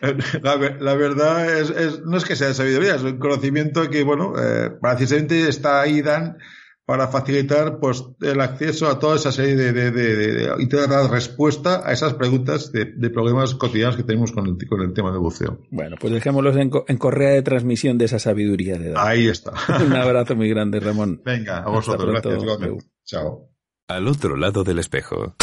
[0.42, 5.48] la, verdad es, no es que sea sabiduría, es un conocimiento que, bueno, eh, precisamente
[5.48, 6.38] está ahí, Dan,
[6.90, 11.88] para facilitar pues el acceso a toda esa serie de, de, de, y dar respuesta
[11.88, 15.60] a esas preguntas de, problemas cotidianos que tenemos con el, con el tema de buceo.
[15.70, 19.06] Bueno, pues dejémoslos en, en, correa de transmisión de esa sabiduría de edad.
[19.06, 19.52] Ahí está.
[19.86, 21.22] Un abrazo muy grande, Ramón.
[21.24, 22.10] Venga, a vosotros.
[22.10, 22.42] Gracias,
[23.04, 23.48] Chao.
[23.86, 25.36] Al otro lado del espejo.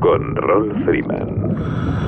[0.00, 2.07] Con Ron Freeman.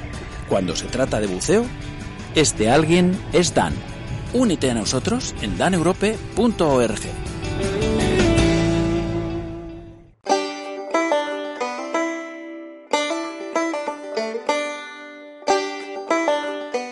[0.51, 1.63] Cuando se trata de buceo,
[2.35, 3.73] este alguien es Dan.
[4.33, 6.99] Únete a nosotros en daneurope.org.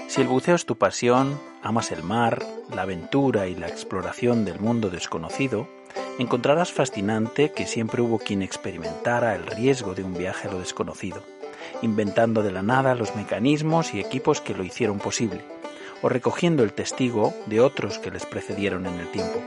[0.08, 2.42] Si el buceo es tu pasión, amas el mar,
[2.74, 5.68] la aventura y la exploración del mundo desconocido,
[6.18, 11.39] encontrarás fascinante que siempre hubo quien experimentara el riesgo de un viaje a lo desconocido
[11.82, 15.42] inventando de la nada los mecanismos y equipos que lo hicieron posible,
[16.02, 19.42] o recogiendo el testigo de otros que les precedieron en el tiempo.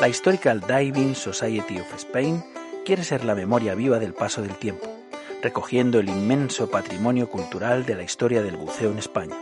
[0.00, 2.44] La Historical Diving Society of Spain
[2.84, 4.86] quiere ser la memoria viva del paso del tiempo,
[5.42, 9.36] recogiendo el inmenso patrimonio cultural de la historia del buceo en España.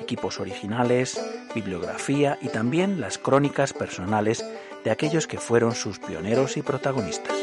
[0.00, 1.20] Equipos originales,
[1.54, 4.44] bibliografía y también las crónicas personales
[4.84, 7.34] de aquellos que fueron sus pioneros y protagonistas.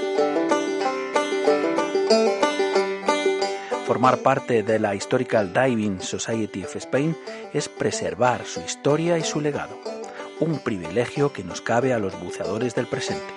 [3.86, 7.16] Formar parte de la Historical Diving Society of Spain
[7.54, 9.80] es preservar su historia y su legado,
[10.40, 13.32] un privilegio que nos cabe a los buceadores del presente.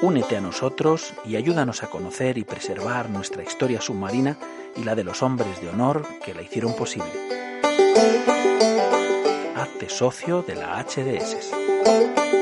[0.00, 4.38] Únete a nosotros y ayúdanos a conocer y preservar nuestra historia submarina
[4.74, 7.12] y la de los hombres de honor que la hicieron posible.
[9.54, 12.41] Hazte socio de la HDS.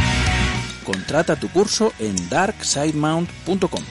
[0.91, 3.81] Contrata tu curso en darksidemount.com.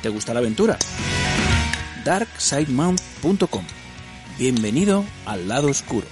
[0.00, 0.78] ¿Te gusta la aventura?
[2.04, 3.64] darksidemount.com.
[4.38, 6.06] Bienvenido al lado oscuro.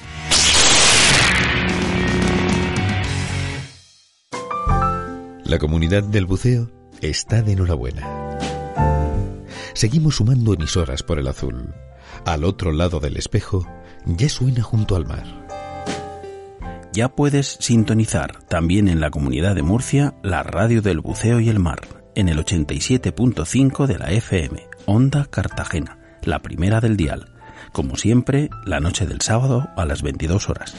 [5.44, 8.36] La comunidad del buceo está de enhorabuena.
[9.74, 11.72] Seguimos sumando emisoras por el azul.
[12.26, 13.64] Al otro lado del espejo
[14.06, 15.47] ya suena junto al mar.
[16.98, 21.60] Ya puedes sintonizar también en la comunidad de Murcia la radio del buceo y el
[21.60, 21.78] mar
[22.16, 27.36] en el 87.5 de la FM, Onda Cartagena, la primera del dial.
[27.70, 30.74] Como siempre, la noche del sábado a las 22 horas.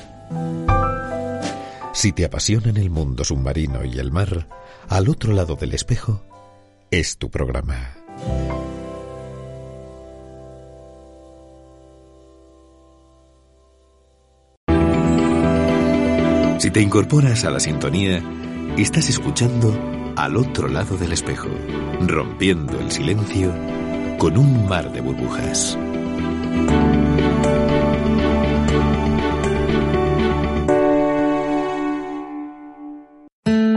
[1.93, 4.49] Si te apasionan el mundo submarino y el mar,
[4.89, 6.21] al otro lado del espejo
[6.91, 7.93] es tu programa.
[16.59, 18.21] Si te incorporas a la sintonía,
[18.77, 19.73] estás escuchando
[20.17, 21.47] al otro lado del espejo,
[22.01, 23.53] rompiendo el silencio
[24.17, 25.77] con un mar de burbujas.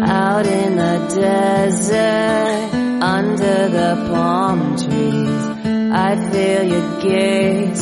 [0.05, 5.47] Out in the desert, under the palm trees,
[5.93, 7.81] I feel your gaze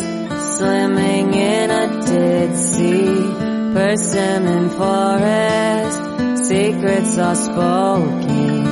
[0.59, 3.40] swimming in a dead sea.
[3.81, 6.01] Persimmon forest,
[6.47, 8.67] secrets are spoken.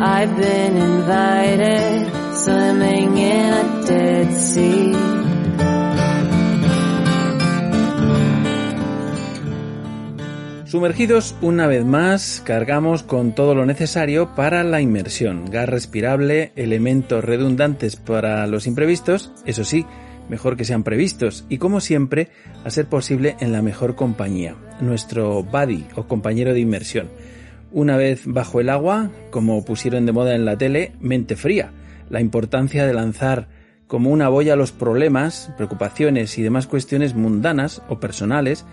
[0.00, 5.20] I've been invited, swimming in a dead sea.
[10.64, 15.48] Sumergidos una vez más, cargamos con todo lo necesario para la inmersión.
[15.48, 19.86] Gas respirable, elementos redundantes para los imprevistos, eso sí,
[20.30, 22.28] mejor que sean previstos y como siempre,
[22.64, 27.08] a ser posible en la mejor compañía, nuestro buddy o compañero de inmersión.
[27.72, 31.72] Una vez bajo el agua, como pusieron de moda en la tele, mente fría,
[32.08, 33.48] la importancia de lanzar
[33.88, 38.64] como una boya los problemas, preocupaciones y demás cuestiones mundanas o personales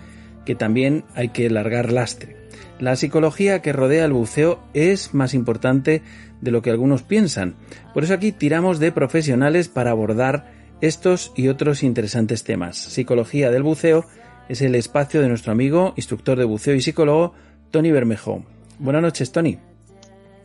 [0.46, 2.36] que también hay que largar lastre.
[2.78, 6.02] La psicología que rodea el buceo es más importante
[6.40, 7.56] de lo que algunos piensan.
[7.92, 12.76] Por eso aquí tiramos de profesionales para abordar estos y otros interesantes temas.
[12.76, 14.04] Psicología del buceo
[14.48, 17.34] es el espacio de nuestro amigo, instructor de buceo y psicólogo,
[17.70, 18.44] Tony Bermejo.
[18.78, 19.58] Buenas noches, Tony.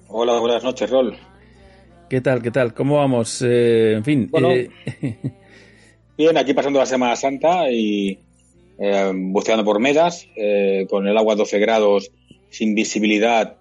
[0.08, 1.18] Hola, buenas noches, Rol.
[2.10, 2.42] ¿Qué tal?
[2.42, 2.74] ¿Qué tal?
[2.74, 3.42] ¿Cómo vamos?
[3.42, 4.28] Eh, en fin.
[4.30, 4.70] Bueno, eh,
[6.18, 8.20] Bien, aquí pasando la Semana Santa y
[8.78, 10.28] eh, buceando por medas,
[10.90, 12.12] con el agua a 12 grados,
[12.50, 13.58] sin visibilidad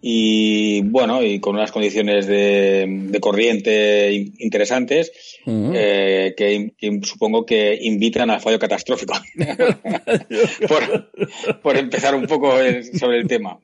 [0.00, 5.10] y bueno, y con unas condiciones de, de corriente in- interesantes
[5.46, 6.72] eh, que,
[7.02, 9.14] supongo que invitan al fallo catastrófico.
[10.68, 13.58] por, por empezar un poco eh, sobre el tema.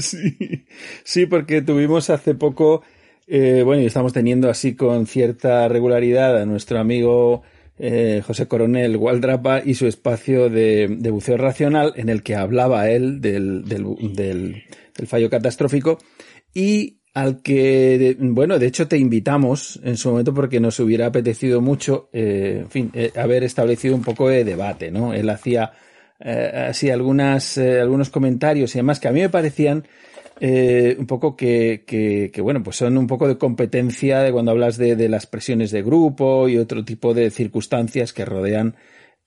[0.00, 0.64] sí,
[1.04, 2.82] sí, porque tuvimos hace poco,
[3.26, 7.42] eh, bueno, y estamos teniendo así con cierta regularidad a nuestro amigo
[7.78, 12.90] eh, José Coronel Waldrapa y su espacio de, de buceo racional en el que hablaba
[12.90, 14.62] él del, del, del-
[14.96, 15.98] del fallo catastrófico
[16.54, 21.60] y al que, bueno, de hecho te invitamos en su momento porque nos hubiera apetecido
[21.60, 25.12] mucho, eh, en fin, eh, haber establecido un poco de debate, ¿no?
[25.12, 25.72] Él hacía
[26.20, 29.86] eh, así algunas, algunos comentarios y demás que a mí me parecían
[30.42, 34.78] un poco que, que, que, bueno, pues son un poco de competencia de cuando hablas
[34.78, 38.74] de, de las presiones de grupo y otro tipo de circunstancias que rodean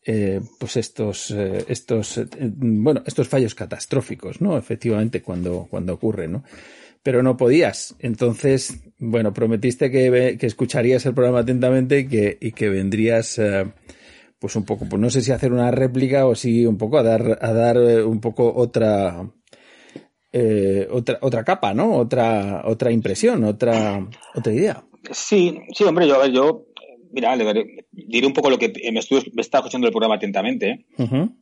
[0.05, 4.57] eh, pues estos, eh, estos, eh, bueno, estos fallos catastróficos, ¿no?
[4.57, 6.43] Efectivamente, cuando, cuando ocurren, ¿no?
[7.01, 7.95] Pero no podías.
[7.99, 13.41] Entonces, bueno, prometiste que, que escucharías el programa atentamente y que, y que vendrías,
[14.39, 17.03] pues un poco, pues no sé si hacer una réplica o si un poco a
[17.03, 19.29] dar, a dar un poco otra,
[20.91, 21.95] otra, otra capa, ¿no?
[21.95, 24.85] Otra, otra impresión, otra, otra idea.
[25.11, 26.65] Sí, sí, hombre, yo, yo
[27.13, 30.85] mira, le diré un poco lo que me, estuve, me estaba escuchando el programa atentamente.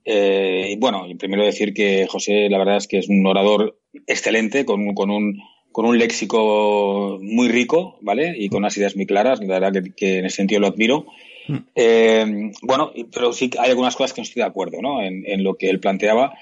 [0.05, 4.93] eh, bueno, primero decir que José, la verdad es que es un orador excelente, con,
[4.93, 5.41] con un
[5.71, 8.35] con un léxico muy rico, ¿vale?
[8.37, 11.05] Y con unas ideas muy claras, la verdad que, en ese sentido lo admiro.
[11.47, 11.57] Mm.
[11.75, 15.01] Eh, bueno, pero sí hay algunas cosas que no estoy de acuerdo, ¿no?
[15.01, 16.33] En, en, lo que él planteaba.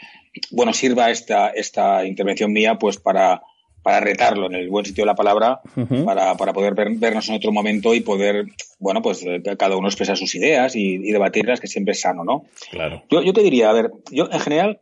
[0.51, 3.43] Bueno, sirva esta, esta intervención mía, pues, para,
[3.81, 5.61] para retarlo en el buen sitio de la palabra,
[6.05, 8.45] para, para, poder vernos en otro momento y poder,
[8.79, 12.45] bueno, pues eh, cada uno expresar sus ideas y, debatirlas, que siempre es sano, ¿no?
[12.71, 13.03] Claro.
[13.09, 14.79] Yo, yo te diría, a ver, yo en general,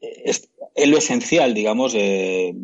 [0.00, 0.48] eh, es,
[0.86, 2.54] lo esencial, digamos, eh,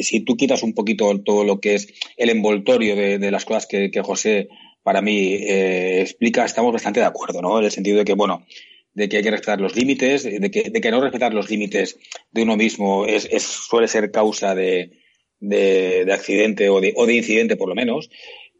[0.00, 3.90] si tú quitas un poquito todo lo que es el envoltorio de, las cosas que,
[3.90, 4.48] que, José,
[4.82, 7.58] para mí, explica, estamos bastante de acuerdo, ¿no?
[7.58, 8.44] En el sentido de que, bueno,
[8.92, 11.96] de que hay que respetar los límites, de que, de que no respetar los límites
[12.32, 14.90] de uno mismo es, es suele ser causa de,
[15.48, 18.10] de, accidente o de, incidente por lo menos.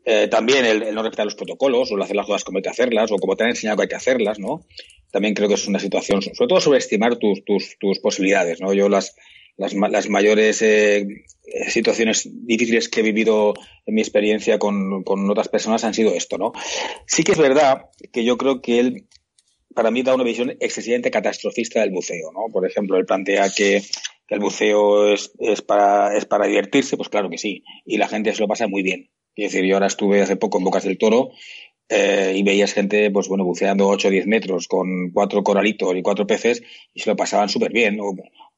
[0.05, 3.11] Eh, también el, no respetar los protocolos o hacer las cosas como hay que hacerlas
[3.11, 4.67] o como te han enseñado que hay que hacerlas, ¿no?
[5.11, 8.75] También creo que es una situación, sobre todo sobreestimar tus, tus, tus posibilidades, ¿no?
[8.75, 9.17] Yo las,
[9.57, 11.07] las, mayores eh,
[11.69, 13.55] situaciones difíciles que he vivido
[13.87, 16.53] en mi experiencia con, con otras personas han sido esto, ¿no?
[17.07, 19.07] Sí que es verdad que yo creo que él
[19.75, 22.53] para mí da una visión excesivamente catastrofista del buceo, ¿no?
[22.53, 23.83] Por ejemplo, él plantea que
[24.27, 27.65] que el buceo es, es, para, es para divertirse, pues claro que sí.
[27.85, 29.11] Y la gente se lo pasa muy bien.
[29.37, 31.31] Es decir, yo ahora estuve hace poco en Bocas del Toro
[31.89, 36.03] eh, y veías gente, pues bueno, buceando 8 o 10 metros con cuatro coralitos y
[36.03, 36.63] cuatro peces
[36.95, 37.99] y se lo pasaban súper bien.
[38.01, 38.15] O,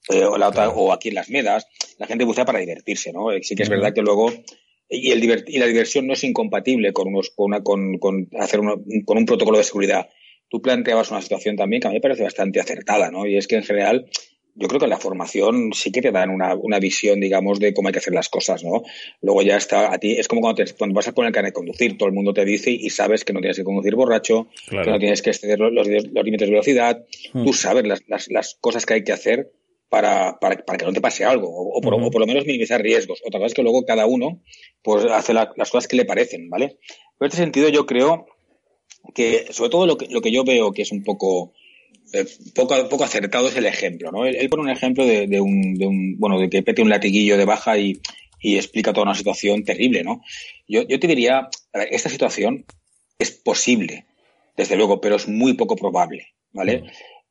[0.09, 1.67] eh, o, la otra, o aquí en las medas,
[1.97, 3.27] la gente bucea para divertirse, ¿no?
[3.41, 4.31] Sí que es verdad que luego
[4.89, 8.61] y, el y la diversión no es incompatible con, unos, con, una, con, con hacer
[9.05, 10.09] con un protocolo de seguridad.
[10.49, 13.25] Tú planteabas una situación también que a mí me parece bastante acertada, ¿no?
[13.25, 14.09] Y es que en general
[14.59, 17.87] yo creo que la formación sí que te dan una, una, visión, digamos, de cómo
[17.87, 18.81] hay que hacer las cosas, ¿no?
[19.21, 21.53] Luego ya está, a ti, es como cuando, te, cuando vas a poner el carnet
[21.53, 24.47] de conducir, todo el mundo te dice y sabes que no tienes que conducir borracho,
[24.69, 27.45] que no tienes que exceder los, los, límites de velocidad, hmm.
[27.45, 29.51] tú sabes las, las, las, cosas que hay que hacer
[29.89, 32.81] para, para, para que no te pase algo, o, por, o, por, lo menos minimizar
[32.81, 33.21] riesgos.
[33.25, 34.41] Otra cosa es que luego cada uno
[34.81, 36.77] pues hace la, las cosas que le parecen, ¿vale?
[37.17, 38.25] Pero en este sentido yo creo
[39.13, 41.53] que, sobre todo lo que, lo que yo veo que es un poco
[42.55, 44.25] poco, poco acertado es el ejemplo, ¿no?
[44.25, 47.37] Él, pone un ejemplo de, de, un, de, un, bueno, de que pete un latiguillo
[47.37, 47.99] de baja y,
[48.41, 50.21] y explica toda una situación terrible, ¿no?
[50.67, 52.65] Yo, yo te diría, esta situación
[53.19, 54.05] es posible,
[54.55, 56.83] desde luego, pero es muy poco probable, ¿vale?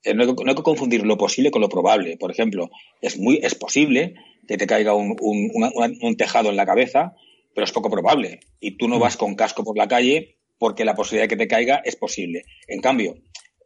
[0.02, 2.16] Eh, no, hay, no, hay, que confundir lo posible con lo probable.
[2.16, 2.70] Por ejemplo,
[3.00, 4.14] es muy, es posible
[4.46, 7.14] que te caiga un, un, un, un tejado en la cabeza,
[7.54, 8.40] pero es poco probable.
[8.60, 11.48] Y tú no vas con casco por la calle porque la posibilidad de que te
[11.48, 12.44] caiga es posible.
[12.68, 13.16] En cambio,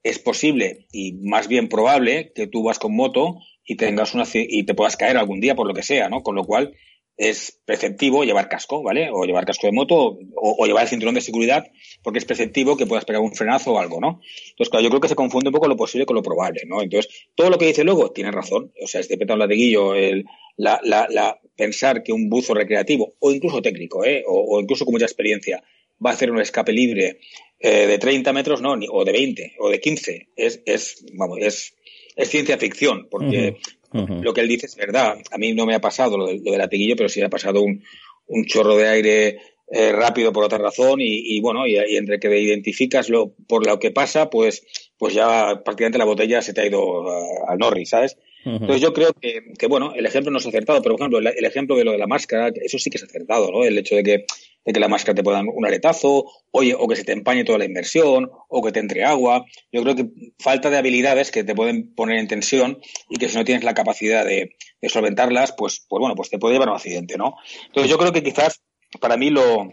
[0.02, 4.64] es posible y más bien probable que tú vas con moto y tengas una y
[4.64, 6.22] te puedas caer algún día por lo que sea, ¿no?
[6.22, 6.74] Con lo cual
[7.16, 9.10] es preceptivo llevar casco, ¿vale?
[9.12, 10.18] O llevar casco de moto o,
[10.58, 11.70] o, llevar el cinturón de seguridad
[12.02, 14.22] porque es preceptivo que puedas pegar un frenazo o algo, ¿no?
[14.50, 16.80] Entonces, claro, yo creo que se confunde un poco lo posible con lo probable, ¿no?
[16.80, 18.72] Entonces, todo lo que dice luego tiene razón.
[18.82, 20.24] O sea, este peta un latiguillo, el,
[20.56, 24.24] la, la, pensar que un buzo recreativo o incluso técnico, ¿eh?
[24.26, 25.62] O incluso con mucha experiencia
[26.04, 27.18] va a hacer un escape libre
[27.60, 30.28] eh, de 30 metros, no, ni, o de 20, o de 15.
[30.34, 31.74] Es, es, vamos, es,
[32.16, 33.56] es ciencia ficción, porque
[33.92, 34.22] uh -huh, uh -huh.
[34.22, 35.18] lo que él dice es verdad.
[35.30, 37.60] A mí no me ha pasado lo, de, lo del latiguillo, pero sí ha pasado
[37.62, 37.82] un,
[38.26, 39.38] un chorro de aire
[39.72, 43.66] eh, rápido por otra razón y, y bueno, y, y, entre que identificas lo, por
[43.66, 44.64] lo que pasa, pues,
[44.98, 47.04] pues ya prácticamente la botella se te ha ido
[47.46, 48.16] al Norris, ¿sabes?
[48.44, 51.26] Entonces yo creo que, que, bueno, el ejemplo no es acertado, pero por ejemplo, el,
[51.26, 53.64] el, ejemplo de lo de la máscara, eso sí que es acertado, ¿no?
[53.64, 54.24] El hecho de que
[54.64, 57.44] de que la máscara te pueda dar un aletazo, oye, o que se te empañe
[57.44, 59.44] toda la inversión, o que te entre agua.
[59.72, 60.06] Yo creo que
[60.38, 63.74] falta de habilidades que te pueden poner en tensión y que si no tienes la
[63.74, 67.36] capacidad de, de solventarlas, pues, pues bueno, pues te puede llevar a un accidente, ¿no?
[67.66, 68.62] Entonces yo creo que quizás
[69.00, 69.72] para mí lo,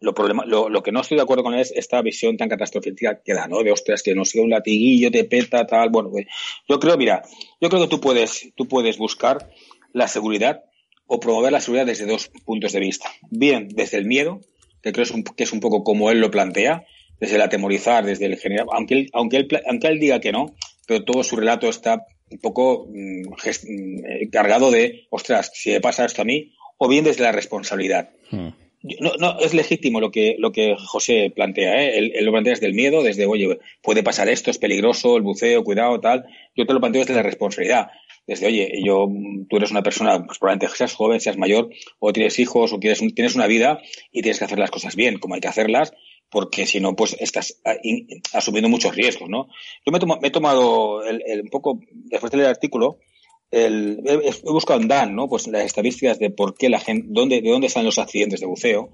[0.00, 3.20] lo, problema, lo, lo, que no estoy de acuerdo con es esta visión tan catastrófica
[3.22, 3.62] que da, ¿no?
[3.62, 5.90] De ostras, que no sea un latiguillo, te peta, tal.
[5.90, 6.26] Bueno, pues,
[6.68, 7.22] yo creo, mira,
[7.60, 9.50] yo creo que tú puedes, tú puedes buscar
[9.92, 10.64] la seguridad
[11.06, 13.10] o promover la seguridad desde dos puntos de vista.
[13.30, 14.40] Bien, desde el miedo,
[14.82, 16.86] que creo es un, que es un poco como él lo plantea,
[17.18, 20.54] desde el atemorizar, desde el general, aunque él, aunque él, aunque él diga que no,
[20.86, 25.80] pero todo su relato está un poco mmm, gest, mmm, cargado de, ostras, si me
[25.80, 28.10] pasa esto a mí, o bien desde la responsabilidad.
[28.30, 28.48] Hmm.
[28.82, 31.98] No, no, es legítimo lo que, lo que José plantea, ¿eh?
[31.98, 35.64] Él, lo plantea desde el miedo, desde, oye, puede pasar esto, es peligroso, el buceo,
[35.64, 36.24] cuidado, tal.
[36.56, 37.90] Yo te lo planteo desde la responsabilidad
[38.30, 39.08] desde, oye, yo,
[39.48, 43.00] tú eres una persona, pues probablemente seas joven, seas mayor, o tienes hijos, o tienes,
[43.14, 43.80] tienes una vida
[44.12, 45.92] y tienes que hacer las cosas bien, como hay que hacerlas,
[46.30, 47.60] porque si no, pues estás
[48.32, 49.48] asumiendo muchos riesgos, ¿no?
[49.84, 52.98] Yo me, tomo, me he tomado el, el, un poco, después de leer el artículo,
[53.50, 55.28] el, he, buscado en Dan, ¿no?
[55.28, 58.46] Pues las estadísticas de por qué la gente, dónde, de dónde salen los accidentes de
[58.46, 58.90] buceo.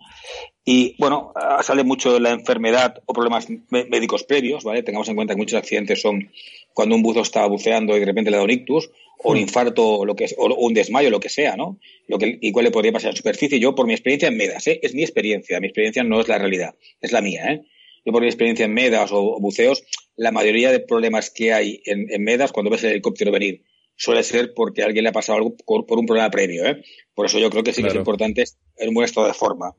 [0.65, 4.83] Y bueno, ah, sale mucho la enfermedad o problemas médicos previos, ¿vale?
[4.83, 6.31] Tengamos en cuenta que muchos accidentes son
[6.73, 9.99] cuando un buzo está buceando y de repente le da un ictus, o un infarto,
[9.99, 11.79] o, lo que, o un desmayo, lo que sea, ¿no?
[12.07, 13.59] Lo que igual le podría pasar en superficie.
[13.59, 14.81] Yo, por mi experiencia en MEDAS, ¿eh?
[14.83, 17.63] es mi experiencia, mi experiencia no es la realidad, es la mía, ¿eh?
[18.05, 19.85] Yo, por mi experiencia en MEDAS o, buceos,
[20.17, 23.63] la mayoría de problemas que hay en, en MEDAS, cuando ves el helicóptero venir
[23.97, 26.65] suele ser porque a alguien le ha pasado algo por, un problema previo.
[26.67, 26.83] ¿eh?
[27.15, 28.45] Por eso yo creo que sí que es importante
[28.77, 29.75] en un buen estado de forma.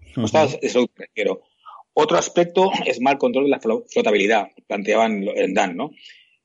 [0.61, 1.41] eso quiero.
[1.93, 5.91] Otro aspecto es mal control de la flotabilidad, planteaban en Dan, ¿no?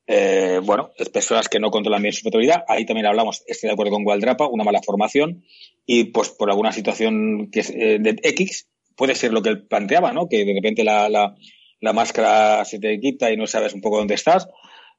[0.06, 3.74] Eh, bueno, es personas que no controlan bien su flotabilidad, ahí también hablamos, estoy de
[3.74, 5.44] acuerdo con Gualdrapa, una mala formación
[5.86, 9.66] y pues por alguna situación que es, eh, de X puede ser lo que él
[9.66, 10.28] planteaba, ¿no?
[10.28, 11.34] Que de repente la, la,
[11.80, 14.48] la máscara se te quita y no sabes un poco dónde estás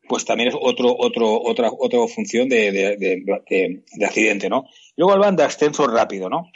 [0.07, 4.65] pues también es otro, otro, otra, otra función de, de, accidente, ¿no?
[4.97, 6.51] Luego hablan de ascenso rápido, ¿no?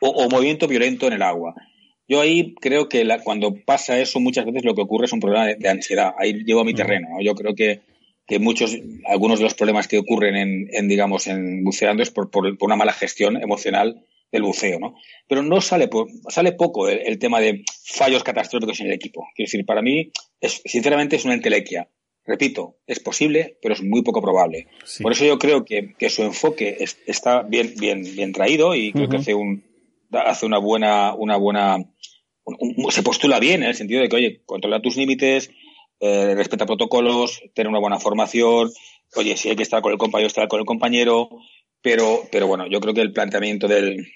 [0.00, 1.54] O, movimiento violento en el agua.
[2.08, 5.46] Yo ahí creo que cuando pasa eso, muchas veces lo que ocurre es un problema
[5.46, 6.14] de, ansiedad.
[6.18, 7.08] Ahí llevo a mi terreno.
[7.22, 7.80] Yo creo que,
[8.26, 8.76] que muchos,
[9.06, 12.76] algunos de los problemas que ocurren en, en digamos, en buceando es por, por, una
[12.76, 14.96] mala gestión emocional del buceo, ¿no?
[15.28, 15.88] Pero no sale,
[16.28, 19.28] sale poco el, tema de fallos catastróficos en el equipo.
[19.36, 21.88] Quiero decir, para mí, es, sinceramente, es una entelequia.
[22.24, 24.68] Repito, es posible, pero es muy poco probable.
[25.00, 29.16] Por eso yo creo que, su enfoque está bien, bien, bien traído y creo que
[29.16, 29.64] hace un,
[30.12, 31.78] hace una buena, una buena,
[32.90, 35.50] se postula bien en el sentido de que, oye, controla tus límites,
[35.98, 38.70] eh, respeta protocolos, tener una buena formación,
[39.16, 41.28] oye, si hay que estar con el compañero, estar con el compañero,
[41.80, 44.06] pero, pero bueno, yo creo que el planteamiento de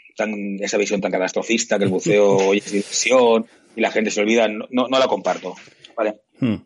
[0.61, 4.49] esa visión tan catastrofista, que el buceo hoy es diversión y la gente se olvida,
[4.49, 5.55] no, no, la comparto.
[5.97, 6.21] ¿vale?
[6.39, 6.57] Hmm.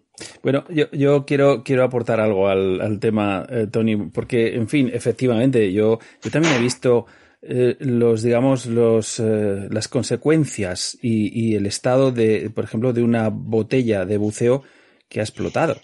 [0.42, 4.90] Bueno, yo, yo quiero, quiero aportar algo al, al tema, eh, Tony, porque, en fin,
[4.92, 7.06] efectivamente, yo, yo también he visto
[7.42, 13.02] eh, los, digamos, los, eh, las consecuencias y, y, el estado de, por ejemplo, de
[13.02, 14.62] una botella de buceo
[15.08, 15.76] que ha explotado.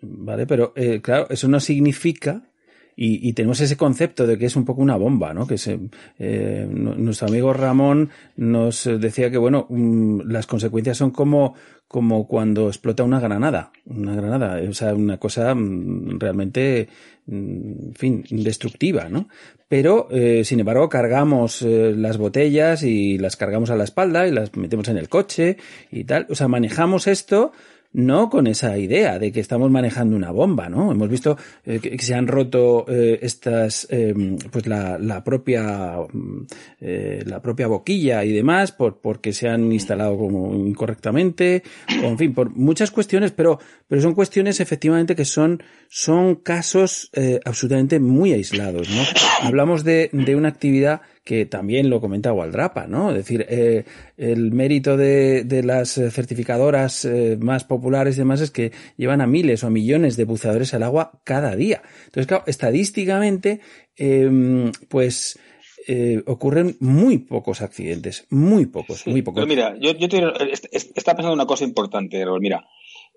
[0.00, 0.46] ¿Vale?
[0.46, 2.42] Pero, claro, eso no significa
[2.96, 5.46] y, y, tenemos ese concepto de que es un poco una bomba, ¿no?
[5.46, 5.78] Que se,
[6.18, 11.54] eh, nuestro amigo Ramón nos decía que, bueno, mm, las consecuencias son como,
[11.88, 16.88] como cuando explota una granada, una granada, o sea, una cosa mm, realmente,
[17.26, 19.28] mm, en fin, destructiva, ¿no?
[19.68, 24.32] Pero, eh, sin embargo, cargamos eh, las botellas y las cargamos a la espalda y
[24.32, 25.58] las metemos en el coche
[25.90, 27.52] y tal, o sea, manejamos esto
[27.96, 30.92] no con esa idea de que estamos manejando una bomba, ¿no?
[30.92, 36.46] Hemos visto eh, que, se han roto eh, estas, em, pues la, propia, mm,
[36.82, 41.62] eh, la propia boquilla y demás, por, porque se han instalado como incorrectamente,
[42.02, 43.58] o en fin, por muchas cuestiones, pero,
[43.88, 47.10] pero son cuestiones efectivamente que son, son casos
[47.46, 49.02] absolutamente muy aislados, ¿no?
[49.40, 53.10] Hablamos de, de una actividad que también lo comenta Waldrapa, ¿no?
[53.10, 53.82] Es decir, eh,
[54.16, 59.26] el mérito de, de las certificadoras eh, más populares y demás es que llevan a
[59.26, 61.82] miles o a millones de buceadores al agua cada día.
[62.04, 63.60] Entonces, claro, estadísticamente,
[63.96, 65.36] em, pues
[65.88, 69.44] eh, ocurren muy pocos accidentes, muy pocos, muy pocos.
[69.44, 70.22] Pero mira, yo, yo te,
[70.52, 72.40] está pensando una cosa importante, Raúl.
[72.40, 72.68] Mira,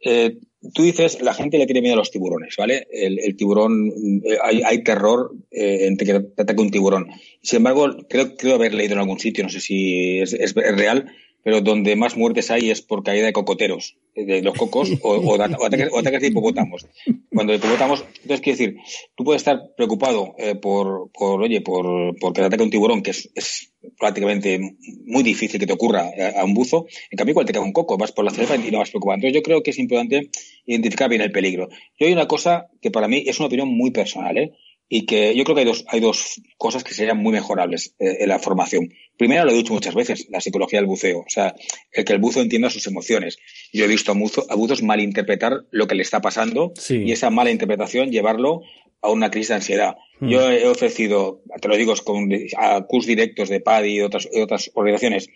[0.04, 0.38] eh,
[0.74, 2.88] tú dices, la gente le tiene miedo a los tiburones, ¿vale?
[2.92, 3.92] El, tiburón,
[4.24, 7.08] eh, hay, terror eh, entre que te ataque un tiburón.
[7.42, 11.12] Sin embargo, creo, creo haber leído en algún sitio, no sé si es, es real,
[11.44, 16.22] pero donde más muertes hay es por caída de cocoteros, de los cocos, o, ataques,
[16.22, 16.86] de hipopótamos.
[17.34, 18.78] Cuando hipopótamos, entonces quiero decir,
[19.16, 23.02] tú puedes estar preocupado eh, por, por, oye, por, por que te ataque un tiburón,
[23.02, 24.60] que es, es prácticamente
[25.06, 26.88] muy difícil que te ocurra a, un buzo.
[27.12, 29.16] En cambio, cuando te cae un coco, vas por la selva y no vas preocupado.
[29.16, 30.30] Entonces yo creo que es importante
[30.66, 31.70] identificar bien el peligro.
[32.00, 34.52] Yo hay una cosa que para mí es una opinión muy personal, ¿eh?
[34.92, 38.18] y que yo creo que hay dos, hay dos cosas que serían muy mejorables eh,
[38.22, 38.92] en la formación.
[39.18, 41.54] Primero, lo he dicho muchas veces, la psicología del buceo, o sea,
[41.92, 43.38] el que el buzo entienda sus emociones.
[43.72, 48.10] Yo he visto a, buzos malinterpretar lo que le está pasando y esa mala interpretación
[48.10, 48.62] llevarlo
[49.02, 49.98] a una crisis de ansiedad.
[50.20, 50.30] Hmm.
[50.30, 54.72] Yo he ofrecido, te lo digo, con, a cursos directos de PADI y otras, otras
[54.74, 55.30] organizaciones,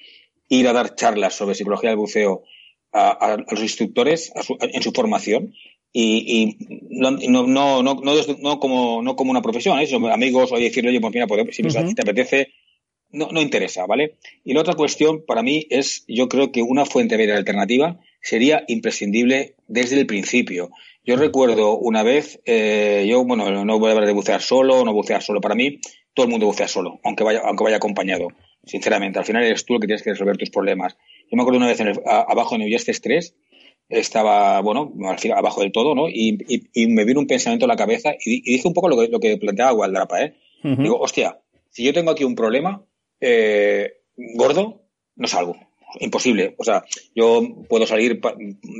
[0.49, 2.43] ir a dar charlas sobre psicología del buceo
[2.91, 5.53] a, los instructores en su formación
[5.91, 9.87] y, y no, no, no, no, no, como, no como una profesión, ¿eh?
[10.11, 12.49] amigos, oye, decirle, oye, pues mira, si te apetece,
[13.11, 14.15] no, no interesa, ¿vale?
[14.43, 18.63] Y la otra cuestión para mí es, yo creo que una fuente de alternativa sería
[18.67, 20.71] imprescindible desde el principio.
[21.05, 24.93] Yo recuerdo una vez, eh, yo, bueno, no voy a hablar de bucear solo, no
[24.93, 25.41] bucear solo.
[25.41, 25.79] Para mí,
[26.13, 28.27] todo el mundo bucea solo, aunque vaya, aunque vaya acompañado.
[28.65, 30.95] Sinceramente, al final eres tú el que tienes que resolver tus problemas.
[31.29, 33.35] Yo me acuerdo una vez en el, abajo en el 3,
[33.89, 36.07] estaba, bueno, al final abajo del todo, ¿no?
[36.07, 36.37] Y,
[36.87, 39.37] me vino un pensamiento a la cabeza y, dije un poco lo que, lo que
[39.37, 40.35] planteaba Gualdrapa, ¿eh?
[40.63, 41.39] Digo, hostia,
[41.69, 42.85] si yo tengo aquí un problema
[43.19, 44.83] eh, gordo,
[45.17, 45.57] no salgo.
[45.99, 46.55] Imposible.
[46.57, 46.83] O sea,
[47.15, 48.19] yo puedo salir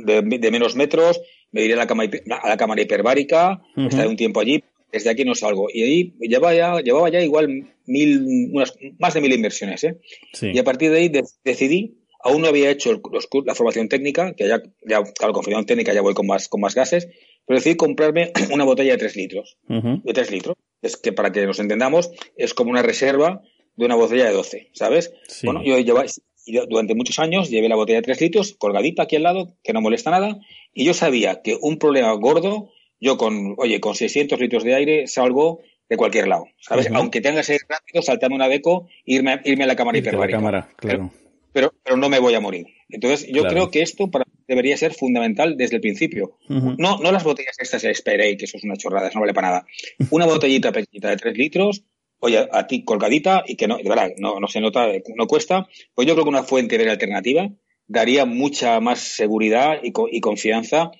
[0.04, 1.20] de, menos metros,
[1.52, 4.62] me iré a la, a la cámara hiperbárica, estaré un tiempo allí,
[4.92, 5.68] desde aquí no salgo.
[5.72, 9.98] Y ahí llevaba ya, llevaba ya igual mil, unas, más de mil inversiones, ¿eh?
[10.40, 11.12] Y a partir de ahí
[11.44, 13.02] decidí Aún no había hecho
[13.44, 16.58] la formación técnica, que ya, ya claro, con formación técnica ya voy con más, con
[16.58, 17.06] más gases,
[17.46, 19.58] pero decidí comprarme una botella de 3 litros.
[19.68, 20.56] De 3 litros.
[20.80, 23.42] Es que para que nos entendamos, es como una reserva
[23.76, 25.12] de una botella de 12, ¿sabes?
[25.42, 26.02] Bueno, yo,
[26.46, 29.72] yo durante muchos años llevé la botella de 3 litros colgadita aquí al lado, que
[29.72, 30.38] no molesta nada,
[30.72, 35.06] y yo sabía que un problema gordo, yo con, oye, con 600 litros de aire
[35.06, 36.90] salgo de cualquier lado, ¿sabes?
[36.92, 40.38] Aunque tenga que ser rápido, saltarme una deco, irme, irme a la cámara hiperbárica.
[40.38, 41.12] Cámara, claro
[41.54, 42.66] pero, pero no me voy a morir.
[42.88, 46.36] Entonces, yo creo que esto para, debería ser fundamental desde el principio.
[46.48, 49.34] no, no las botellas estas de Spray, que eso es una chorrada, eso no vale
[49.34, 49.66] para nada.
[50.10, 51.84] Una botellita pequeñita de 3 litros,
[52.24, 55.68] oye, a ti colgadita y que no, de verdad, no, no se nota, no cuesta.
[55.94, 57.50] Pues yo creo que una fuente de alternativa
[57.86, 60.90] daría mucha más seguridad y, y confianza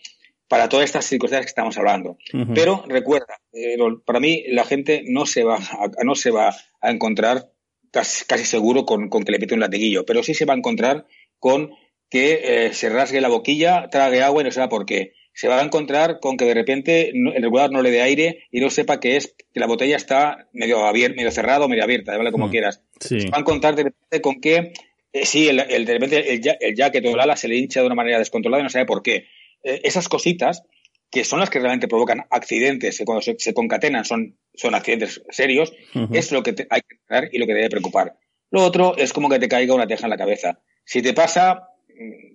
[0.49, 2.19] para todas estas circunstancias que estamos hablando.
[2.55, 6.91] Pero recuerda, eh, para mí la gente no se va a, no se va a
[6.91, 7.51] encontrar
[7.91, 11.07] casi, seguro con, que le pite un latiguillo, pero sí se va a encontrar
[11.39, 11.71] con
[12.11, 15.15] que eh, se rasgue la boquilla, trague agua y no sepa por qué.
[15.35, 18.61] Se va a encontrar con que de repente el regulador no le dé aire y
[18.61, 22.17] no sepa que es que la botella está medio abierta, medio cerrada o medio abierta,
[22.17, 22.33] ¿vale?
[22.33, 22.83] como mm, quieras.
[23.01, 24.73] Se va a encontrar de repente con que
[25.13, 27.87] eh, sí, el, de repente el, el jacket o el ala se le hincha de
[27.87, 29.27] una manera descontrolada y no sabe por qué.
[29.63, 30.63] Eh, esas cositas
[31.11, 35.73] que son las que realmente provocan accidentes, que cuando se, concatenan son, son accidentes serios,
[36.13, 38.17] es lo que hay que tratar y lo que debe preocupar.
[38.51, 40.59] Lo otro es como que te caiga una teja en la cabeza.
[40.85, 42.34] Si te pasa, mm,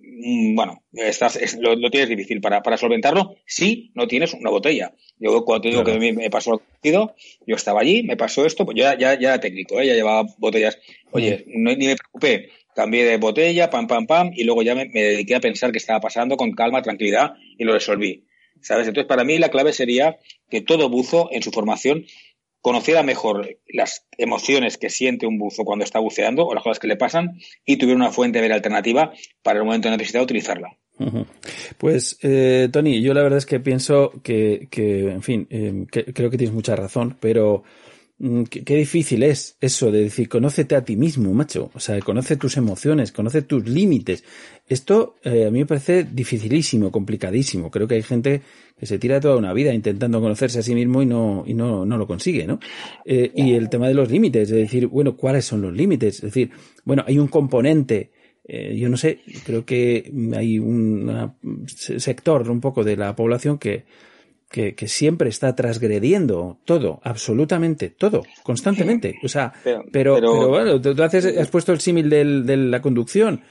[0.54, 4.94] bueno, estás, lo, tienes difícil para, para solventarlo si no tienes una botella.
[5.18, 7.14] Yo cuando te digo que me, pasó yo
[7.46, 9.86] estaba allí, me pasó esto, pues ya, ya, era técnico, ¿eh?
[9.86, 10.78] ya llevaba botellas.
[11.10, 15.02] Oye, ni me preocupé, cambié de botella, pam, pam, pam, y luego ya me, me
[15.02, 18.24] dediqué a pensar qué estaba pasando con calma, tranquilidad, y lo resolví.
[18.62, 18.86] ¿sabes?
[18.86, 20.18] Entonces, para mí la clave sería
[20.50, 22.04] que todo buzo en su formación
[22.60, 26.88] conociera mejor las emociones que siente un buzo cuando está buceando o las cosas que
[26.88, 29.12] le pasan y tuviera una fuente de alternativa
[29.42, 30.76] para el momento de necesidad utilizarla.
[31.78, 36.30] Pues, eh, Tony, yo la verdad es que pienso que, que en fin, eh, creo
[36.30, 37.64] que tienes mucha razón, pero
[38.22, 41.70] Mm, qué, difícil es eso de decir, conócete a ti mismo, macho.
[41.72, 44.24] O sea, conoce tus emociones, conoce tus límites.
[44.68, 47.70] Esto eh, a mí me parece dificilísimo, complicadísimo.
[47.70, 48.42] Creo que hay gente
[48.78, 51.86] que se tira toda una vida intentando conocerse a sí mismo y no, y no,
[51.86, 52.60] no lo consigue, ¿no?
[53.06, 56.16] Eh, y el tema de los límites, de decir, bueno, ¿cuáles son los límites?
[56.16, 56.50] Es decir,
[56.84, 58.10] bueno, hay un componente
[58.44, 61.36] eh, yo no sé, creo que hay un
[61.66, 63.84] sector un poco de la población que,
[64.50, 69.18] que, siempre está transgrediendo todo, absolutamente todo, constantemente.
[69.22, 73.42] O sea, pero, pero, bueno, tú, haces, has puesto el símil de la conducción.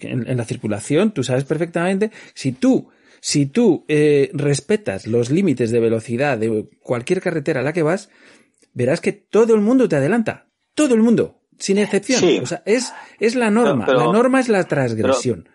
[0.00, 2.90] En, la circulación, tú sabes perfectamente, si tú,
[3.20, 8.10] si tú eh, respetas los límites de velocidad de cualquier carretera a la que vas,
[8.74, 10.46] verás que todo el mundo te adelanta.
[10.74, 12.22] Todo el mundo, sin excepción.
[12.42, 13.86] O sea, es, es la norma.
[13.86, 15.48] la norma es la transgresión.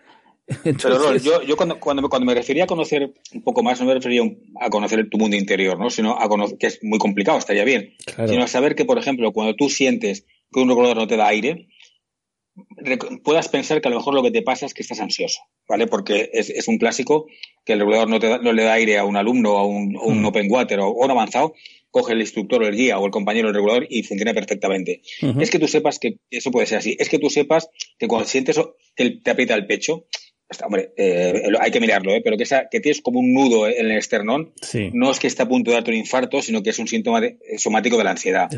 [0.64, 3.94] Pero yo, yo cuando, cuando, cuando, me refería a conocer un poco más, no me
[3.94, 4.22] refería
[4.60, 5.88] a conocer tu mundo interior, ¿no?
[5.88, 7.94] Sino a conocer, que es muy complicado, estaría bien.
[8.26, 11.28] Sino a saber que, por ejemplo, cuando tú sientes que un regulador no te da
[11.28, 11.68] aire,
[13.22, 15.86] puedas pensar que a lo mejor lo que te pasa es que estás ansioso, ¿vale?
[15.86, 17.26] Porque es, es un clásico
[17.64, 20.22] que el regulador no, te no le da aire a un alumno, a un, un
[20.22, 20.26] mm.
[20.26, 21.54] open water o, un avanzado,
[21.90, 25.02] coge el instructor o el guía o el compañero del regulador y funciona perfectamente.
[25.40, 26.96] Es que tú sepas que eso puede ser así.
[26.98, 27.68] Es que tú sepas
[27.98, 28.60] que cuando sientes
[28.96, 30.06] que te aprieta el pecho,
[30.64, 32.20] hombre, eh, hay que mirarlo, ¿eh?
[32.22, 34.52] pero que, esa, que tienes como un nudo en el esternón,
[34.92, 37.20] no es que esté a punto de darte un infarto, sino que es un síntoma
[37.56, 38.48] somático de la ansiedad.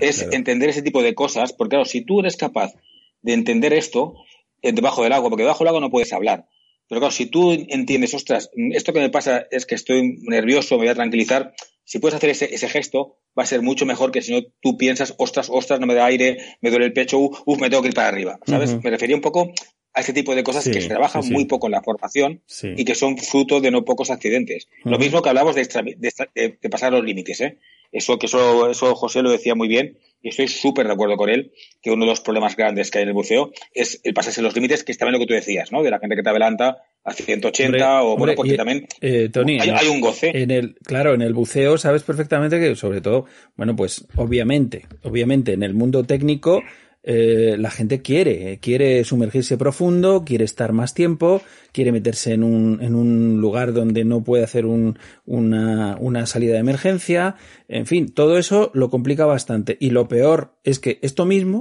[0.00, 2.74] es entender ese tipo de cosas, porque claro, si tú eres capaz
[3.22, 4.14] de entender esto
[4.62, 6.46] eh, debajo del agua, porque debajo del agua no puedes hablar,
[6.88, 10.84] pero claro, si tú entiendes, ostras, esto que me pasa es que estoy nervioso, me
[10.84, 11.54] voy a tranquilizar,
[11.84, 14.76] si puedes hacer ese, ese gesto, va a ser mucho mejor que si no tú
[14.76, 17.88] piensas, ostras, ostras, no me da aire, me duele el pecho, uff, me tengo que
[17.88, 18.82] ir para arriba, ¿sabes?
[18.82, 19.52] Me refería un poco
[19.98, 22.94] a este tipo de cosas que se trabajan muy poco en la formación y que
[22.94, 24.68] son fruto de no pocos accidentes.
[24.84, 25.64] Lo mismo que hablamos de,
[25.96, 27.58] de, pasar los límites, ¿eh?
[27.90, 31.30] Eso, que eso, eso José lo decía muy bien y estoy súper de acuerdo con
[31.30, 31.52] él,
[31.82, 34.54] que uno de los problemas grandes que hay en el buceo es el pasarse los
[34.54, 35.82] límites, que es también lo que tú decías, ¿no?
[35.82, 39.88] De la gente que te adelanta a 180 o bueno, porque también eh, Tony, hay,
[39.88, 40.30] un goce.
[40.32, 43.24] En el, claro, en el buceo sabes perfectamente que, sobre todo,
[43.56, 46.62] bueno, pues obviamente, obviamente en el mundo técnico
[47.10, 51.40] eh, la gente quiere, quiere sumergirse profundo, quiere estar más tiempo,
[51.72, 56.52] quiere meterse en un, en un lugar donde no puede hacer un, una, una salida
[56.52, 57.36] de emergencia,
[57.66, 59.78] en fin, todo eso lo complica bastante.
[59.80, 61.60] Y lo peor es que esto mismo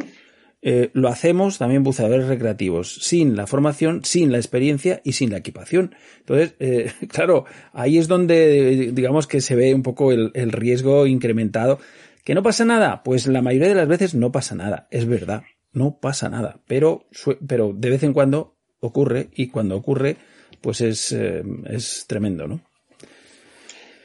[0.62, 5.38] eh, lo hacemos también buceadores recreativos, sin la formación, sin la experiencia y sin la
[5.38, 5.96] equipación.
[6.20, 11.80] Entonces, eh, claro, ahí es donde digamos que se ve un poco el riesgo incrementado
[12.28, 13.04] ¿Que no pasa nada?
[13.04, 17.08] Pues la mayoría de las veces no pasa nada, es verdad, no pasa nada, pero,
[17.48, 20.18] pero de vez en cuando ocurre y cuando ocurre,
[20.60, 22.60] pues es, eh, es tremendo, ¿no?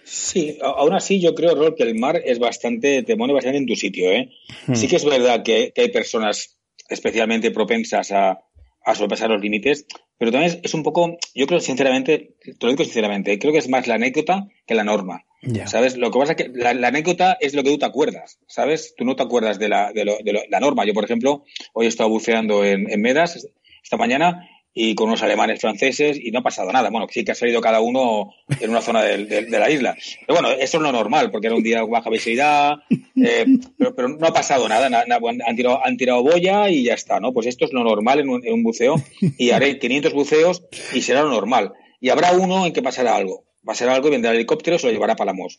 [0.05, 3.67] Sí, aún así yo creo, Rol, que el mar es bastante, te pone bastante en
[3.67, 4.31] tu sitio, ¿eh?
[4.69, 4.77] Hmm.
[4.77, 8.39] Sí que es verdad que, hay personas especialmente propensas a,
[8.85, 9.85] a sobrepasar los límites,
[10.17, 13.69] pero también es, un poco, yo creo sinceramente, te lo digo sinceramente, creo que es
[13.69, 15.25] más la anécdota que la norma.
[15.67, 15.97] ¿Sabes?
[15.97, 18.95] Lo que pasa es que la, anécdota es lo que tú te acuerdas, ¿sabes?
[18.97, 20.85] Tú no te acuerdas de la, de, lo, de la norma.
[20.85, 23.49] Yo, por ejemplo, hoy he estado buceando en, Medas
[23.83, 26.91] esta mañana y con unos alemanes franceses y no ha pasado nada.
[26.91, 29.97] Bueno, sí que ha salido cada uno en una zona de, de, la isla.
[30.27, 32.75] Pero bueno, eso es lo normal, porque era un día baja visibilidad,
[33.17, 33.45] eh,
[33.77, 37.33] pero, pero, no ha pasado nada, han, tirado, han tirado boya y ya está, ¿no?
[37.33, 38.95] Pues esto es lo normal en un, en un buceo
[39.39, 40.63] y haré 500 buceos
[40.95, 41.73] y será lo normal.
[42.01, 44.79] Y habrá uno en que pasará algo va a ser algo y vendrá el helicóptero
[44.79, 45.59] se lo llevará a Palamos.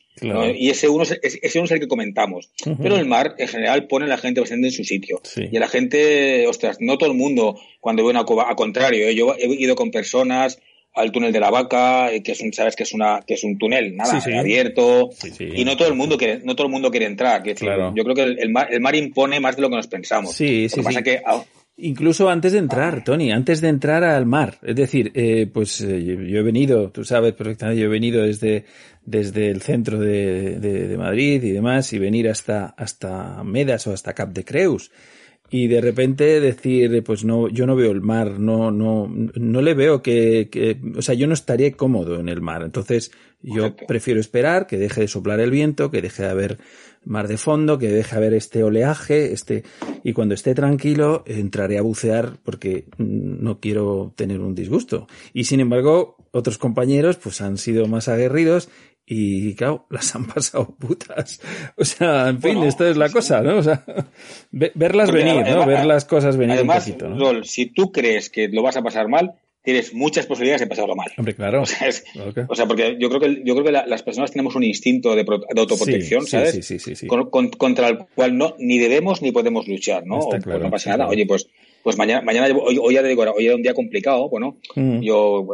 [0.56, 2.50] Y ese uno, es, ese uno es el que comentamos.
[2.82, 5.22] Pero el mar, en general, pone a la gente bastante en su sitio.
[5.36, 9.08] Y a la gente, ostras, no todo el mundo, cuando ve una cova, al contrario,
[9.08, 9.16] ¿eh?
[9.16, 10.60] yo he ido con personas
[10.96, 13.44] al túnel de la vaca, eh, que es un, sabes que es una, que es
[13.44, 15.10] un túnel, nada, abierto,
[15.40, 17.44] y no todo el mundo quiere, no todo el mundo quiere entrar.
[17.44, 20.36] Yo creo que el, mar, el, mar, impone más de lo que nos pensamos.
[20.36, 21.22] Sí, sí, pasa que
[21.76, 24.60] Incluso antes de entrar, Tony, antes de entrar al mar.
[24.62, 28.66] Es decir, eh, pues eh, yo, he venido, tú sabes perfectamente, yo he venido desde,
[29.04, 34.14] desde el centro de, de, Madrid y demás, y venir hasta, hasta Medas o hasta
[34.14, 34.92] Cap de Creus.
[35.50, 39.74] Y de repente decir, pues no, yo no veo el mar, no, no, no le
[39.74, 42.64] veo que, que o sea, yo no estaría cómodo en el mar.
[42.64, 46.58] Entonces, yo prefiero esperar que deje de soplar el viento, que deje de haber
[47.06, 49.64] mar de fondo, que deje ver este oleaje, este,
[50.04, 55.08] y cuando esté tranquilo entraré a bucear porque no quiero tener un disgusto.
[55.34, 58.70] Y sin embargo, otros compañeros pues han sido más aguerridos
[59.06, 61.42] y claro, las han pasado putas.
[61.78, 63.58] O sea, en fin, esto es la cosa, ¿no?
[63.58, 63.84] O sea,
[64.52, 65.66] verlas venir, ¿no?
[65.66, 67.44] Ver las cosas venir un poquito, ¿no?
[67.44, 69.34] si tú crees que lo vas a pasar mal,
[69.64, 71.08] tienes muchas posibilidades de pasarlo mal.
[71.18, 71.64] Hombre, claro.
[72.48, 75.26] O sea, porque yo creo que, yo creo que las personas tenemos un instinto de,
[75.56, 76.66] autoprotección, ¿sabes?
[76.66, 80.20] Sí, sí, sí, contra el cual no ni debemos ni podemos luchar, ¿no?
[80.20, 81.08] pues no pasa nada.
[81.08, 81.48] Oye, pues
[81.84, 85.02] pues mañana, mañana hoy, hoy, ya digo, hoy era un día complicado, bueno, mm.
[85.02, 85.46] yo,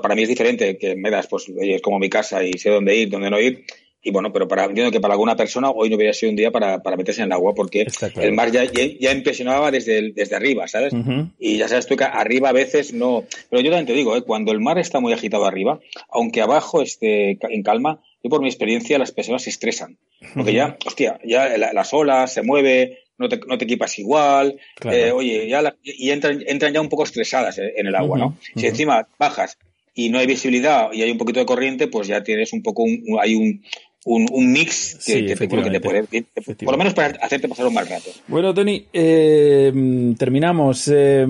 [0.00, 2.70] para mí es diferente que me das, pues, oye, es como mi casa y sé
[2.70, 3.64] dónde ir, dónde no ir,
[4.06, 6.52] y bueno, pero para, entiendo que para alguna persona hoy no hubiera sido un día
[6.52, 10.68] para, para meterse en el agua, porque el mar ya, ya, impresionaba desde, desde arriba,
[10.68, 10.94] ¿sabes?
[11.40, 13.24] Y ya sabes tú que arriba a veces no.
[13.50, 14.22] Pero yo también te digo, ¿eh?
[14.22, 18.46] cuando el mar está muy agitado arriba, aunque abajo esté en calma, yo por mi
[18.46, 19.98] experiencia las personas se estresan.
[20.34, 25.10] Porque ya, hostia, ya las olas se mueve, no te, no te equipas igual, eh,
[25.10, 28.38] oye, ya y entran, entran ya un poco estresadas eh, en el agua, ¿no?
[28.54, 29.58] Si encima bajas
[29.98, 32.82] y no hay visibilidad y hay un poquito de corriente, pues ya tienes un poco
[32.82, 33.64] un, hay un,
[34.06, 36.04] un, un mix que, te puede,
[36.64, 38.08] por lo menos para hacerte pasar un mal rato.
[38.28, 40.88] Bueno, Tony, eh, terminamos.
[40.94, 41.26] Eh,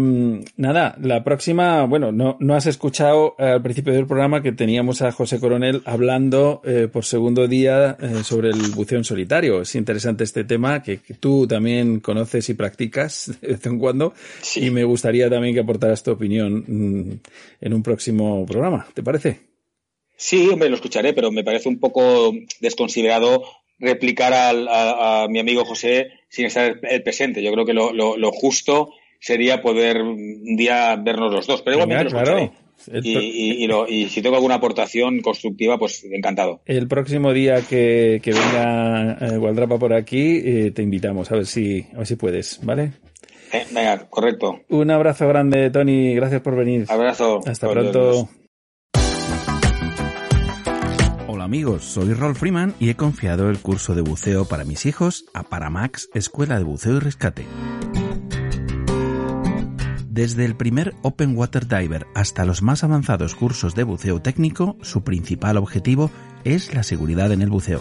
[0.56, 5.10] nada, la próxima, bueno, no, no has escuchado al principio del programa que teníamos a
[5.10, 9.62] José Coronel hablando eh, por segundo día eh, sobre el buceo en solitario.
[9.62, 14.12] Es interesante este tema que, tú también conoces y practicas de vez en cuando
[14.54, 17.20] y me gustaría también que aportaras tu opinión mm,
[17.62, 18.86] en un próximo programa.
[18.92, 19.55] ¿Te parece?
[20.16, 23.42] Sí, hombre, lo escucharé, pero me parece un poco desconsiderado
[23.78, 27.42] replicar a, mi amigo José sin estar el presente.
[27.42, 32.04] Yo creo que lo, lo, justo sería poder un día vernos los dos, pero igualmente
[32.04, 32.52] lo escucharé.
[33.02, 36.60] Y, y, si tengo alguna aportación constructiva, pues encantado.
[36.66, 41.86] El próximo día que, que venga eh, por aquí, eh, te invitamos a ver si,
[41.94, 42.92] a ver si puedes, ¿vale?
[43.52, 44.60] Eh, venga, correcto.
[44.68, 46.14] Un abrazo grande, Tony.
[46.14, 46.84] Gracias por venir.
[46.88, 47.40] Abrazo.
[47.46, 48.28] Hasta pronto
[51.46, 55.44] amigos, soy Rolf Freeman y he confiado el curso de buceo para mis hijos a
[55.44, 57.46] Paramax, Escuela de Buceo y Rescate.
[60.08, 65.04] Desde el primer Open Water Diver hasta los más avanzados cursos de buceo técnico, su
[65.04, 66.10] principal objetivo
[66.42, 67.80] es la seguridad en el buceo.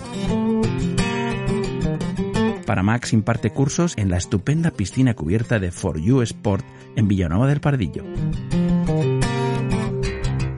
[2.67, 6.63] Paramax imparte cursos en la estupenda piscina cubierta de For You Sport
[6.95, 8.03] en Villanueva del Pardillo.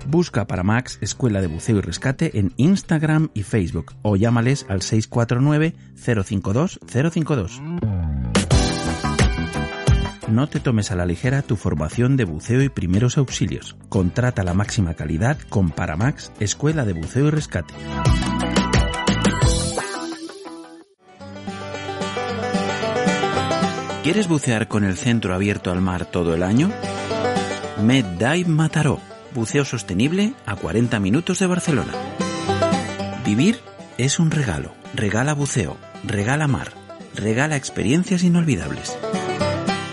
[0.07, 4.81] Busca para Max Escuela de Buceo y Rescate en Instagram y Facebook o llámales al
[4.81, 7.61] 649 052 052.
[10.29, 13.75] no te tomes a la ligera tu formación de buceo y primeros auxilios.
[13.89, 17.73] Contrata la máxima calidad con Paramax, Escuela de Buceo y Rescate.
[24.03, 26.71] ¿Quieres bucear con el centro abierto al mar todo el año?
[27.81, 28.99] MedDive Mataró,
[29.37, 31.93] buceo sostenible a 40 minutos de Barcelona.
[33.23, 33.59] Vivir
[33.99, 34.73] es un regalo.
[34.95, 36.71] Regala buceo, regala mar,
[37.13, 38.97] regala experiencias inolvidables.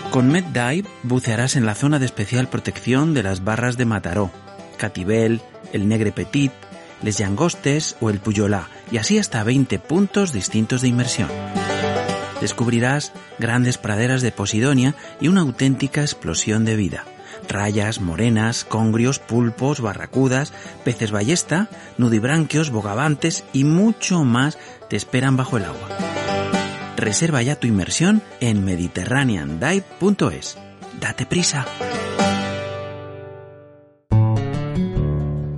[0.09, 4.31] Con MedDive bucearás en la zona de especial protección de las barras de Mataró,
[4.77, 5.41] Catibel,
[5.73, 6.51] el Negre Petit,
[7.03, 11.29] Les Llangostes o el Puyolá, y así hasta 20 puntos distintos de inmersión.
[12.41, 17.05] Descubrirás grandes praderas de Posidonia y una auténtica explosión de vida.
[17.47, 20.53] Rayas, morenas, congrios, pulpos, barracudas,
[20.83, 24.57] peces ballesta, nudibranquios, bogavantes y mucho más
[24.89, 25.89] te esperan bajo el agua.
[26.97, 30.57] Reserva ya tu inmersión en mediterraneandive.es.
[30.99, 31.65] Date prisa.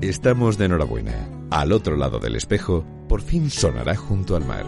[0.02, 1.30] Estamos de enhorabuena.
[1.50, 4.66] Al otro lado del espejo, por fin sonará junto al mar.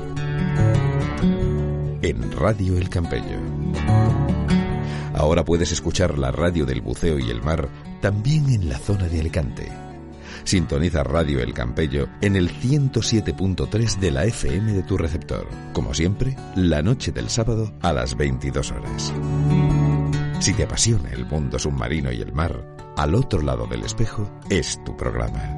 [2.01, 3.39] En Radio El Campello.
[5.19, 7.67] Ahora puedes escuchar la radio del buceo y el mar
[7.99, 9.69] también en la zona de Alicante.
[10.45, 15.45] Sintoniza Radio El Campello en el 107.3 de la FM de tu receptor.
[15.73, 19.13] Como siempre, la noche del sábado a las 22 horas.
[20.39, 22.63] Si te apasiona el mundo submarino y el mar,
[22.95, 25.53] al otro lado del espejo es tu programa.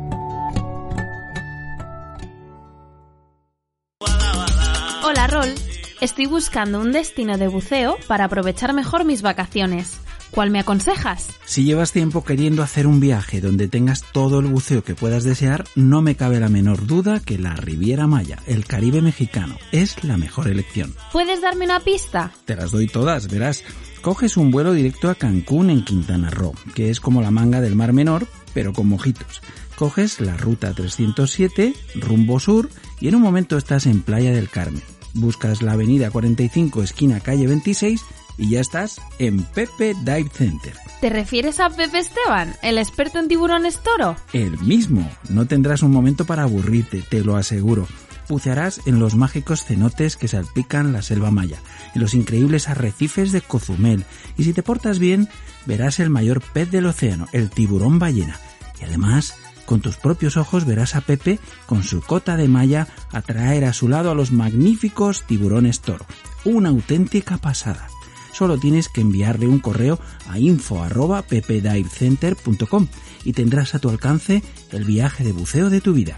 [5.04, 5.54] Hola, Rol.
[6.02, 9.99] Estoy buscando un destino de buceo para aprovechar mejor mis vacaciones.
[10.32, 11.30] ¿Cuál me aconsejas?
[11.45, 15.64] Si llevas tiempo queriendo hacer un viaje donde tengas todo el buceo que puedas desear,
[15.76, 20.18] no me cabe la menor duda que la Riviera Maya, el Caribe mexicano, es la
[20.18, 20.95] mejor elección.
[21.11, 22.32] ¿Puedes darme una pista?
[22.45, 23.64] Te las doy todas, verás.
[24.02, 27.76] Coges un vuelo directo a Cancún en Quintana Roo, que es como la manga del
[27.76, 28.26] Mar Menor,
[28.56, 29.44] pero con mojitos.
[29.76, 34.82] Coges la ruta 307, rumbo sur, y en un momento estás en Playa del Carmen.
[35.14, 38.02] Buscas la avenida 45, esquina calle 26,
[38.38, 40.74] y ya estás en Pepe Dive Center.
[41.02, 44.16] ¿Te refieres a Pepe Esteban, el experto en tiburones toro?
[44.34, 45.10] El mismo.
[45.30, 47.88] No tendrás un momento para aburrirte, te lo aseguro.
[48.30, 51.60] Bucearás en los mágicos cenotes que salpican la selva maya,
[51.94, 54.06] en los increíbles arrecifes de Cozumel,
[54.38, 55.28] y si te portas bien,
[55.66, 58.40] verás el mayor pez del océano, el tiburón ballena.
[58.80, 59.36] Y además,
[59.66, 63.88] con tus propios ojos verás a Pepe con su cota de malla atraer a su
[63.88, 66.06] lado a los magníficos tiburones toro.
[66.46, 67.88] Una auténtica pasada
[68.34, 72.88] solo tienes que enviarle un correo a info@ppdivecenter.com
[73.24, 76.18] y tendrás a tu alcance el viaje de buceo de tu vida.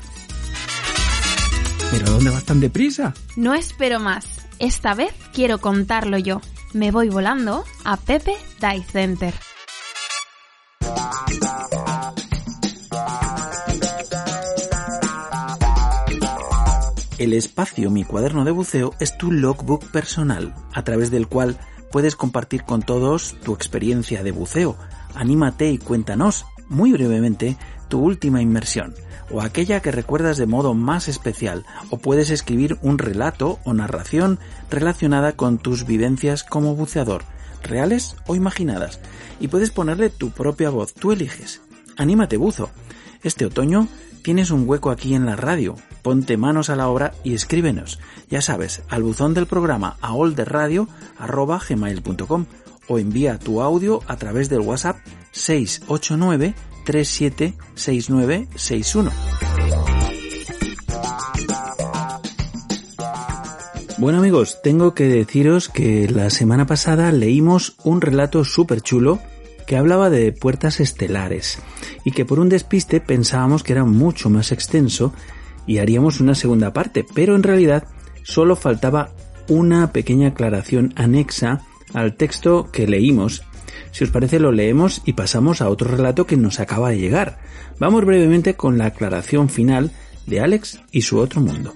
[1.92, 3.14] ¿Pero dónde vas tan deprisa?
[3.36, 4.26] No espero más.
[4.60, 6.42] Esta vez quiero contarlo yo.
[6.74, 9.34] Me voy volando a Pepe Dive Center.
[17.20, 21.60] El espacio Mi cuaderno de buceo es tu logbook personal, a través del cual
[21.92, 24.76] puedes compartir con todos tu experiencia de buceo.
[25.14, 27.56] Anímate y cuéntanos, muy brevemente,
[27.88, 28.96] tu última inmersión,
[29.30, 34.40] o aquella que recuerdas de modo más especial, o puedes escribir un relato o narración
[34.72, 37.26] relacionada con tus vivencias como buceador,
[37.62, 39.00] reales o imaginadas,
[39.40, 41.62] y puedes ponerle tu propia voz, tú eliges.
[41.96, 42.72] Anímate, buzo.
[43.22, 43.88] Este otoño
[44.24, 45.76] tienes un hueco aquí en la radio.
[46.04, 47.98] Ponte manos a la obra y escríbenos.
[48.30, 52.46] Ya sabes, al buzón del programa aolderradio.gmail.com
[52.88, 54.98] o envía tu audio a través del WhatsApp
[55.32, 56.54] 689
[56.86, 59.12] 376961.
[63.98, 69.20] Bueno amigos, tengo que deciros que la semana pasada leímos un relato súper chulo
[69.66, 71.60] que hablaba de puertas estelares
[72.04, 75.14] y que por un despiste pensábamos que era mucho más extenso
[75.68, 77.86] y haríamos una segunda parte, pero en realidad
[78.24, 79.12] solo faltaba
[79.48, 81.62] una pequeña aclaración anexa
[81.94, 83.44] al texto que leímos.
[83.92, 87.40] Si os parece lo leemos y pasamos a otro relato que nos acaba de llegar.
[87.80, 89.92] Vamos brevemente con la aclaración final
[90.26, 91.74] de Alex y su otro mundo.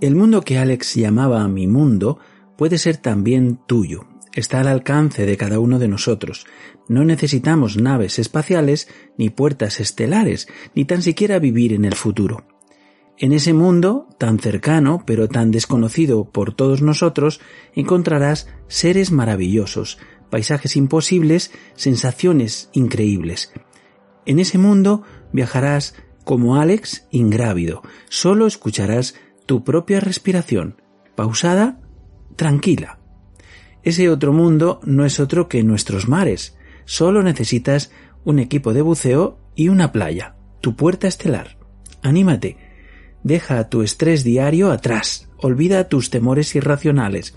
[0.00, 2.18] El mundo que Alex llamaba mi mundo
[2.56, 4.11] puede ser también tuyo.
[4.34, 6.46] Está al alcance de cada uno de nosotros.
[6.88, 8.88] No necesitamos naves espaciales
[9.18, 12.46] ni puertas estelares, ni tan siquiera vivir en el futuro.
[13.18, 17.40] En ese mundo, tan cercano pero tan desconocido por todos nosotros,
[17.74, 19.98] encontrarás seres maravillosos,
[20.30, 23.52] paisajes imposibles, sensaciones increíbles.
[24.24, 25.02] En ese mundo
[25.32, 25.94] viajarás
[26.24, 29.14] como Alex ingrávido, solo escucharás
[29.44, 30.80] tu propia respiración,
[31.14, 31.80] pausada,
[32.36, 33.01] tranquila.
[33.82, 36.56] Ese otro mundo no es otro que nuestros mares.
[36.84, 37.90] Solo necesitas
[38.24, 41.56] un equipo de buceo y una playa, tu puerta estelar.
[42.02, 42.56] Anímate.
[43.22, 45.28] Deja tu estrés diario atrás.
[45.36, 47.34] Olvida tus temores irracionales.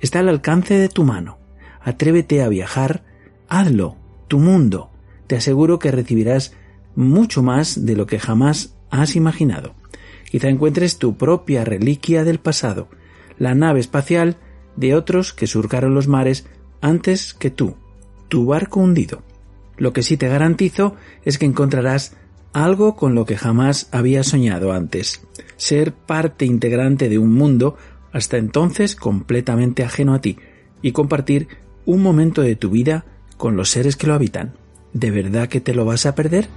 [0.00, 1.38] Está al alcance de tu mano.
[1.80, 3.04] Atrévete a viajar.
[3.48, 3.96] Hazlo.
[4.28, 4.90] Tu mundo.
[5.26, 6.54] Te aseguro que recibirás
[6.94, 9.74] mucho más de lo que jamás has imaginado.
[10.30, 12.88] Quizá encuentres tu propia reliquia del pasado,
[13.38, 14.38] la nave espacial
[14.76, 16.46] de otros que surcaron los mares
[16.80, 17.76] antes que tú,
[18.28, 19.22] tu barco hundido.
[19.76, 22.16] Lo que sí te garantizo es que encontrarás
[22.52, 25.22] algo con lo que jamás había soñado antes,
[25.56, 27.76] ser parte integrante de un mundo
[28.12, 30.36] hasta entonces completamente ajeno a ti
[30.82, 31.48] y compartir
[31.86, 33.04] un momento de tu vida
[33.36, 34.54] con los seres que lo habitan.
[34.92, 36.48] ¿De verdad que te lo vas a perder?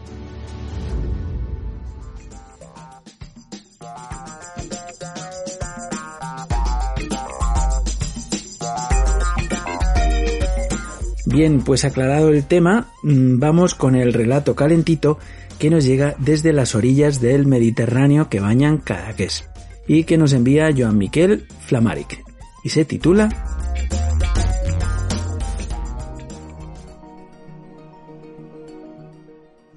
[11.35, 15.19] Bien, pues aclarado el tema, mm, vamos con el relato calentito
[15.59, 19.43] que nos llega desde las orillas del Mediterráneo que bañan Cadaqués
[19.85, 22.23] y que nos envía Joan Miquel Flamaric
[22.63, 23.27] y se titula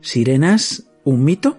[0.01, 0.85] ¿Sirenas?
[1.03, 1.59] ¿Un mito?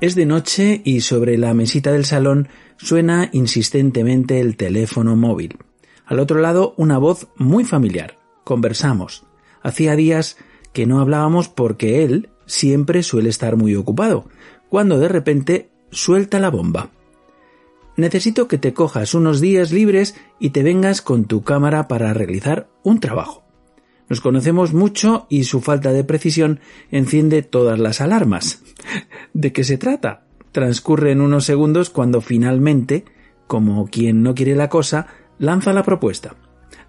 [0.00, 5.58] Es de noche y sobre la mesita del salón suena insistentemente el teléfono móvil.
[6.06, 8.16] Al otro lado una voz muy familiar.
[8.44, 9.24] Conversamos.
[9.62, 10.38] Hacía días
[10.72, 14.26] que no hablábamos porque él siempre suele estar muy ocupado,
[14.70, 16.90] cuando de repente suelta la bomba.
[17.96, 22.68] Necesito que te cojas unos días libres y te vengas con tu cámara para realizar
[22.84, 23.42] un trabajo.
[24.08, 26.60] Nos conocemos mucho y su falta de precisión
[26.90, 28.62] enciende todas las alarmas.
[29.34, 30.27] ¿De qué se trata?
[30.52, 33.04] Transcurren unos segundos cuando finalmente,
[33.46, 35.06] como quien no quiere la cosa,
[35.38, 36.34] lanza la propuesta.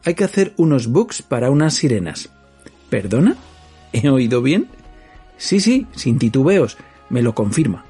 [0.05, 2.29] Hay que hacer unos books para unas sirenas.
[2.89, 3.35] ¿Perdona?
[3.91, 4.67] ¿He oído bien?
[5.37, 6.77] Sí, sí, sin titubeos,
[7.09, 7.85] me lo confirma.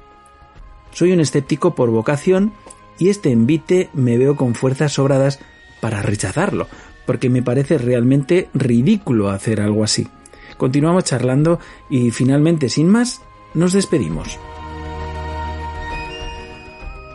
[0.92, 2.52] Soy un escéptico por vocación
[2.98, 5.38] y este envite me veo con fuerzas sobradas
[5.80, 6.68] para rechazarlo,
[7.06, 10.08] porque me parece realmente ridículo hacer algo así.
[10.56, 13.22] Continuamos charlando y finalmente, sin más,
[13.54, 14.38] nos despedimos.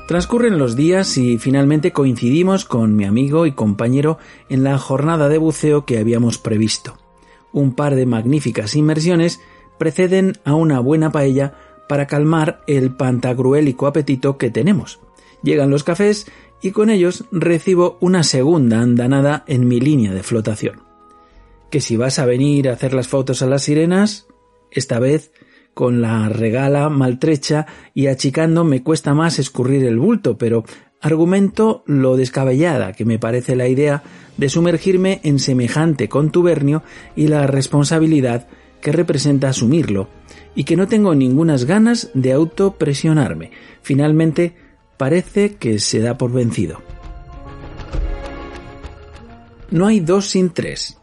[0.08, 4.20] Transcurren los días y finalmente coincidimos con mi amigo y compañero
[4.50, 6.98] en la jornada de buceo que habíamos previsto.
[7.52, 9.40] Un par de magníficas inmersiones
[9.80, 11.56] preceden a una buena paella
[11.90, 15.00] para calmar el pantagruélico apetito que tenemos.
[15.42, 16.28] Llegan los cafés
[16.62, 20.84] y con ellos recibo una segunda andanada en mi línea de flotación.
[21.72, 24.28] Que si vas a venir a hacer las fotos a las sirenas,
[24.70, 25.32] esta vez
[25.76, 30.64] con la regala maltrecha y achicando me cuesta más escurrir el bulto, pero
[31.02, 34.02] argumento lo descabellada que me parece la idea
[34.38, 36.82] de sumergirme en semejante contubernio
[37.16, 38.48] y la responsabilidad
[38.82, 40.08] que representa asumirlo,
[40.56, 43.52] y que no tengo ningunas ganas de autopresionarme.
[43.82, 44.56] Finalmente,
[44.98, 46.82] parece que se da por vencido.
[49.72, 51.00] No hay dos sin tres.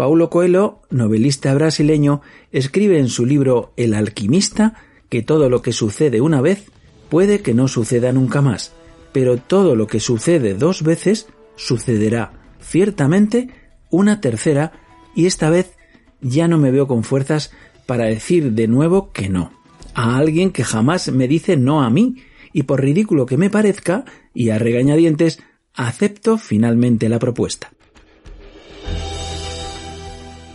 [0.00, 2.22] Paulo Coelho, novelista brasileño,
[2.52, 4.72] escribe en su libro El alquimista
[5.10, 6.70] que todo lo que sucede una vez
[7.10, 8.72] puede que no suceda nunca más,
[9.12, 12.32] pero todo lo que sucede dos veces sucederá
[12.62, 13.50] ciertamente
[13.90, 14.72] una tercera
[15.14, 15.76] y esta vez
[16.22, 17.52] ya no me veo con fuerzas
[17.84, 19.52] para decir de nuevo que no.
[19.92, 22.16] A alguien que jamás me dice no a mí
[22.54, 25.40] y por ridículo que me parezca y a regañadientes
[25.74, 27.70] acepto finalmente la propuesta.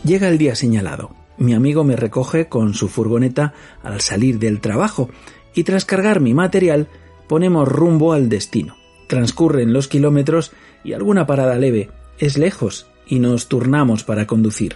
[0.05, 1.15] Llega el día señalado.
[1.39, 5.09] Mi amigo me recoge con su furgoneta al salir del trabajo
[5.55, 6.87] y tras cargar mi material
[7.27, 8.77] ponemos rumbo al destino.
[9.07, 10.51] Transcurren los kilómetros
[10.83, 11.89] y alguna parada leve.
[12.19, 14.75] Es lejos y nos turnamos para conducir.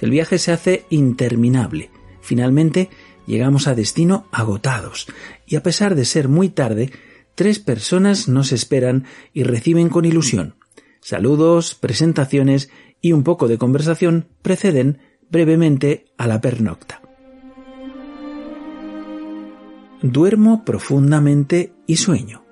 [0.00, 1.90] El viaje se hace interminable.
[2.20, 2.88] Finalmente
[3.26, 5.08] llegamos a destino agotados
[5.44, 6.92] y a pesar de ser muy tarde,
[7.34, 10.54] tres personas nos esperan y reciben con ilusión.
[11.00, 14.98] Saludos, presentaciones y un poco de conversación preceden
[15.30, 17.02] brevemente a la pernocta.
[20.02, 22.44] Duermo profundamente y sueño.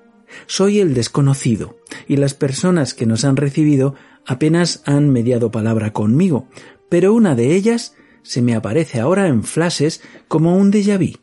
[0.45, 3.95] Soy el desconocido, y las personas que nos han recibido
[4.25, 6.47] apenas han mediado palabra conmigo,
[6.89, 11.17] pero una de ellas se me aparece ahora en flashes como un déjà vu.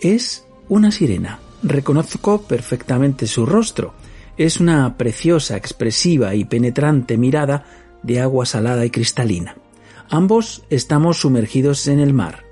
[0.00, 1.38] Es una sirena.
[1.62, 3.94] Reconozco perfectamente su rostro.
[4.36, 9.56] Es una preciosa, expresiva y penetrante mirada de agua salada y cristalina.
[10.08, 12.44] Ambos estamos sumergidos en el mar.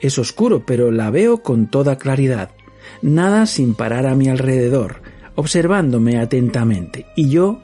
[0.00, 2.50] Es oscuro, pero la veo con toda claridad.
[3.02, 5.02] Nada sin parar a mi alrededor,
[5.34, 7.60] observándome atentamente, y yo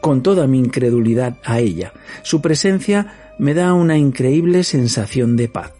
[0.00, 1.92] con toda mi incredulidad a ella.
[2.22, 5.72] Su presencia me da una increíble sensación de paz.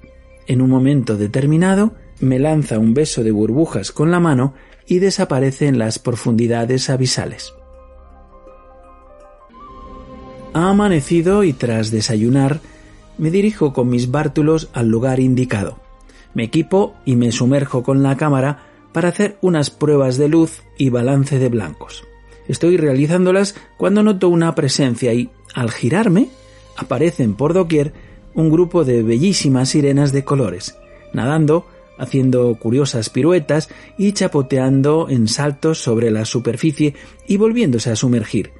[0.46, 4.54] En un momento determinado, me lanza un beso de burbujas con la mano
[4.86, 7.52] y desaparece en las profundidades abisales.
[10.54, 12.60] Ha amanecido y tras desayunar
[13.18, 15.78] me dirijo con mis bártulos al lugar indicado.
[16.34, 20.88] Me equipo y me sumerjo con la cámara para hacer unas pruebas de luz y
[20.88, 22.04] balance de blancos.
[22.46, 26.28] Estoy realizándolas cuando noto una presencia y, al girarme,
[26.76, 27.92] aparecen por doquier
[28.34, 30.76] un grupo de bellísimas sirenas de colores,
[31.12, 31.66] nadando,
[31.98, 33.68] haciendo curiosas piruetas
[33.98, 36.94] y chapoteando en saltos sobre la superficie
[37.26, 38.52] y volviéndose a sumergir.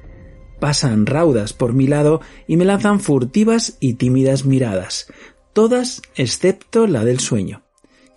[0.59, 5.07] Pasan raudas por mi lado y me lanzan furtivas y tímidas miradas,
[5.53, 7.63] todas excepto la del sueño,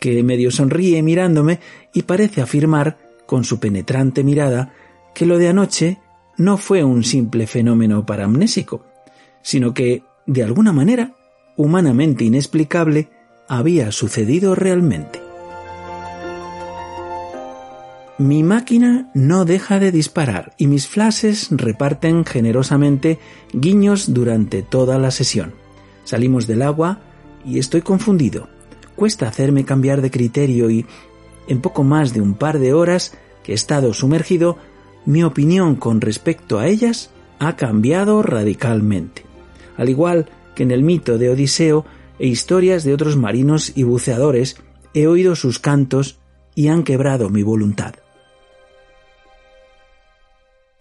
[0.00, 1.60] que medio sonríe mirándome
[1.94, 4.74] y parece afirmar, con su penetrante mirada,
[5.14, 5.98] que lo de anoche
[6.36, 8.84] no fue un simple fenómeno paramnésico,
[9.42, 11.14] sino que, de alguna manera,
[11.56, 13.08] humanamente inexplicable,
[13.48, 15.21] había sucedido realmente.
[18.18, 23.18] Mi máquina no deja de disparar y mis flashes reparten generosamente
[23.54, 25.54] guiños durante toda la sesión.
[26.04, 27.00] Salimos del agua
[27.44, 28.48] y estoy confundido.
[28.96, 30.84] Cuesta hacerme cambiar de criterio y,
[31.48, 34.58] en poco más de un par de horas que he estado sumergido,
[35.06, 39.24] mi opinión con respecto a ellas ha cambiado radicalmente.
[39.78, 41.86] Al igual que en el mito de Odiseo
[42.18, 44.58] e historias de otros marinos y buceadores,
[44.92, 46.18] he oído sus cantos
[46.54, 47.94] y han quebrado mi voluntad.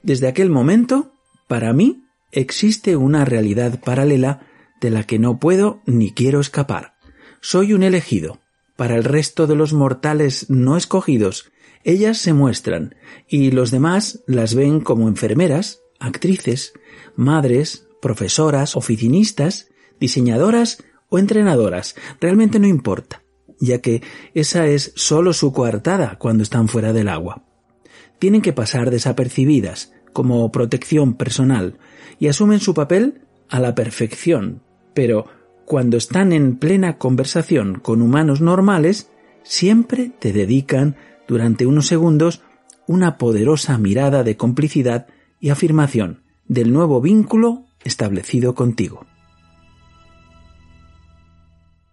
[0.04, 1.14] Desde aquel momento,
[1.48, 4.48] para mí, existe una realidad paralela
[4.80, 6.96] de la que no puedo ni quiero escapar.
[7.40, 8.40] Soy un elegido.
[8.76, 11.52] Para el resto de los mortales no escogidos,
[11.84, 12.96] ellas se muestran
[13.28, 16.74] y los demás las ven como enfermeras, actrices,
[17.16, 19.70] madres, profesoras, oficinistas,
[20.00, 21.96] diseñadoras o entrenadoras.
[22.20, 23.21] Realmente no importa,
[23.62, 24.02] ya que
[24.34, 27.44] esa es solo su coartada cuando están fuera del agua.
[28.20, 31.78] Tienen que pasar desapercibidas como protección personal
[32.20, 34.62] y asumen su papel a la perfección,
[34.94, 35.26] pero
[35.66, 39.10] cuando están en plena conversación con humanos normales,
[39.44, 40.98] siempre te dedican
[41.28, 42.42] durante unos segundos
[42.88, 45.08] una poderosa mirada de complicidad
[45.40, 49.06] y afirmación del nuevo vínculo establecido contigo.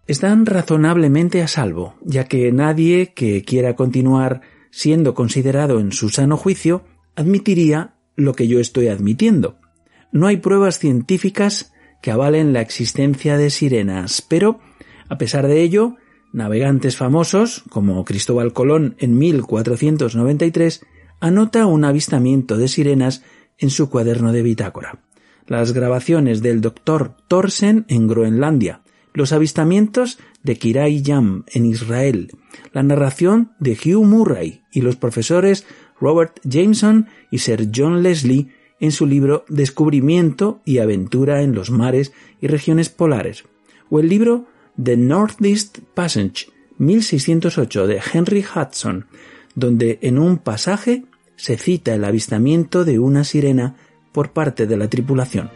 [0.09, 4.41] Están razonablemente a salvo, ya que nadie que quiera continuar
[4.71, 6.83] siendo considerado en su sano juicio
[7.15, 9.59] admitiría lo que yo estoy admitiendo.
[10.11, 14.61] No hay pruebas científicas que avalen la existencia de sirenas, pero,
[15.09, 15.97] a pesar de ello,
[16.33, 20.87] navegantes famosos, como Cristóbal Colón en 1493,
[21.19, 23.23] anota un avistamiento de sirenas
[23.59, 25.03] en su cuaderno de bitácora.
[25.45, 28.81] Las grabaciones del doctor Thorsen en Groenlandia,
[29.13, 32.31] los avistamientos de Kirai Yam en Israel,
[32.73, 35.65] la narración de Hugh Murray y los profesores
[35.99, 38.47] Robert Jameson y Sir John Leslie
[38.79, 43.43] en su libro Descubrimiento y aventura en los mares y regiones polares,
[43.89, 44.45] o el libro
[44.81, 49.07] The Northeast Passage 1608 de Henry Hudson,
[49.55, 51.03] donde en un pasaje
[51.35, 53.75] se cita el avistamiento de una sirena
[54.11, 55.49] por parte de la tripulación.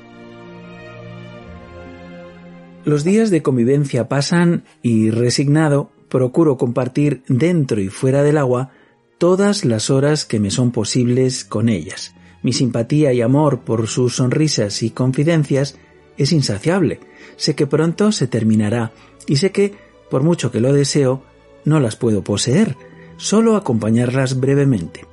[2.85, 8.71] Los días de convivencia pasan y, resignado, procuro compartir dentro y fuera del agua
[9.17, 12.13] todas las horas que me son posibles con ellas.
[12.41, 15.77] Mi simpatía y amor por sus sonrisas y confidencias
[16.17, 16.99] es insaciable.
[17.37, 18.91] Sé que pronto se terminará
[19.27, 19.75] y sé que,
[20.09, 21.23] por mucho que lo deseo,
[21.63, 22.75] no las puedo poseer,
[23.15, 25.05] solo acompañarlas brevemente.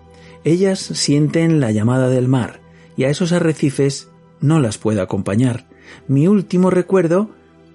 [0.42, 2.60] Ellas sienten la llamada del mar
[2.96, 4.08] y a esos arrecifes
[4.40, 5.68] no las puedo acompañar.
[6.08, 7.30] Mi último recuerdo,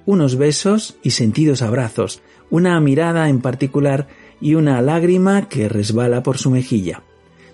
[0.05, 4.07] unos besos y sentidos abrazos, una mirada en particular
[4.39, 7.03] y una lágrima que resbala por su mejilla.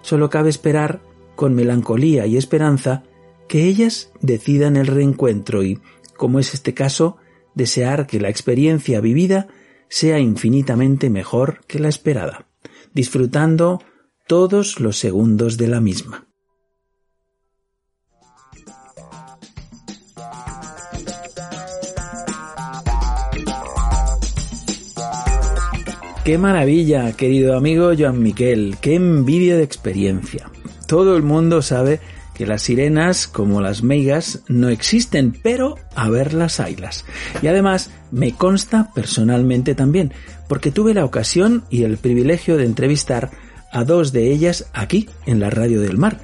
[0.01, 1.01] Solo cabe esperar,
[1.35, 3.03] con melancolía y esperanza,
[3.47, 5.79] que ellas decidan el reencuentro y,
[6.17, 7.17] como es este caso,
[7.55, 9.47] desear que la experiencia vivida
[9.89, 12.47] sea infinitamente mejor que la esperada,
[12.93, 13.81] disfrutando
[14.27, 16.30] todos los segundos de la misma.
[26.31, 30.49] Qué maravilla, querido amigo Joan Miquel, qué envidia de experiencia.
[30.87, 31.99] Todo el mundo sabe
[32.33, 37.03] que las sirenas, como las meigas, no existen, pero a ver las haylas.
[37.41, 40.13] Y además me consta personalmente también,
[40.47, 43.31] porque tuve la ocasión y el privilegio de entrevistar
[43.69, 46.21] a dos de ellas aquí, en la Radio del Mar.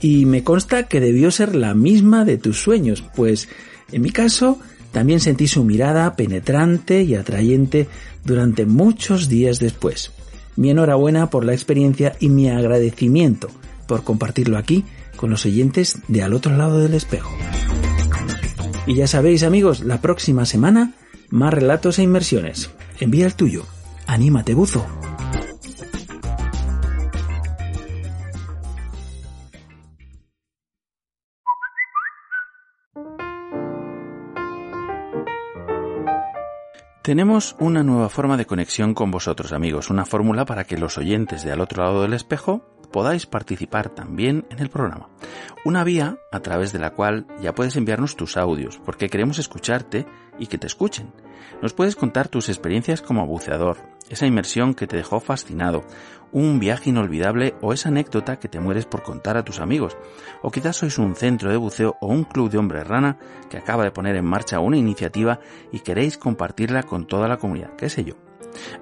[0.00, 3.48] Y me consta que debió ser la misma de tus sueños, pues
[3.90, 4.60] en mi caso
[4.92, 7.88] también sentí su mirada penetrante y atrayente
[8.28, 10.12] durante muchos días después.
[10.54, 13.48] Mi enhorabuena por la experiencia y mi agradecimiento
[13.88, 14.84] por compartirlo aquí
[15.16, 17.30] con los oyentes de al otro lado del espejo.
[18.86, 20.92] Y ya sabéis amigos, la próxima semana
[21.30, 22.70] más relatos e inmersiones.
[23.00, 23.64] Envía el tuyo.
[24.06, 24.86] Anímate, buzo.
[37.08, 41.42] Tenemos una nueva forma de conexión con vosotros amigos, una fórmula para que los oyentes
[41.42, 42.60] de al otro lado del espejo
[42.92, 45.08] podáis participar también en el programa.
[45.64, 50.04] Una vía a través de la cual ya puedes enviarnos tus audios, porque queremos escucharte
[50.38, 51.14] y que te escuchen.
[51.62, 53.78] Nos puedes contar tus experiencias como buceador,
[54.10, 55.84] esa inmersión que te dejó fascinado,
[56.32, 59.96] un viaje inolvidable o esa anécdota que te mueres por contar a tus amigos.
[60.42, 63.18] O quizás sois un centro de buceo o un club de hombres rana
[63.48, 65.40] que acaba de poner en marcha una iniciativa
[65.72, 68.14] y queréis compartirla con toda la comunidad, qué sé yo.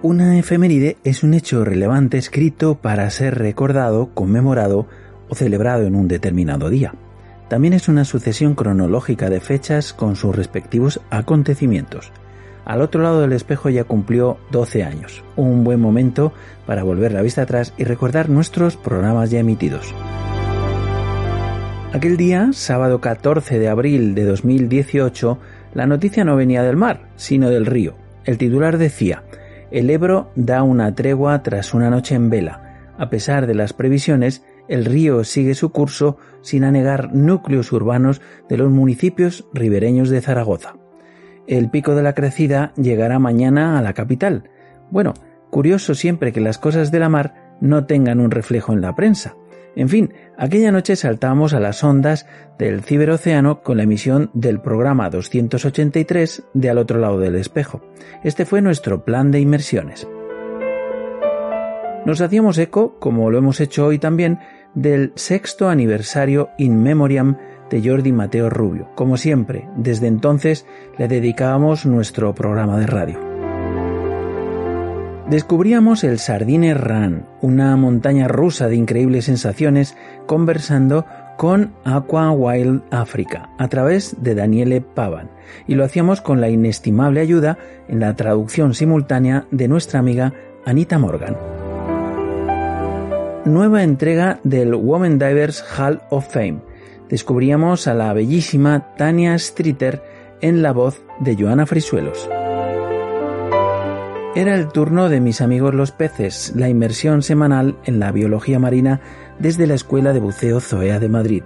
[0.00, 4.86] Una efeméride es un hecho relevante escrito para ser recordado, conmemorado
[5.28, 6.94] o celebrado en un determinado día.
[7.48, 12.12] También es una sucesión cronológica de fechas con sus respectivos acontecimientos.
[12.64, 16.32] Al otro lado del espejo ya cumplió 12 años, un buen momento
[16.64, 19.92] para volver la vista atrás y recordar nuestros programas ya emitidos.
[21.92, 25.38] Aquel día, sábado 14 de abril de 2018,
[25.74, 27.96] la noticia no venía del mar, sino del río.
[28.24, 29.24] El titular decía,
[29.70, 32.94] el Ebro da una tregua tras una noche en vela.
[32.98, 38.56] A pesar de las previsiones, el río sigue su curso sin anegar núcleos urbanos de
[38.56, 40.74] los municipios ribereños de Zaragoza.
[41.46, 44.50] El pico de la crecida llegará mañana a la capital.
[44.90, 45.14] Bueno,
[45.50, 49.34] curioso siempre que las cosas de la mar no tengan un reflejo en la prensa.
[49.78, 52.26] En fin, aquella noche saltamos a las ondas
[52.58, 57.80] del ciberocéano con la emisión del programa 283 de Al otro lado del espejo.
[58.24, 60.08] Este fue nuestro plan de inmersiones.
[62.04, 64.40] Nos hacíamos eco, como lo hemos hecho hoy también,
[64.74, 67.36] del sexto aniversario in memoriam
[67.70, 68.88] de Jordi Mateo Rubio.
[68.96, 70.66] Como siempre, desde entonces
[70.98, 73.27] le dedicábamos nuestro programa de radio.
[75.30, 79.94] Descubríamos el Sardine Run, una montaña rusa de increíbles sensaciones,
[80.24, 81.04] conversando
[81.36, 85.30] con Aqua Wild Africa a través de Daniele Pavan,
[85.66, 90.32] y lo hacíamos con la inestimable ayuda en la traducción simultánea de nuestra amiga
[90.64, 91.36] Anita Morgan.
[93.44, 96.60] Nueva entrega del Women Divers Hall of Fame.
[97.10, 100.02] Descubríamos a la bellísima Tania Streeter
[100.40, 102.28] en la voz de Joana Frisuelos.
[104.34, 109.00] Era el turno de mis amigos los peces, la inmersión semanal en la biología marina
[109.38, 111.42] desde la Escuela de Buceo Zoea de Madrid,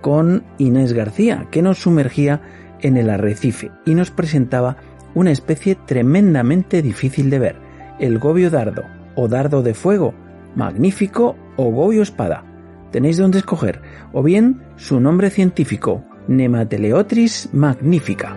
[0.00, 2.40] con Inés García, que nos sumergía
[2.80, 4.76] en el arrecife y nos presentaba
[5.12, 7.56] una especie tremendamente difícil de ver,
[7.98, 8.84] el gobio dardo
[9.16, 10.14] o dardo de fuego,
[10.54, 12.44] magnífico o gobio espada.
[12.92, 13.82] Tenéis donde escoger,
[14.12, 18.36] o bien su nombre científico, Nemateleotris magnifica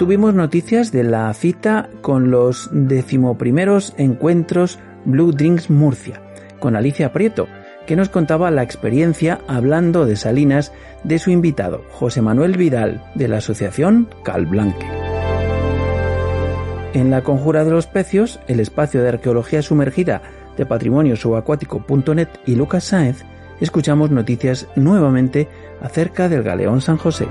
[0.00, 6.22] tuvimos noticias de la cita con los decimoprimeros encuentros Blue Drinks Murcia,
[6.58, 7.48] con Alicia Prieto,
[7.86, 10.72] que nos contaba la experiencia hablando de Salinas
[11.04, 14.86] de su invitado, José Manuel Vidal, de la asociación Calblanque.
[16.94, 20.22] En la Conjura de los Pecios, el espacio de arqueología sumergida
[20.56, 23.26] de patrimonio subacuático.net y Lucas Sáenz,
[23.60, 25.46] escuchamos noticias nuevamente
[25.82, 27.28] acerca del galeón San José.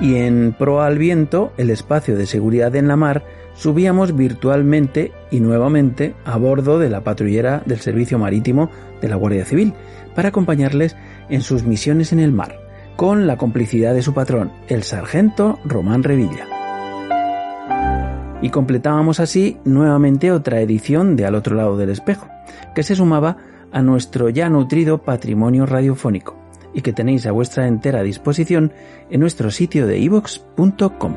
[0.00, 5.40] Y en Proa al Viento, el espacio de seguridad en la mar, subíamos virtualmente y
[5.40, 9.72] nuevamente a bordo de la patrullera del Servicio Marítimo de la Guardia Civil
[10.14, 10.96] para acompañarles
[11.28, 12.58] en sus misiones en el mar,
[12.96, 16.48] con la complicidad de su patrón, el sargento Román Revilla.
[18.42, 22.28] Y completábamos así nuevamente otra edición de Al otro lado del espejo,
[22.74, 23.38] que se sumaba
[23.72, 26.43] a nuestro ya nutrido patrimonio radiofónico
[26.74, 28.72] y que tenéis a vuestra entera disposición
[29.10, 31.16] en nuestro sitio de ivox.com.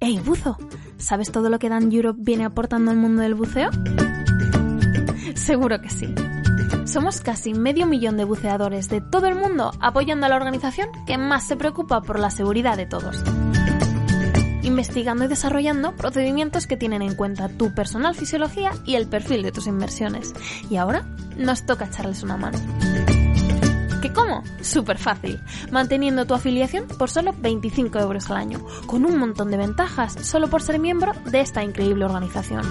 [0.00, 0.56] Hey, buzo,
[0.96, 3.70] ¿sabes todo lo que Dan Europe viene aportando al mundo del buceo?
[5.34, 6.14] Seguro que sí.
[6.86, 11.18] Somos casi medio millón de buceadores de todo el mundo apoyando a la organización que
[11.18, 13.22] más se preocupa por la seguridad de todos
[14.68, 19.52] investigando y desarrollando procedimientos que tienen en cuenta tu personal fisiología y el perfil de
[19.52, 20.34] tus inversiones.
[20.70, 21.04] Y ahora
[21.36, 22.58] nos toca echarles una mano.
[24.00, 24.44] ¿Qué cómo?
[24.60, 25.40] Súper fácil,
[25.72, 30.48] manteniendo tu afiliación por solo 25 euros al año, con un montón de ventajas solo
[30.48, 32.62] por ser miembro de esta increíble organización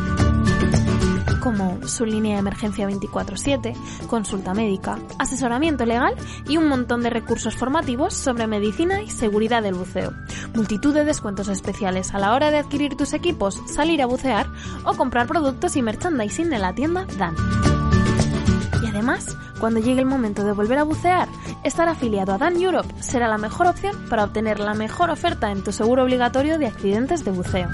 [1.39, 3.75] como su línea de emergencia 24/7,
[4.07, 6.15] consulta médica, asesoramiento legal
[6.47, 10.13] y un montón de recursos formativos sobre medicina y seguridad del buceo.
[10.55, 14.47] Multitud de descuentos especiales a la hora de adquirir tus equipos, salir a bucear
[14.83, 17.35] o comprar productos y merchandising en la tienda Dan.
[18.83, 21.27] Y además, cuando llegue el momento de volver a bucear,
[21.63, 25.63] estar afiliado a Dan Europe será la mejor opción para obtener la mejor oferta en
[25.63, 27.69] tu seguro obligatorio de accidentes de buceo.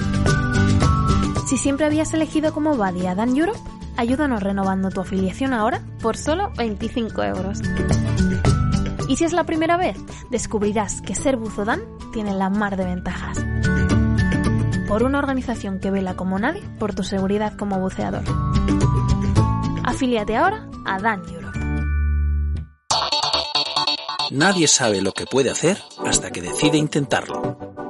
[1.53, 3.59] Si siempre habías elegido como buddy a Dan Europe,
[3.95, 7.59] ayúdanos renovando tu afiliación ahora por solo 25 euros.
[9.07, 9.95] Y si es la primera vez,
[10.31, 13.38] descubrirás que ser buzo Dan tiene la mar de ventajas.
[14.88, 18.23] Por una organización que vela como nadie por tu seguridad como buceador.
[19.84, 21.59] Afíliate ahora a Dan Europe.
[24.31, 27.82] Nadie sabe lo que puede hacer hasta que decide intentarlo.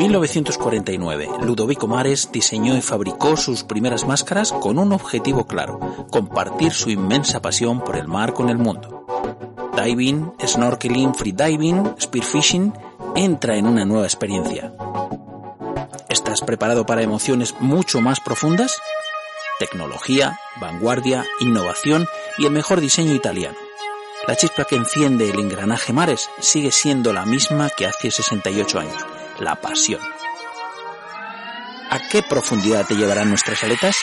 [0.00, 5.78] 1949, Ludovico Mares diseñó y fabricó sus primeras máscaras con un objetivo claro,
[6.10, 9.04] compartir su inmensa pasión por el mar con el mundo.
[9.76, 12.72] Diving, snorkeling, freediving, spearfishing,
[13.14, 14.72] entra en una nueva experiencia.
[16.08, 18.80] ¿Estás preparado para emociones mucho más profundas?
[19.58, 22.08] Tecnología, vanguardia, innovación
[22.38, 23.58] y el mejor diseño italiano.
[24.26, 29.09] La chispa que enciende el engranaje Mares sigue siendo la misma que hace 68 años
[29.40, 30.00] la pasión.
[31.90, 33.96] ¿A qué profundidad te llevarán nuestras aletas?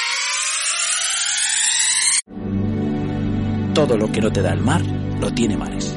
[3.73, 4.81] Todo lo que no te da el mar,
[5.21, 5.96] lo tiene mares.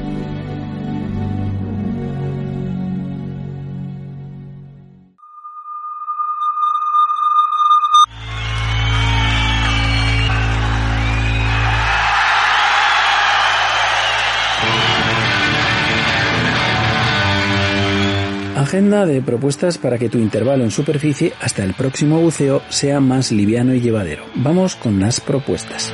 [18.71, 23.33] Agenda de propuestas para que tu intervalo en superficie hasta el próximo buceo sea más
[23.33, 24.23] liviano y llevadero.
[24.35, 25.93] Vamos con las propuestas.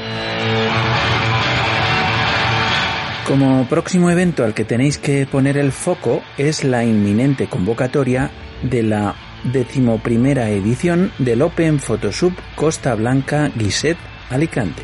[3.27, 8.29] Como próximo evento al que tenéis que poner el foco es la inminente convocatoria
[8.61, 13.97] de la decimoprimera edición del Open Photoshop Costa Blanca Guiset
[14.29, 14.83] Alicante.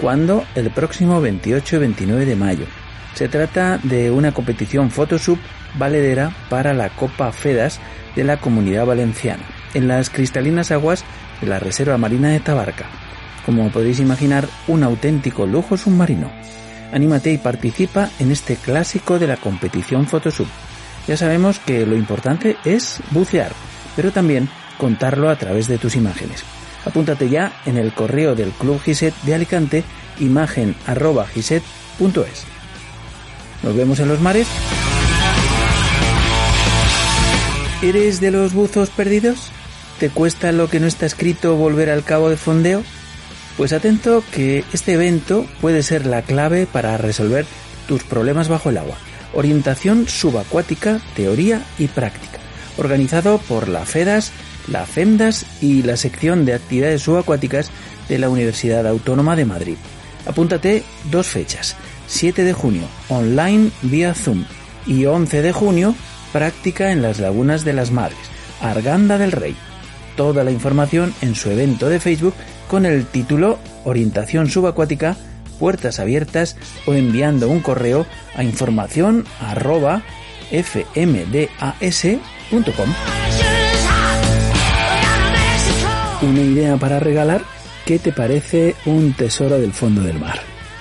[0.00, 0.44] ¿Cuándo?
[0.54, 2.66] El próximo 28 y 29 de mayo.
[3.14, 5.38] Se trata de una competición Photoshop
[5.78, 7.80] valedera para la Copa FEDAS
[8.14, 9.44] de la Comunidad Valenciana,
[9.74, 11.04] en las cristalinas aguas
[11.40, 12.86] de la Reserva Marina de Tabarca.
[13.44, 16.30] Como podéis imaginar, un auténtico lujo submarino.
[16.92, 20.46] Anímate y participa en este clásico de la competición Photoshop.
[21.06, 23.52] Ya sabemos que lo importante es bucear,
[23.94, 24.48] pero también
[24.78, 26.42] contarlo a través de tus imágenes.
[26.84, 29.84] Apúntate ya en el correo del Club Giset de Alicante,
[30.18, 32.44] imagen.giset.es.
[33.62, 34.48] Nos vemos en los mares.
[37.86, 39.52] ¿Eres de los buzos perdidos?
[40.00, 42.82] ¿Te cuesta lo que no está escrito volver al cabo de fondeo?
[43.56, 47.46] Pues atento que este evento puede ser la clave para resolver
[47.86, 48.96] tus problemas bajo el agua.
[49.34, 52.40] Orientación subacuática, teoría y práctica.
[52.76, 54.32] Organizado por la FEDAS,
[54.66, 57.70] la FEMDAS y la sección de actividades subacuáticas
[58.08, 59.76] de la Universidad Autónoma de Madrid.
[60.26, 60.82] Apúntate
[61.12, 61.76] dos fechas.
[62.08, 64.44] 7 de junio, online vía Zoom.
[64.88, 65.94] Y 11 de junio,
[66.36, 68.18] práctica en las lagunas de las Madres,
[68.60, 69.56] Arganda del Rey.
[70.18, 72.34] Toda la información en su evento de Facebook
[72.68, 75.16] con el título Orientación subacuática,
[75.58, 78.04] puertas abiertas o enviando un correo
[78.34, 80.02] a información arroba
[80.50, 81.30] fmdas.com.
[86.20, 87.40] Una idea para regalar
[87.86, 90.38] ¿qué te parece un tesoro del fondo del mar?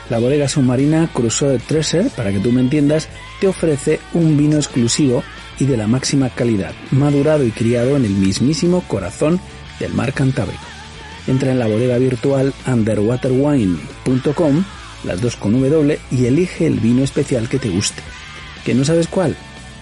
[0.10, 3.08] La bodega submarina Crusoe Treasure, para que tú me entiendas,
[3.40, 5.24] te ofrece un vino exclusivo
[5.60, 9.40] y de la máxima calidad, madurado y criado en el mismísimo corazón
[9.80, 10.64] del mar Cantábrico.
[11.28, 14.64] Entra en la bodega virtual underwaterwine.com,
[15.04, 18.02] las dos con W, y elige el vino especial que te guste.
[18.64, 19.36] ¿Que no sabes cuál?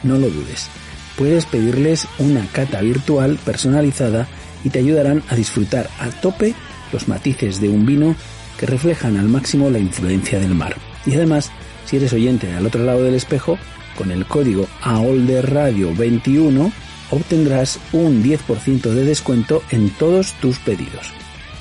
[0.04, 0.70] No lo dudes.
[1.18, 4.28] Puedes pedirles una cata virtual personalizada
[4.64, 6.56] y te ayudarán a disfrutar a tope
[6.92, 8.16] los matices de un vino
[8.58, 10.76] que reflejan al máximo la influencia del mar.
[11.06, 11.52] Y además,
[11.86, 13.58] si eres oyente al otro lado del espejo,
[13.98, 16.72] con el código AOLDERRADIO21
[17.12, 21.12] obtendrás un 10% de descuento en todos tus pedidos.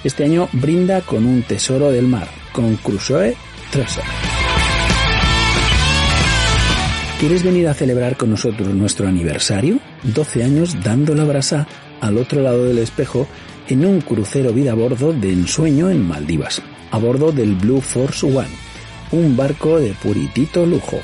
[0.05, 3.37] Este año brinda con un tesoro del mar, con Crusoe
[3.71, 4.07] Treasure.
[7.21, 9.79] ¿Quieres venir a celebrar con nosotros nuestro aniversario?
[10.03, 11.69] 12 años dando la brasa
[12.01, 13.29] al otro lado del espejo
[13.69, 16.61] en un crucero vida a bordo de ensueño en Maldivas,
[16.91, 18.49] a bordo del Blue Force One,
[19.13, 21.01] un barco de puritito lujo.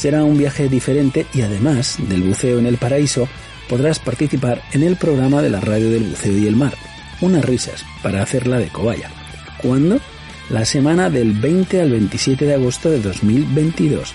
[0.00, 3.28] Será un viaje diferente y además del buceo en el paraíso,
[3.68, 6.72] podrás participar en el programa de la radio del buceo y el mar,
[7.20, 9.10] unas risas para hacerla de cobaya.
[9.58, 10.00] ¿Cuándo?
[10.48, 14.14] La semana del 20 al 27 de agosto de 2022.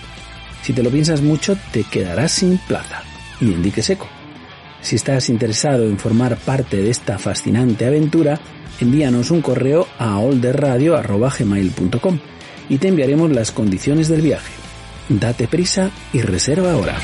[0.62, 3.04] Si te lo piensas mucho, te quedarás sin plaza.
[3.40, 4.08] Y en dique seco.
[4.80, 8.40] Si estás interesado en formar parte de esta fascinante aventura,
[8.80, 12.18] envíanos un correo a olderradio.gmail.com
[12.70, 14.65] y te enviaremos las condiciones del viaje.
[15.08, 16.98] Date prisa y reserva ahora.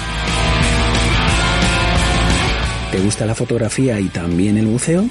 [2.91, 5.09] ¿Te gusta la fotografía y también el buceo?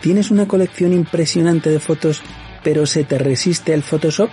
[0.00, 2.22] ¿Tienes una colección impresionante de fotos
[2.62, 4.30] pero se te resiste el Photoshop?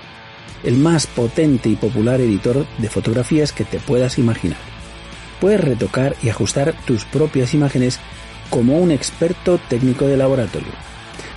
[0.64, 4.60] El más potente y popular editor de fotografías que te puedas imaginar.
[5.40, 8.00] Puedes retocar y ajustar tus propias imágenes
[8.50, 10.72] como un experto técnico de laboratorio.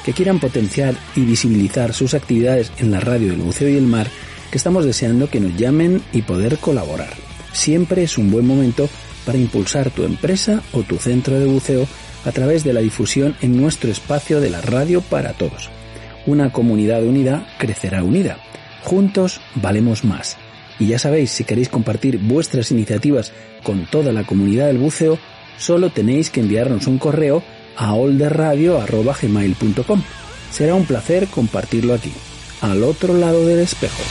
[0.04, 4.08] que quieran potenciar y visibilizar sus actividades en la radio del buceo y el mar,
[4.50, 7.12] que estamos deseando que nos llamen y poder colaborar.
[7.52, 8.88] Siempre es un buen momento
[9.24, 11.86] para impulsar tu empresa o tu centro de buceo
[12.24, 15.70] a través de la difusión en nuestro espacio de la radio para todos.
[16.24, 18.38] Una comunidad unida crecerá unida.
[18.82, 20.36] Juntos valemos más.
[20.78, 23.32] Y ya sabéis, si queréis compartir vuestras iniciativas
[23.62, 25.18] con toda la comunidad del buceo,
[25.58, 27.42] solo tenéis que enviarnos un correo
[27.76, 30.02] a olderradio.gmail.com.
[30.50, 32.12] Será un placer compartirlo aquí,
[32.60, 34.02] al otro lado del espejo.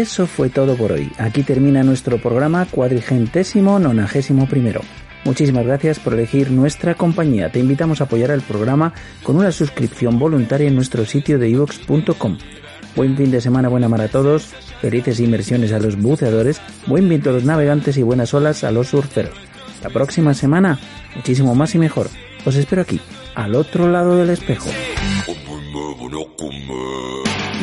[0.00, 1.10] Eso fue todo por hoy.
[1.18, 4.80] Aquí termina nuestro programa cuadrigentésimo nonagésimo primero.
[5.24, 7.50] Muchísimas gracias por elegir nuestra compañía.
[7.50, 8.92] Te invitamos a apoyar el programa
[9.22, 12.38] con una suscripción voluntaria en nuestro sitio de ivox.com.
[12.96, 17.30] Buen fin de semana, buena mar a todos, felices inmersiones a los buceadores, buen viento
[17.30, 19.34] a los navegantes y buenas olas a los surferos.
[19.82, 20.78] La próxima semana,
[21.14, 22.08] muchísimo más y mejor.
[22.44, 23.00] Os espero aquí,
[23.34, 24.68] al otro lado del espejo.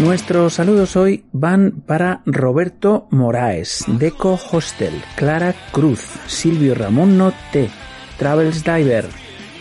[0.01, 7.69] Nuestros saludos hoy van para Roberto Moraes, Deco Hostel, Clara Cruz, Silvio Ramón Noté,
[8.17, 9.05] Travels Diver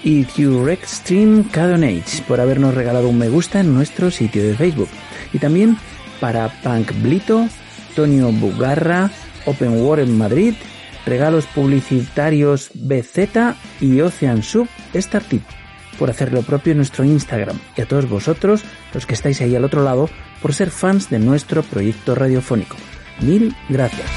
[0.02, 4.89] y Extreme Cadonage por habernos regalado un me gusta en nuestro sitio de Facebook.
[5.35, 5.77] Y también
[6.20, 7.47] para Punk Blito,
[7.94, 9.10] Tonio Bugarra,
[9.44, 10.55] Open War en Madrid,
[11.05, 15.43] regalos publicitarios BZ y Ocean Sub Startup
[16.01, 19.55] por hacer lo propio en nuestro Instagram y a todos vosotros, los que estáis ahí
[19.55, 20.09] al otro lado,
[20.41, 22.77] por ser fans de nuestro proyecto radiofónico.
[23.20, 24.09] Mil gracias.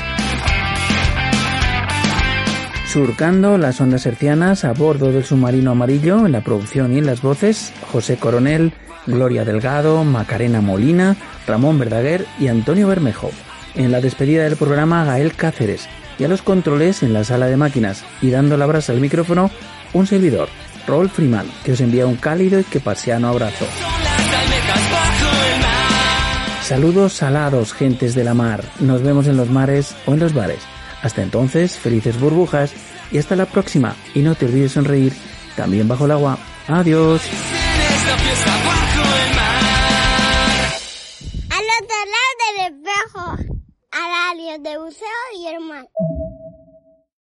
[2.93, 7.24] Surcando las ondas hercianas a bordo del submarino amarillo en la producción y en las
[7.24, 8.72] voces, José Coronel,
[9.08, 13.32] Gloria Delgado, Macarena Molina, Ramón Verdaguer y Antonio Bermejo.
[13.74, 15.90] En la despedida del programa, Gael Cáceres.
[16.19, 19.50] Y a los controles en la sala de máquinas y dando la brasa al micrófono,
[19.93, 20.48] un servidor,
[20.85, 23.66] Rolf Freeman, que os envía un cálido y que paseano abrazo.
[26.74, 28.64] Saludos salados, gentes de la mar.
[28.80, 30.58] Nos vemos en los mares o en los bares.
[31.03, 32.74] Hasta entonces, felices burbujas
[33.11, 33.95] y hasta la próxima.
[34.16, 35.14] Y no te olvides sonreír,
[35.56, 36.40] también bajo el agua.
[36.68, 37.22] Adiós.
[41.52, 43.38] Al otro lado del espejo,
[43.92, 45.88] al área de y.